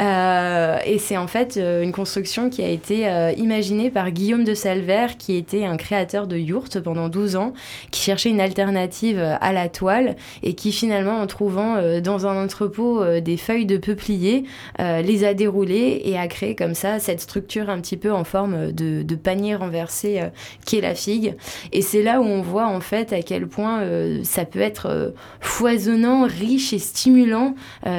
Euh, 0.00 0.78
et 0.86 0.98
c'est 0.98 1.16
en 1.16 1.26
fait 1.26 1.56
une 1.56 1.92
construction 1.92 2.48
qui 2.48 2.62
a 2.62 2.68
été 2.68 3.32
imaginée 3.36 3.90
par 3.90 4.10
Guillaume 4.10 4.44
de 4.44 4.54
Salver, 4.54 5.06
qui 5.18 5.36
était 5.36 5.64
un 5.64 5.76
créateur 5.76 6.26
de 6.26 6.36
yourtes 6.36 6.80
pendant 6.80 7.08
12 7.08 7.36
ans, 7.36 7.52
qui 7.90 8.00
cherchait 8.00 8.30
une 8.30 8.40
alternative 8.40 9.18
à 9.18 9.52
la 9.52 9.68
toile 9.68 10.16
et 10.42 10.54
qui 10.54 10.72
finalement, 10.72 11.18
en 11.18 11.26
trouvant 11.26 11.76
dans 12.00 12.26
un 12.26 12.42
entrepôt 12.42 13.04
des 13.20 13.36
feuilles 13.36 13.66
de 13.66 13.76
peuplier, 13.76 14.44
les 14.78 15.24
a 15.24 15.34
déroulées 15.34 16.02
et 16.04 16.18
a 16.18 16.26
créé 16.28 16.54
comme 16.54 16.74
ça 16.74 16.98
cette 16.98 17.20
structure 17.20 17.70
un 17.70 17.80
petit 17.80 17.96
peu 17.96 18.12
en 18.12 18.24
forme 18.24 18.72
de 18.72 18.91
de, 19.00 19.14
panier 19.14 19.54
renversé 19.54 20.20
euh, 20.20 20.28
qui 20.64 20.78
est 20.78 20.80
la 20.80 20.94
figue. 20.94 21.36
Et 21.72 21.82
c'est 21.82 22.02
là 22.02 22.20
où 22.20 22.24
on 22.24 22.42
voit 22.42 22.66
en 22.66 22.80
fait 22.80 23.12
à 23.12 23.22
quel 23.22 23.46
point 23.46 23.80
euh, 23.80 24.20
ça 24.24 24.44
peut 24.44 24.60
être 24.60 24.86
euh, 24.86 25.10
foisonnant, 25.40 26.26
riche 26.26 26.72
et 26.72 26.78
stimulant 26.78 27.54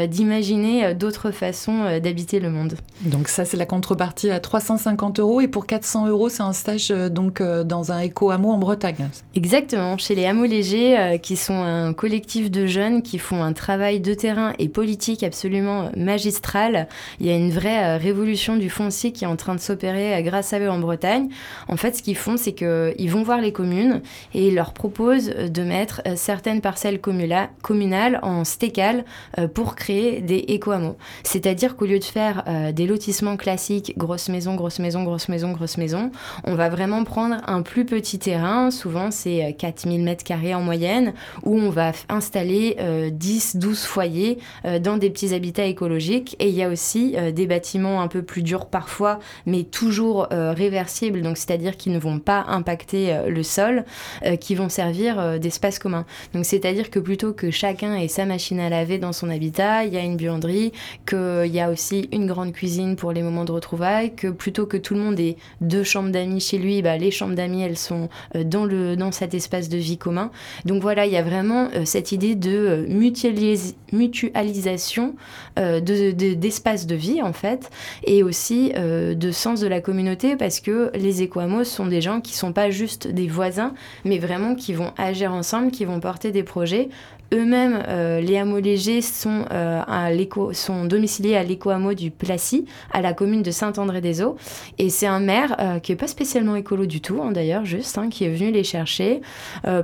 d'imaginer 0.10 0.94
d'autres 0.94 1.32
façons 1.32 2.00
d'habiter 2.00 2.40
le 2.40 2.50
monde. 2.50 2.76
Donc 3.02 3.28
ça 3.28 3.46
c'est 3.46 3.58
la 3.58 3.66
contrepartie 3.66 4.30
à 4.30 4.40
350 4.40 5.20
euros 5.20 5.42
et 5.42 5.48
pour 5.48 5.66
400 5.66 6.08
euros 6.08 6.30
c'est 6.30 6.44
un 6.44 6.54
stage 6.54 6.90
donc 6.90 7.42
dans 7.42 7.92
un 7.92 8.00
éco-hameau 8.00 8.52
en 8.52 8.58
Bretagne. 8.58 9.10
Exactement, 9.36 9.98
chez 9.98 10.16
les 10.16 10.26
hameaux 10.26 10.46
légers 10.46 11.20
qui 11.22 11.36
sont 11.36 11.62
un 11.62 11.94
collectif 11.94 12.50
de 12.50 12.66
jeunes 12.66 13.02
qui 13.02 13.18
font 13.18 13.44
un 13.44 13.54
travail 13.54 14.00
de 14.00 14.14
terrain 14.14 14.54
et 14.60 14.70
politique 14.70 15.24
absolument 15.24 15.90
magistral. 15.96 16.88
Il 17.20 17.28
y 17.28 17.30
a 17.30 17.36
une 17.36 17.52
vraie 17.52 17.98
révolution 17.98 18.56
du 18.56 18.70
foncier 18.70 19.12
qui 19.12 19.24
est 19.24 19.28
en 19.28 19.36
train 19.36 19.56
de 19.56 19.60
s'opérer 19.60 20.22
grâce 20.24 20.54
à 20.54 20.60
eux 20.60 20.70
en 20.70 20.80
Bretagne, 20.84 21.30
en 21.67 21.78
fait, 21.78 21.96
ce 21.96 22.04
qu'ils 22.04 22.17
font, 22.17 22.38
c'est 22.38 22.54
qu'ils 22.54 23.10
vont 23.10 23.24
voir 23.24 23.41
les 23.41 23.52
communes 23.52 24.02
et 24.34 24.48
ils 24.48 24.56
leur 24.56 24.74
proposent 24.74 25.30
de 25.30 25.63
mettre 25.63 26.02
euh, 26.08 26.13
certaines 26.15 26.62
parcelles 26.62 27.00
communales 27.02 28.19
en 28.22 28.43
stécale 28.43 29.06
euh, 29.39 29.48
pour 29.48 29.76
créer 29.76 30.22
des 30.22 30.46
éco-hameaux. 30.48 30.98
C'est-à-dire 31.24 31.76
qu'au 31.76 31.86
lieu 31.86 32.00
de 32.00 32.04
faire 32.04 32.43
euh, 32.48 32.72
des 32.72 32.88
lotissements 32.88 33.38
classiques, 33.38 33.93
grosse 33.98 34.30
maison, 34.30 34.56
grosse 34.56 34.80
maison, 34.80 35.04
grosse 35.04 35.30
maison, 35.30 35.52
grosse 35.52 35.78
maison, 35.78 36.12
on 36.43 36.56
va 36.56 36.69
vraiment 36.69 37.04
prendre 37.04 37.38
un 37.48 37.62
plus 37.62 37.86
petit 37.86 38.19
terrain, 38.19 38.72
souvent 38.72 39.12
c'est 39.12 39.56
4000 39.58 40.04
mètres 40.04 40.24
carrés 40.24 40.54
en 40.54 40.62
moyenne, 40.62 41.13
où 41.43 41.58
on 41.58 41.69
va 41.69 41.91
installer 42.10 42.78
10, 43.12 43.58
12 43.58 43.84
foyers 43.84 44.39
dans 44.82 44.98
des 44.98 45.10
petits 45.10 45.34
habitats 45.34 45.65
écologiques. 45.65 46.36
Et 46.39 46.50
il 46.50 46.56
y 46.56 46.63
a 46.63 46.69
aussi 46.69 47.15
des 47.34 47.48
bâtiments 47.48 48.02
un 48.02 48.08
peu 48.08 48.24
plus 48.24 48.41
durs 48.41 48.67
parfois, 48.67 49.19
mais 49.46 49.63
toujours 49.63 50.28
réversibles, 50.30 50.73
donc 51.22 51.38
c'est-à-dire 51.38 51.78
qui 51.78 51.90
ne 51.90 52.00
vont 52.00 52.20
pas 52.20 52.46
impacter 52.48 53.14
euh, 53.14 53.30
le 53.30 53.44
sol, 53.44 53.86
euh, 54.26 54.36
qui 54.36 54.56
vont 54.56 54.70
servir 54.70 55.20
euh, 55.20 55.38
d'espace 55.38 55.80
commun. 55.80 56.06
Donc 56.34 56.46
c'est-à-dire 56.46 56.90
que 56.90 57.00
plutôt 57.00 57.34
que 57.34 57.52
chacun 57.52 57.96
ait 57.96 58.08
sa 58.08 58.26
machine 58.26 58.60
à 58.60 58.70
laver 58.70 58.98
dans 58.98 59.14
son 59.14 59.30
habitat, 59.30 59.86
il 59.86 59.94
y 59.94 59.98
a 59.98 60.02
une 60.02 60.18
buanderie, 60.18 60.72
qu'il 61.08 61.52
y 61.52 61.60
a 61.60 61.70
aussi 61.70 62.10
une 62.12 62.28
grande 62.28 62.54
cuisine 62.54 62.96
pour 62.96 63.12
les 63.12 63.22
moments 63.22 63.46
de 63.46 63.52
retrouvailles, 63.52 64.16
que 64.16 64.28
plutôt 64.28 64.66
que 64.66 64.78
tout 64.78 64.94
le 64.94 65.02
monde 65.02 65.20
ait 65.20 65.38
deux 65.62 65.84
chambres 65.84 66.12
d'amis 66.12 66.40
chez 66.40 66.58
lui, 66.58 66.82
bah, 66.82 66.98
les 66.98 67.12
chambres 67.12 67.36
d'amis 67.36 67.64
elles 67.64 67.78
sont 67.78 68.10
dans, 68.36 68.66
le, 68.66 68.96
dans 68.96 69.12
cet 69.12 69.34
espace 69.34 69.70
de 69.70 69.78
vie 69.78 69.98
commun. 69.98 70.32
Donc 70.66 70.82
voilà, 70.82 71.06
il 71.06 71.12
y 71.12 71.18
a 71.18 71.24
vraiment 71.24 71.70
cette 71.86 72.12
idée 72.12 72.36
de 72.36 72.86
mutualisation 72.90 75.16
d'espace 75.56 76.86
de, 76.86 76.94
de, 76.94 77.00
vie 77.00 77.22
en 77.22 77.34
fait, 77.34 77.70
et 78.06 78.24
aussi 78.24 78.72
de 78.74 79.32
sens 79.32 79.60
de 79.60 79.68
la 79.68 79.82
communauté 79.82 80.36
parce 80.36 80.60
que 80.63 80.91
les 80.95 81.21
éco-hameaux 81.21 81.63
sont 81.63 81.86
des 81.86 82.02
gens 82.02 82.21
qui 82.21 82.34
sont 82.34 82.54
pas 82.54 82.69
juste 82.71 83.08
des 83.08 83.28
voisins, 83.28 83.73
mais 84.06 84.17
vraiment 84.17 84.56
qui 84.56 84.73
vont 84.73 84.93
agir 84.97 85.34
ensemble, 85.34 85.71
qui 85.71 85.86
vont 85.86 85.99
porter 85.99 86.32
des 86.32 86.43
projets 86.43 86.89
eux-mêmes, 87.34 87.84
euh, 87.88 88.22
les 88.22 88.38
hameaux 88.38 88.60
légers 88.60 89.02
sont, 89.02 89.46
euh, 89.52 89.82
à 89.86 90.10
sont 90.54 90.86
domiciliés 90.86 91.36
à 91.36 91.43
l'éco-hameau 91.43 91.93
du 91.93 92.12
Placy, 92.12 92.65
à 92.91 93.02
la 93.02 93.13
commune 93.13 93.41
de 93.41 93.52
Saint-André-des-Eaux. 93.52 94.38
Et 94.78 94.89
c'est 94.89 95.08
un 95.08 95.19
maire 95.19 95.56
euh, 95.60 95.80
qui 95.80 95.91
n'est 95.91 95.98
pas 95.98 96.08
spécialement 96.08 96.56
écolo 96.56 96.86
du 96.86 97.02
tout, 97.02 97.22
hein, 97.22 97.32
d'ailleurs, 97.32 97.65
juste, 97.65 97.98
hein, 97.98 98.10
qui 98.10 98.26
est 98.26 98.30
venu 98.30 98.52
les 98.52 98.63
chercher 98.63 99.22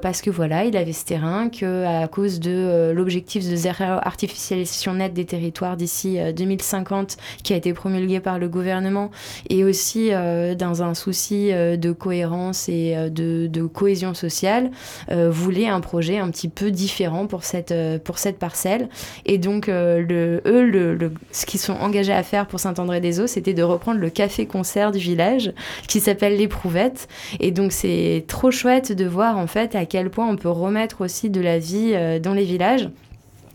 parce 0.02 0.22
que 0.22 0.30
voilà, 0.30 0.66
il 0.66 0.76
avait 0.76 0.94
ce 0.94 1.06
terrain, 1.06 1.50
qu'à 1.50 2.08
cause 2.08 2.40
de 2.40 2.92
l'objectif 2.94 3.48
de 3.48 3.56
zéro 3.56 3.84
artificialisation 3.84 4.94
nette 4.94 5.14
des 5.14 5.26
territoires 5.26 5.78
d'ici 5.78 6.18
2050, 6.36 7.18
qui 7.44 7.54
a 7.54 7.56
été 7.56 7.74
promulgué 7.74 8.20
par 8.20 8.40
le 8.40 8.50
gouvernement, 8.50 9.10
et 9.50 9.64
aussi 9.64 10.10
dans 10.58 10.84
un 10.84 10.94
souci 10.94 11.52
de 11.52 11.92
cohérence 11.92 12.68
et 12.68 13.10
de, 13.10 13.48
de 13.48 13.64
cohésion 13.64 14.14
sociale, 14.14 14.72
voulait 15.10 15.68
un 15.68 15.80
projet 15.80 16.18
un 16.18 16.30
petit 16.30 16.50
peu 16.50 16.72
différent 16.72 17.28
pour 17.28 17.39
cette, 17.44 17.72
euh, 17.72 18.00
pour 18.00 18.18
cette 18.18 18.38
parcelle. 18.38 18.90
Et 19.26 19.38
donc, 19.38 19.70
euh, 19.70 20.02
le, 20.02 20.42
eux, 20.46 20.64
le, 20.64 21.12
ce 21.32 21.46
qu'ils 21.46 21.60
sont 21.60 21.74
engagés 21.74 22.14
à 22.14 22.24
faire 22.24 22.48
pour 22.48 22.60
Saint-André-des-Eaux, 22.60 23.28
c'était 23.28 23.54
de 23.54 23.64
reprendre 23.64 24.00
le 24.00 24.10
café-concert 24.10 24.92
du 24.92 25.00
village 25.00 25.52
qui 25.88 26.00
s'appelle 26.00 26.38
l'Éprouvette. 26.38 27.08
Et 27.40 27.52
donc, 27.52 27.72
c'est 27.72 28.26
trop 28.28 28.52
chouette 28.52 28.92
de 28.92 29.06
voir 29.06 29.38
en 29.38 29.48
fait 29.48 29.76
à 29.76 29.86
quel 29.86 30.10
point 30.10 30.28
on 30.28 30.36
peut 30.36 30.50
remettre 30.50 31.02
aussi 31.02 31.30
de 31.30 31.42
la 31.42 31.60
vie 31.60 31.92
euh, 31.94 32.20
dans 32.20 32.34
les 32.34 32.46
villages. 32.46 32.90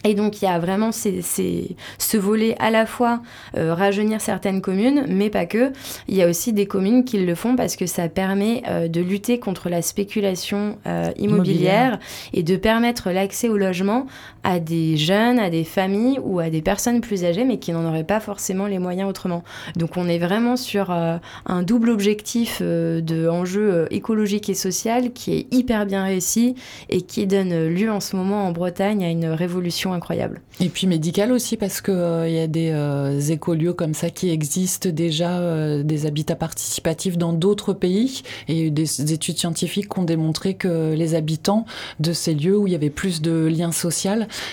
Et 0.05 0.15
donc 0.15 0.43
il 0.43 0.45
y 0.45 0.49
a 0.49 0.59
vraiment 0.59 0.91
ce 0.93 2.17
volet 2.17 2.55
à 2.59 2.71
la 2.71 2.87
fois 2.87 3.21
euh, 3.57 3.75
rajeunir 3.75 4.21
certaines 4.21 4.61
communes, 4.61 5.07
mais 5.09 5.31
pas 5.31 5.47
que. 5.47 5.73
Il 6.09 6.15
y 6.15 6.23
a 6.23 6.29
aussi 6.29 6.53
des 6.53 6.67
communes 6.67 7.05
qui 7.05 7.19
le 7.19 7.35
font 7.35 7.57
parce 7.57 7.77
que 7.77 7.87
ça 7.87 8.09
permet 8.09 8.63
euh, 8.69 8.87
de 8.89 9.01
lutter 9.01 9.39
contre 9.39 9.71
la 9.71 9.83
spéculation 9.83 10.79
euh, 10.87 11.11
immobilière, 11.17 11.99
et 12.33 12.43
de 12.43 12.57
permettre 12.57 13.11
l'accès 13.11 13.49
au 13.49 13.57
logement 13.57 14.07
à 14.45 14.61
des 14.61 14.97
jeunes, 14.97 15.39
à 15.39 15.51
des 15.51 15.65
familles 15.65 16.21
ou 16.23 16.39
à 16.39 16.51
des 16.51 16.63
personnes 16.63 17.01
plus 17.01 17.25
âgées, 17.25 17.45
mais 17.45 17.59
qui 17.59 17.73
n'en 17.73 17.85
auraient 17.89 18.05
pas 18.05 18.21
forcément 18.21 18.67
les 18.67 18.79
moyens 18.79 19.09
autrement. 19.09 19.43
Donc 19.77 19.97
on 19.97 20.09
est 20.09 20.19
vraiment 20.19 20.57
sur 20.57 20.91
un 20.91 21.63
double 21.63 21.91
objectif 21.91 22.63
de 22.63 23.29
enjeu 23.29 23.87
écologique 23.91 24.49
et 24.49 24.55
social 24.55 25.13
qui 25.13 25.35
est 25.35 25.55
hyper 25.55 25.87
bien 25.87 26.05
réussi 26.05 26.55
et 26.89 27.03
qui 27.03 27.27
donne 27.27 27.69
lieu 27.69 27.91
en 27.91 28.01
ce 28.01 28.17
moment 28.17 28.47
en 28.47 28.53
Bretagne 28.53 29.05
à 29.05 29.11
une 29.11 29.27
révolution 29.27 29.93
incroyable. 29.93 30.41
Et 30.61 30.69
puis 30.69 30.87
médical 30.87 31.33
aussi, 31.33 31.57
parce 31.57 31.83
euh, 31.89 32.25
il 32.29 32.35
y 32.35 32.39
a 32.39 32.47
des 32.47 32.71
euh, 32.71 33.21
écolieux 33.21 33.73
comme 33.73 33.95
ça 33.95 34.11
qui 34.11 34.31
existent 34.31 34.89
déjà, 34.91 35.39
euh, 35.39 35.83
des 35.83 36.07
habitats 36.07 36.37
participatifs 36.37 37.19
dans 37.19 37.33
d'autres 37.33 37.73
pays. 37.73 38.23
Et 38.49 38.71
des, 38.71 39.13
études 39.13 39.39
scientifiques 39.39 39.89
qui 39.93 39.99
ont 39.99 40.05
démontré 40.05 40.55
que 40.55 40.95
les 40.95 41.15
habitants 41.15 41.67
de 42.01 42.13
ces 42.13 42.35
lieux 42.35 42.57
où 42.57 42.67
il 42.67 42.73
y 42.73 42.77
avait 42.77 42.91
plus 42.91 43.21
de 43.21 43.47
liens 43.47 43.73
sociaux 43.73 43.95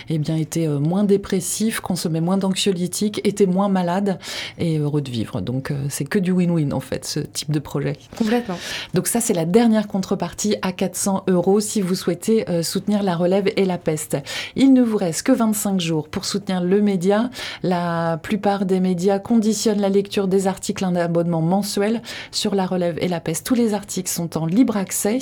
eh 0.09 0.17
bien, 0.17 0.35
étaient 0.35 0.67
moins 0.67 1.03
dépressifs, 1.03 1.79
consommaient 1.79 2.21
moins 2.21 2.37
d'anxiolytiques, 2.37 3.21
étaient 3.23 3.45
moins 3.45 3.69
malades 3.69 4.19
et 4.57 4.77
heureux 4.77 5.01
de 5.01 5.11
vivre. 5.11 5.41
Donc 5.41 5.73
c'est 5.89 6.05
que 6.05 6.19
du 6.19 6.31
win-win 6.31 6.73
en 6.73 6.79
fait, 6.79 7.05
ce 7.05 7.19
type 7.19 7.51
de 7.51 7.59
projet. 7.59 7.97
Complètement. 8.17 8.57
Donc 8.93 9.07
ça, 9.07 9.21
c'est 9.21 9.33
la 9.33 9.45
dernière 9.45 9.87
contrepartie 9.87 10.55
à 10.61 10.71
400 10.71 11.23
euros 11.27 11.59
si 11.59 11.81
vous 11.81 11.95
souhaitez 11.95 12.45
soutenir 12.63 13.03
la 13.03 13.15
relève 13.15 13.49
et 13.55 13.65
la 13.65 13.77
peste. 13.77 14.17
Il 14.55 14.73
ne 14.73 14.81
vous 14.81 14.97
reste 14.97 15.23
que 15.23 15.31
25 15.31 15.79
jours 15.79 16.07
pour 16.07 16.25
soutenir 16.25 16.61
le 16.61 16.81
média. 16.81 17.29
La 17.63 18.19
plupart 18.21 18.65
des 18.65 18.79
médias 18.79 19.19
conditionnent 19.19 19.81
la 19.81 19.89
lecture 19.89 20.27
des 20.27 20.47
articles 20.47 20.83
d'un 20.83 20.95
abonnement 20.95 21.41
mensuel 21.41 22.01
sur 22.31 22.55
la 22.55 22.65
relève 22.65 22.97
et 23.01 23.07
la 23.07 23.19
peste. 23.19 23.45
Tous 23.45 23.55
les 23.55 23.73
articles 23.73 24.09
sont 24.09 24.37
en 24.37 24.45
libre 24.45 24.77
accès 24.77 25.19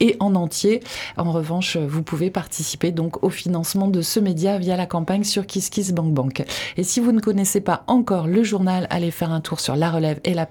et 0.00 0.16
en 0.20 0.34
entier. 0.34 0.80
En 1.16 1.32
revanche, 1.32 1.76
vous 1.76 2.02
pouvez 2.02 2.30
participer 2.30 2.90
donc 2.90 3.22
au 3.24 3.30
financement 3.30 3.88
de 3.88 4.01
ce 4.02 4.20
média 4.20 4.58
via 4.58 4.76
la 4.76 4.86
campagne 4.86 5.24
sur 5.24 5.46
KissKissBankBank. 5.46 6.44
Et 6.76 6.84
si 6.84 7.00
vous 7.00 7.12
ne 7.12 7.20
connaissez 7.20 7.60
pas 7.60 7.82
encore 7.88 8.28
le 8.28 8.42
journal, 8.44 8.86
allez 8.90 9.10
faire 9.10 9.32
un 9.32 9.40
tour 9.40 9.58
sur 9.58 9.74
la 9.74 9.90
relève 9.90 10.20
et 10.24 10.34
la. 10.34 10.46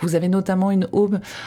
Vous 0.00 0.14
avez 0.14 0.28
notamment 0.28 0.70
une 0.70 0.88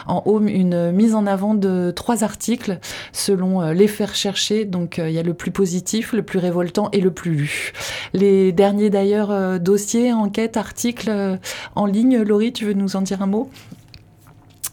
en 0.07 0.23
home 0.25 0.47
une 0.47 0.91
mise 0.91 1.15
en 1.15 1.25
avant 1.25 1.53
de 1.53 1.91
trois 1.95 2.23
articles 2.23 2.79
selon 3.11 3.61
euh, 3.61 3.73
l'effet 3.73 4.05
recherché. 4.05 4.65
Donc 4.65 4.99
euh, 4.99 5.09
il 5.09 5.15
y 5.15 5.19
a 5.19 5.23
le 5.23 5.33
plus 5.33 5.51
positif, 5.51 6.13
le 6.13 6.23
plus 6.23 6.39
révoltant 6.39 6.89
et 6.91 7.01
le 7.01 7.11
plus 7.11 7.31
lu. 7.31 7.71
Les 8.13 8.51
derniers 8.51 8.89
d'ailleurs 8.89 9.31
euh, 9.31 9.59
dossiers, 9.59 10.13
enquêtes, 10.13 10.57
articles 10.57 11.39
en 11.75 11.85
ligne, 11.85 12.21
Laurie, 12.21 12.53
tu 12.53 12.65
veux 12.65 12.73
nous 12.73 12.95
en 12.95 13.01
dire 13.01 13.21
un 13.21 13.27
mot? 13.27 13.49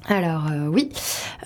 Alors 0.07 0.49
euh, 0.53 0.67
oui, 0.67 0.91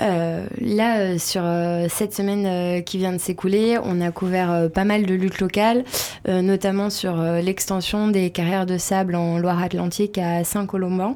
euh, 0.00 0.44
là 0.60 0.98
euh, 0.98 1.18
sur 1.18 1.42
cette 1.88 2.12
semaine 2.12 2.82
qui 2.82 2.98
vient 2.98 3.12
de 3.12 3.18
s'écouler, 3.18 3.78
on 3.82 4.00
a 4.00 4.10
couvert 4.10 4.68
pas 4.74 4.84
mal 4.84 5.06
de 5.06 5.14
luttes 5.14 5.40
locales, 5.40 5.84
notamment 6.26 6.90
sur 6.90 7.16
l'extension 7.16 8.08
des 8.08 8.30
carrières 8.30 8.66
de 8.66 8.78
sable 8.78 9.14
en 9.14 9.38
Loire-Atlantique 9.38 10.18
à 10.18 10.44
Saint-Colomban, 10.44 11.14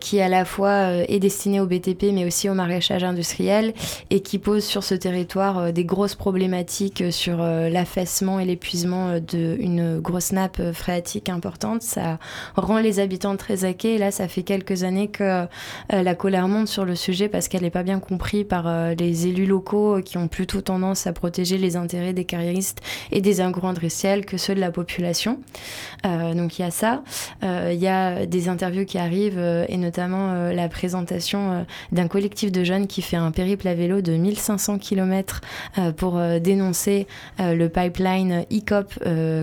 qui 0.00 0.20
à 0.20 0.28
la 0.28 0.44
fois 0.44 0.92
est 1.08 1.18
destinée 1.18 1.60
au 1.60 1.66
BTP 1.66 2.12
mais 2.12 2.24
aussi 2.24 2.48
au 2.48 2.54
maraîchage 2.54 3.04
industriel 3.04 3.72
et 4.10 4.20
qui 4.20 4.38
pose 4.38 4.64
sur 4.64 4.84
ce 4.84 4.94
territoire 4.94 5.72
des 5.72 5.84
grosses 5.84 6.14
problématiques 6.14 7.04
sur 7.10 7.38
l'affaissement 7.38 8.38
et 8.38 8.44
l'épuisement 8.44 9.18
d'une 9.18 9.98
grosse 9.98 10.32
nappe 10.32 10.72
phréatique 10.72 11.28
importante. 11.28 11.82
Ça 11.82 12.18
rend 12.56 12.78
les 12.78 13.00
habitants 13.00 13.36
très 13.36 13.64
inquiets. 13.64 13.94
Et 13.94 13.98
là, 13.98 14.10
ça 14.10 14.28
fait 14.28 14.42
quelques 14.42 14.84
années 14.84 15.08
que 15.08 15.46
la 15.90 16.14
colère 16.14 16.48
sur 16.66 16.84
le 16.84 16.94
sujet 16.94 17.28
parce 17.28 17.48
qu'elle 17.48 17.62
n'est 17.62 17.70
pas 17.70 17.82
bien 17.82 17.98
comprise 17.98 18.44
par 18.44 18.66
euh, 18.66 18.94
les 18.98 19.26
élus 19.26 19.46
locaux 19.46 20.00
qui 20.04 20.18
ont 20.18 20.28
plutôt 20.28 20.60
tendance 20.60 21.06
à 21.06 21.12
protéger 21.12 21.56
les 21.56 21.76
intérêts 21.76 22.12
des 22.12 22.24
carriéristes 22.24 22.80
et 23.10 23.20
des 23.20 23.40
agro-industriels 23.40 24.26
que 24.26 24.36
ceux 24.36 24.54
de 24.54 24.60
la 24.60 24.70
population. 24.70 25.40
Euh, 26.04 26.34
donc 26.34 26.58
il 26.58 26.62
y 26.62 26.64
a 26.64 26.70
ça. 26.70 27.02
Euh, 27.42 27.70
il 27.72 27.80
y 27.80 27.88
a 27.88 28.26
des 28.26 28.48
interviews 28.48 28.84
qui 28.84 28.98
arrivent 28.98 29.42
et 29.68 29.76
notamment 29.78 30.50
la 30.52 30.68
présentation 30.68 31.66
d'un 31.90 32.06
collectif 32.06 32.52
de 32.52 32.64
jeunes 32.64 32.86
qui 32.86 33.00
fait 33.00 33.16
un 33.16 33.30
périple 33.30 33.66
à 33.66 33.74
vélo 33.74 34.02
de 34.02 34.12
1500 34.12 34.78
km 34.78 35.40
pour 35.96 36.20
dénoncer 36.40 37.06
le 37.38 37.68
pipeline 37.68 38.44
ICOP 38.50 38.98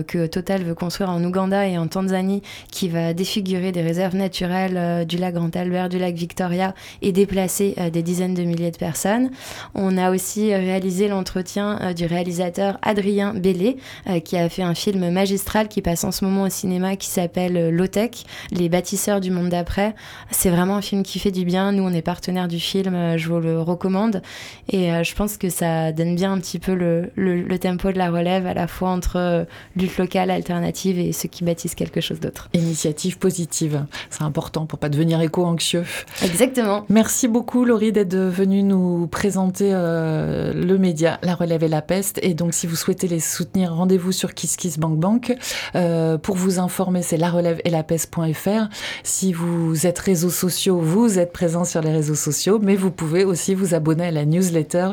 que 0.06 0.26
Total 0.26 0.62
veut 0.62 0.74
construire 0.74 1.10
en 1.10 1.22
Ouganda 1.24 1.66
et 1.66 1.76
en 1.76 1.88
Tanzanie 1.88 2.42
qui 2.70 2.88
va 2.88 3.14
défigurer 3.14 3.72
des 3.72 3.82
réserves 3.82 4.16
naturelles 4.16 5.06
du 5.06 5.16
lac 5.16 5.34
Grand 5.34 5.54
Albert, 5.56 5.88
du 5.88 5.98
lac 5.98 6.14
Victoria 6.14 6.74
et 7.02 7.12
déplacer 7.12 7.74
euh, 7.78 7.90
des 7.90 8.02
dizaines 8.02 8.34
de 8.34 8.42
milliers 8.42 8.70
de 8.70 8.76
personnes. 8.76 9.30
On 9.74 9.96
a 9.96 10.10
aussi 10.10 10.54
réalisé 10.54 11.08
l'entretien 11.08 11.78
euh, 11.80 11.92
du 11.92 12.06
réalisateur 12.06 12.78
Adrien 12.82 13.34
Bellé, 13.34 13.76
euh, 14.08 14.20
qui 14.20 14.36
a 14.36 14.48
fait 14.48 14.62
un 14.62 14.74
film 14.74 15.10
magistral 15.10 15.68
qui 15.68 15.82
passe 15.82 16.04
en 16.04 16.12
ce 16.12 16.24
moment 16.24 16.44
au 16.44 16.48
cinéma 16.48 16.96
qui 16.96 17.08
s'appelle 17.08 17.70
Lotech, 17.70 18.24
Les 18.50 18.68
bâtisseurs 18.68 19.20
du 19.20 19.30
monde 19.30 19.48
d'après. 19.48 19.94
C'est 20.30 20.50
vraiment 20.50 20.76
un 20.76 20.82
film 20.82 21.02
qui 21.02 21.18
fait 21.18 21.30
du 21.30 21.44
bien. 21.44 21.72
Nous, 21.72 21.82
on 21.82 21.92
est 21.92 22.02
partenaire 22.02 22.48
du 22.48 22.60
film, 22.60 23.16
je 23.16 23.28
vous 23.28 23.40
le 23.40 23.60
recommande. 23.60 24.22
Et 24.68 24.90
je 25.02 25.14
pense 25.14 25.36
que 25.36 25.48
ça 25.48 25.92
donne 25.92 26.14
bien 26.14 26.32
un 26.32 26.38
petit 26.38 26.58
peu 26.58 26.74
le, 26.74 27.10
le, 27.16 27.58
tempo 27.58 27.92
de 27.92 27.98
la 27.98 28.10
relève, 28.10 28.46
à 28.46 28.54
la 28.54 28.66
fois 28.66 28.90
entre 28.90 29.46
lutte 29.76 29.98
locale, 29.98 30.30
alternative 30.30 30.98
et 30.98 31.12
ceux 31.12 31.28
qui 31.28 31.44
bâtissent 31.44 31.74
quelque 31.74 32.00
chose 32.00 32.20
d'autre. 32.20 32.48
Initiative 32.54 33.18
positive, 33.18 33.84
c'est 34.10 34.22
important 34.22 34.66
pour 34.66 34.78
pas 34.78 34.88
devenir 34.88 35.20
éco-anxieux. 35.20 35.84
Exactement. 36.22 36.84
Merci 36.90 37.28
beaucoup 37.28 37.64
Laurie 37.64 37.92
d'être 37.92 38.16
venue 38.16 38.64
nous 38.64 39.06
présenter 39.06 39.70
euh, 39.72 40.52
le 40.52 40.76
média 40.76 41.20
La 41.22 41.36
Relève 41.36 41.62
et 41.62 41.68
la 41.68 41.82
Peste. 41.82 42.18
Et 42.20 42.34
donc 42.34 42.52
si 42.52 42.66
vous 42.66 42.74
souhaitez 42.74 43.06
les 43.06 43.20
soutenir, 43.20 43.72
rendez-vous 43.72 44.10
sur 44.10 44.34
KissKissBankBank. 44.34 45.36
Euh, 45.76 46.18
pour 46.18 46.34
vous 46.34 46.58
informer, 46.58 47.02
c'est 47.02 47.16
la 47.16 47.30
relève 47.30 47.60
et 47.64 47.70
la 47.70 47.84
peste.fr. 47.84 48.68
Si 49.04 49.32
vous 49.32 49.86
êtes 49.86 50.00
réseaux 50.00 50.30
sociaux, 50.30 50.80
vous 50.80 51.20
êtes 51.20 51.32
présent 51.32 51.64
sur 51.64 51.80
les 51.80 51.92
réseaux 51.92 52.16
sociaux, 52.16 52.58
mais 52.60 52.74
vous 52.74 52.90
pouvez 52.90 53.24
aussi 53.24 53.54
vous 53.54 53.72
abonner 53.72 54.06
à 54.06 54.10
la 54.10 54.24
newsletter 54.24 54.88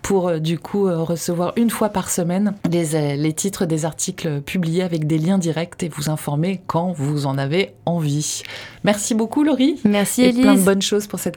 pour 0.00 0.28
euh, 0.28 0.38
du 0.38 0.58
coup 0.58 0.84
recevoir 0.84 1.52
une 1.56 1.68
fois 1.68 1.90
par 1.90 2.08
semaine 2.08 2.54
les, 2.70 3.18
les 3.18 3.32
titres 3.34 3.66
des 3.66 3.84
articles 3.84 4.40
publiés 4.40 4.84
avec 4.84 5.06
des 5.06 5.18
liens 5.18 5.36
directs 5.36 5.82
et 5.82 5.90
vous 5.90 6.08
informer 6.08 6.62
quand 6.66 6.92
vous 6.92 7.26
en 7.26 7.36
avez 7.36 7.74
envie. 7.84 8.42
Merci 8.84 9.14
beaucoup 9.14 9.44
Laurie. 9.44 9.78
Merci 9.84 10.22
et 10.22 10.32
plein 10.32 10.54
de 10.54 10.62
bonnes 10.62 10.80
choses 10.80 11.06
pour 11.06 11.20
cette 11.20 11.36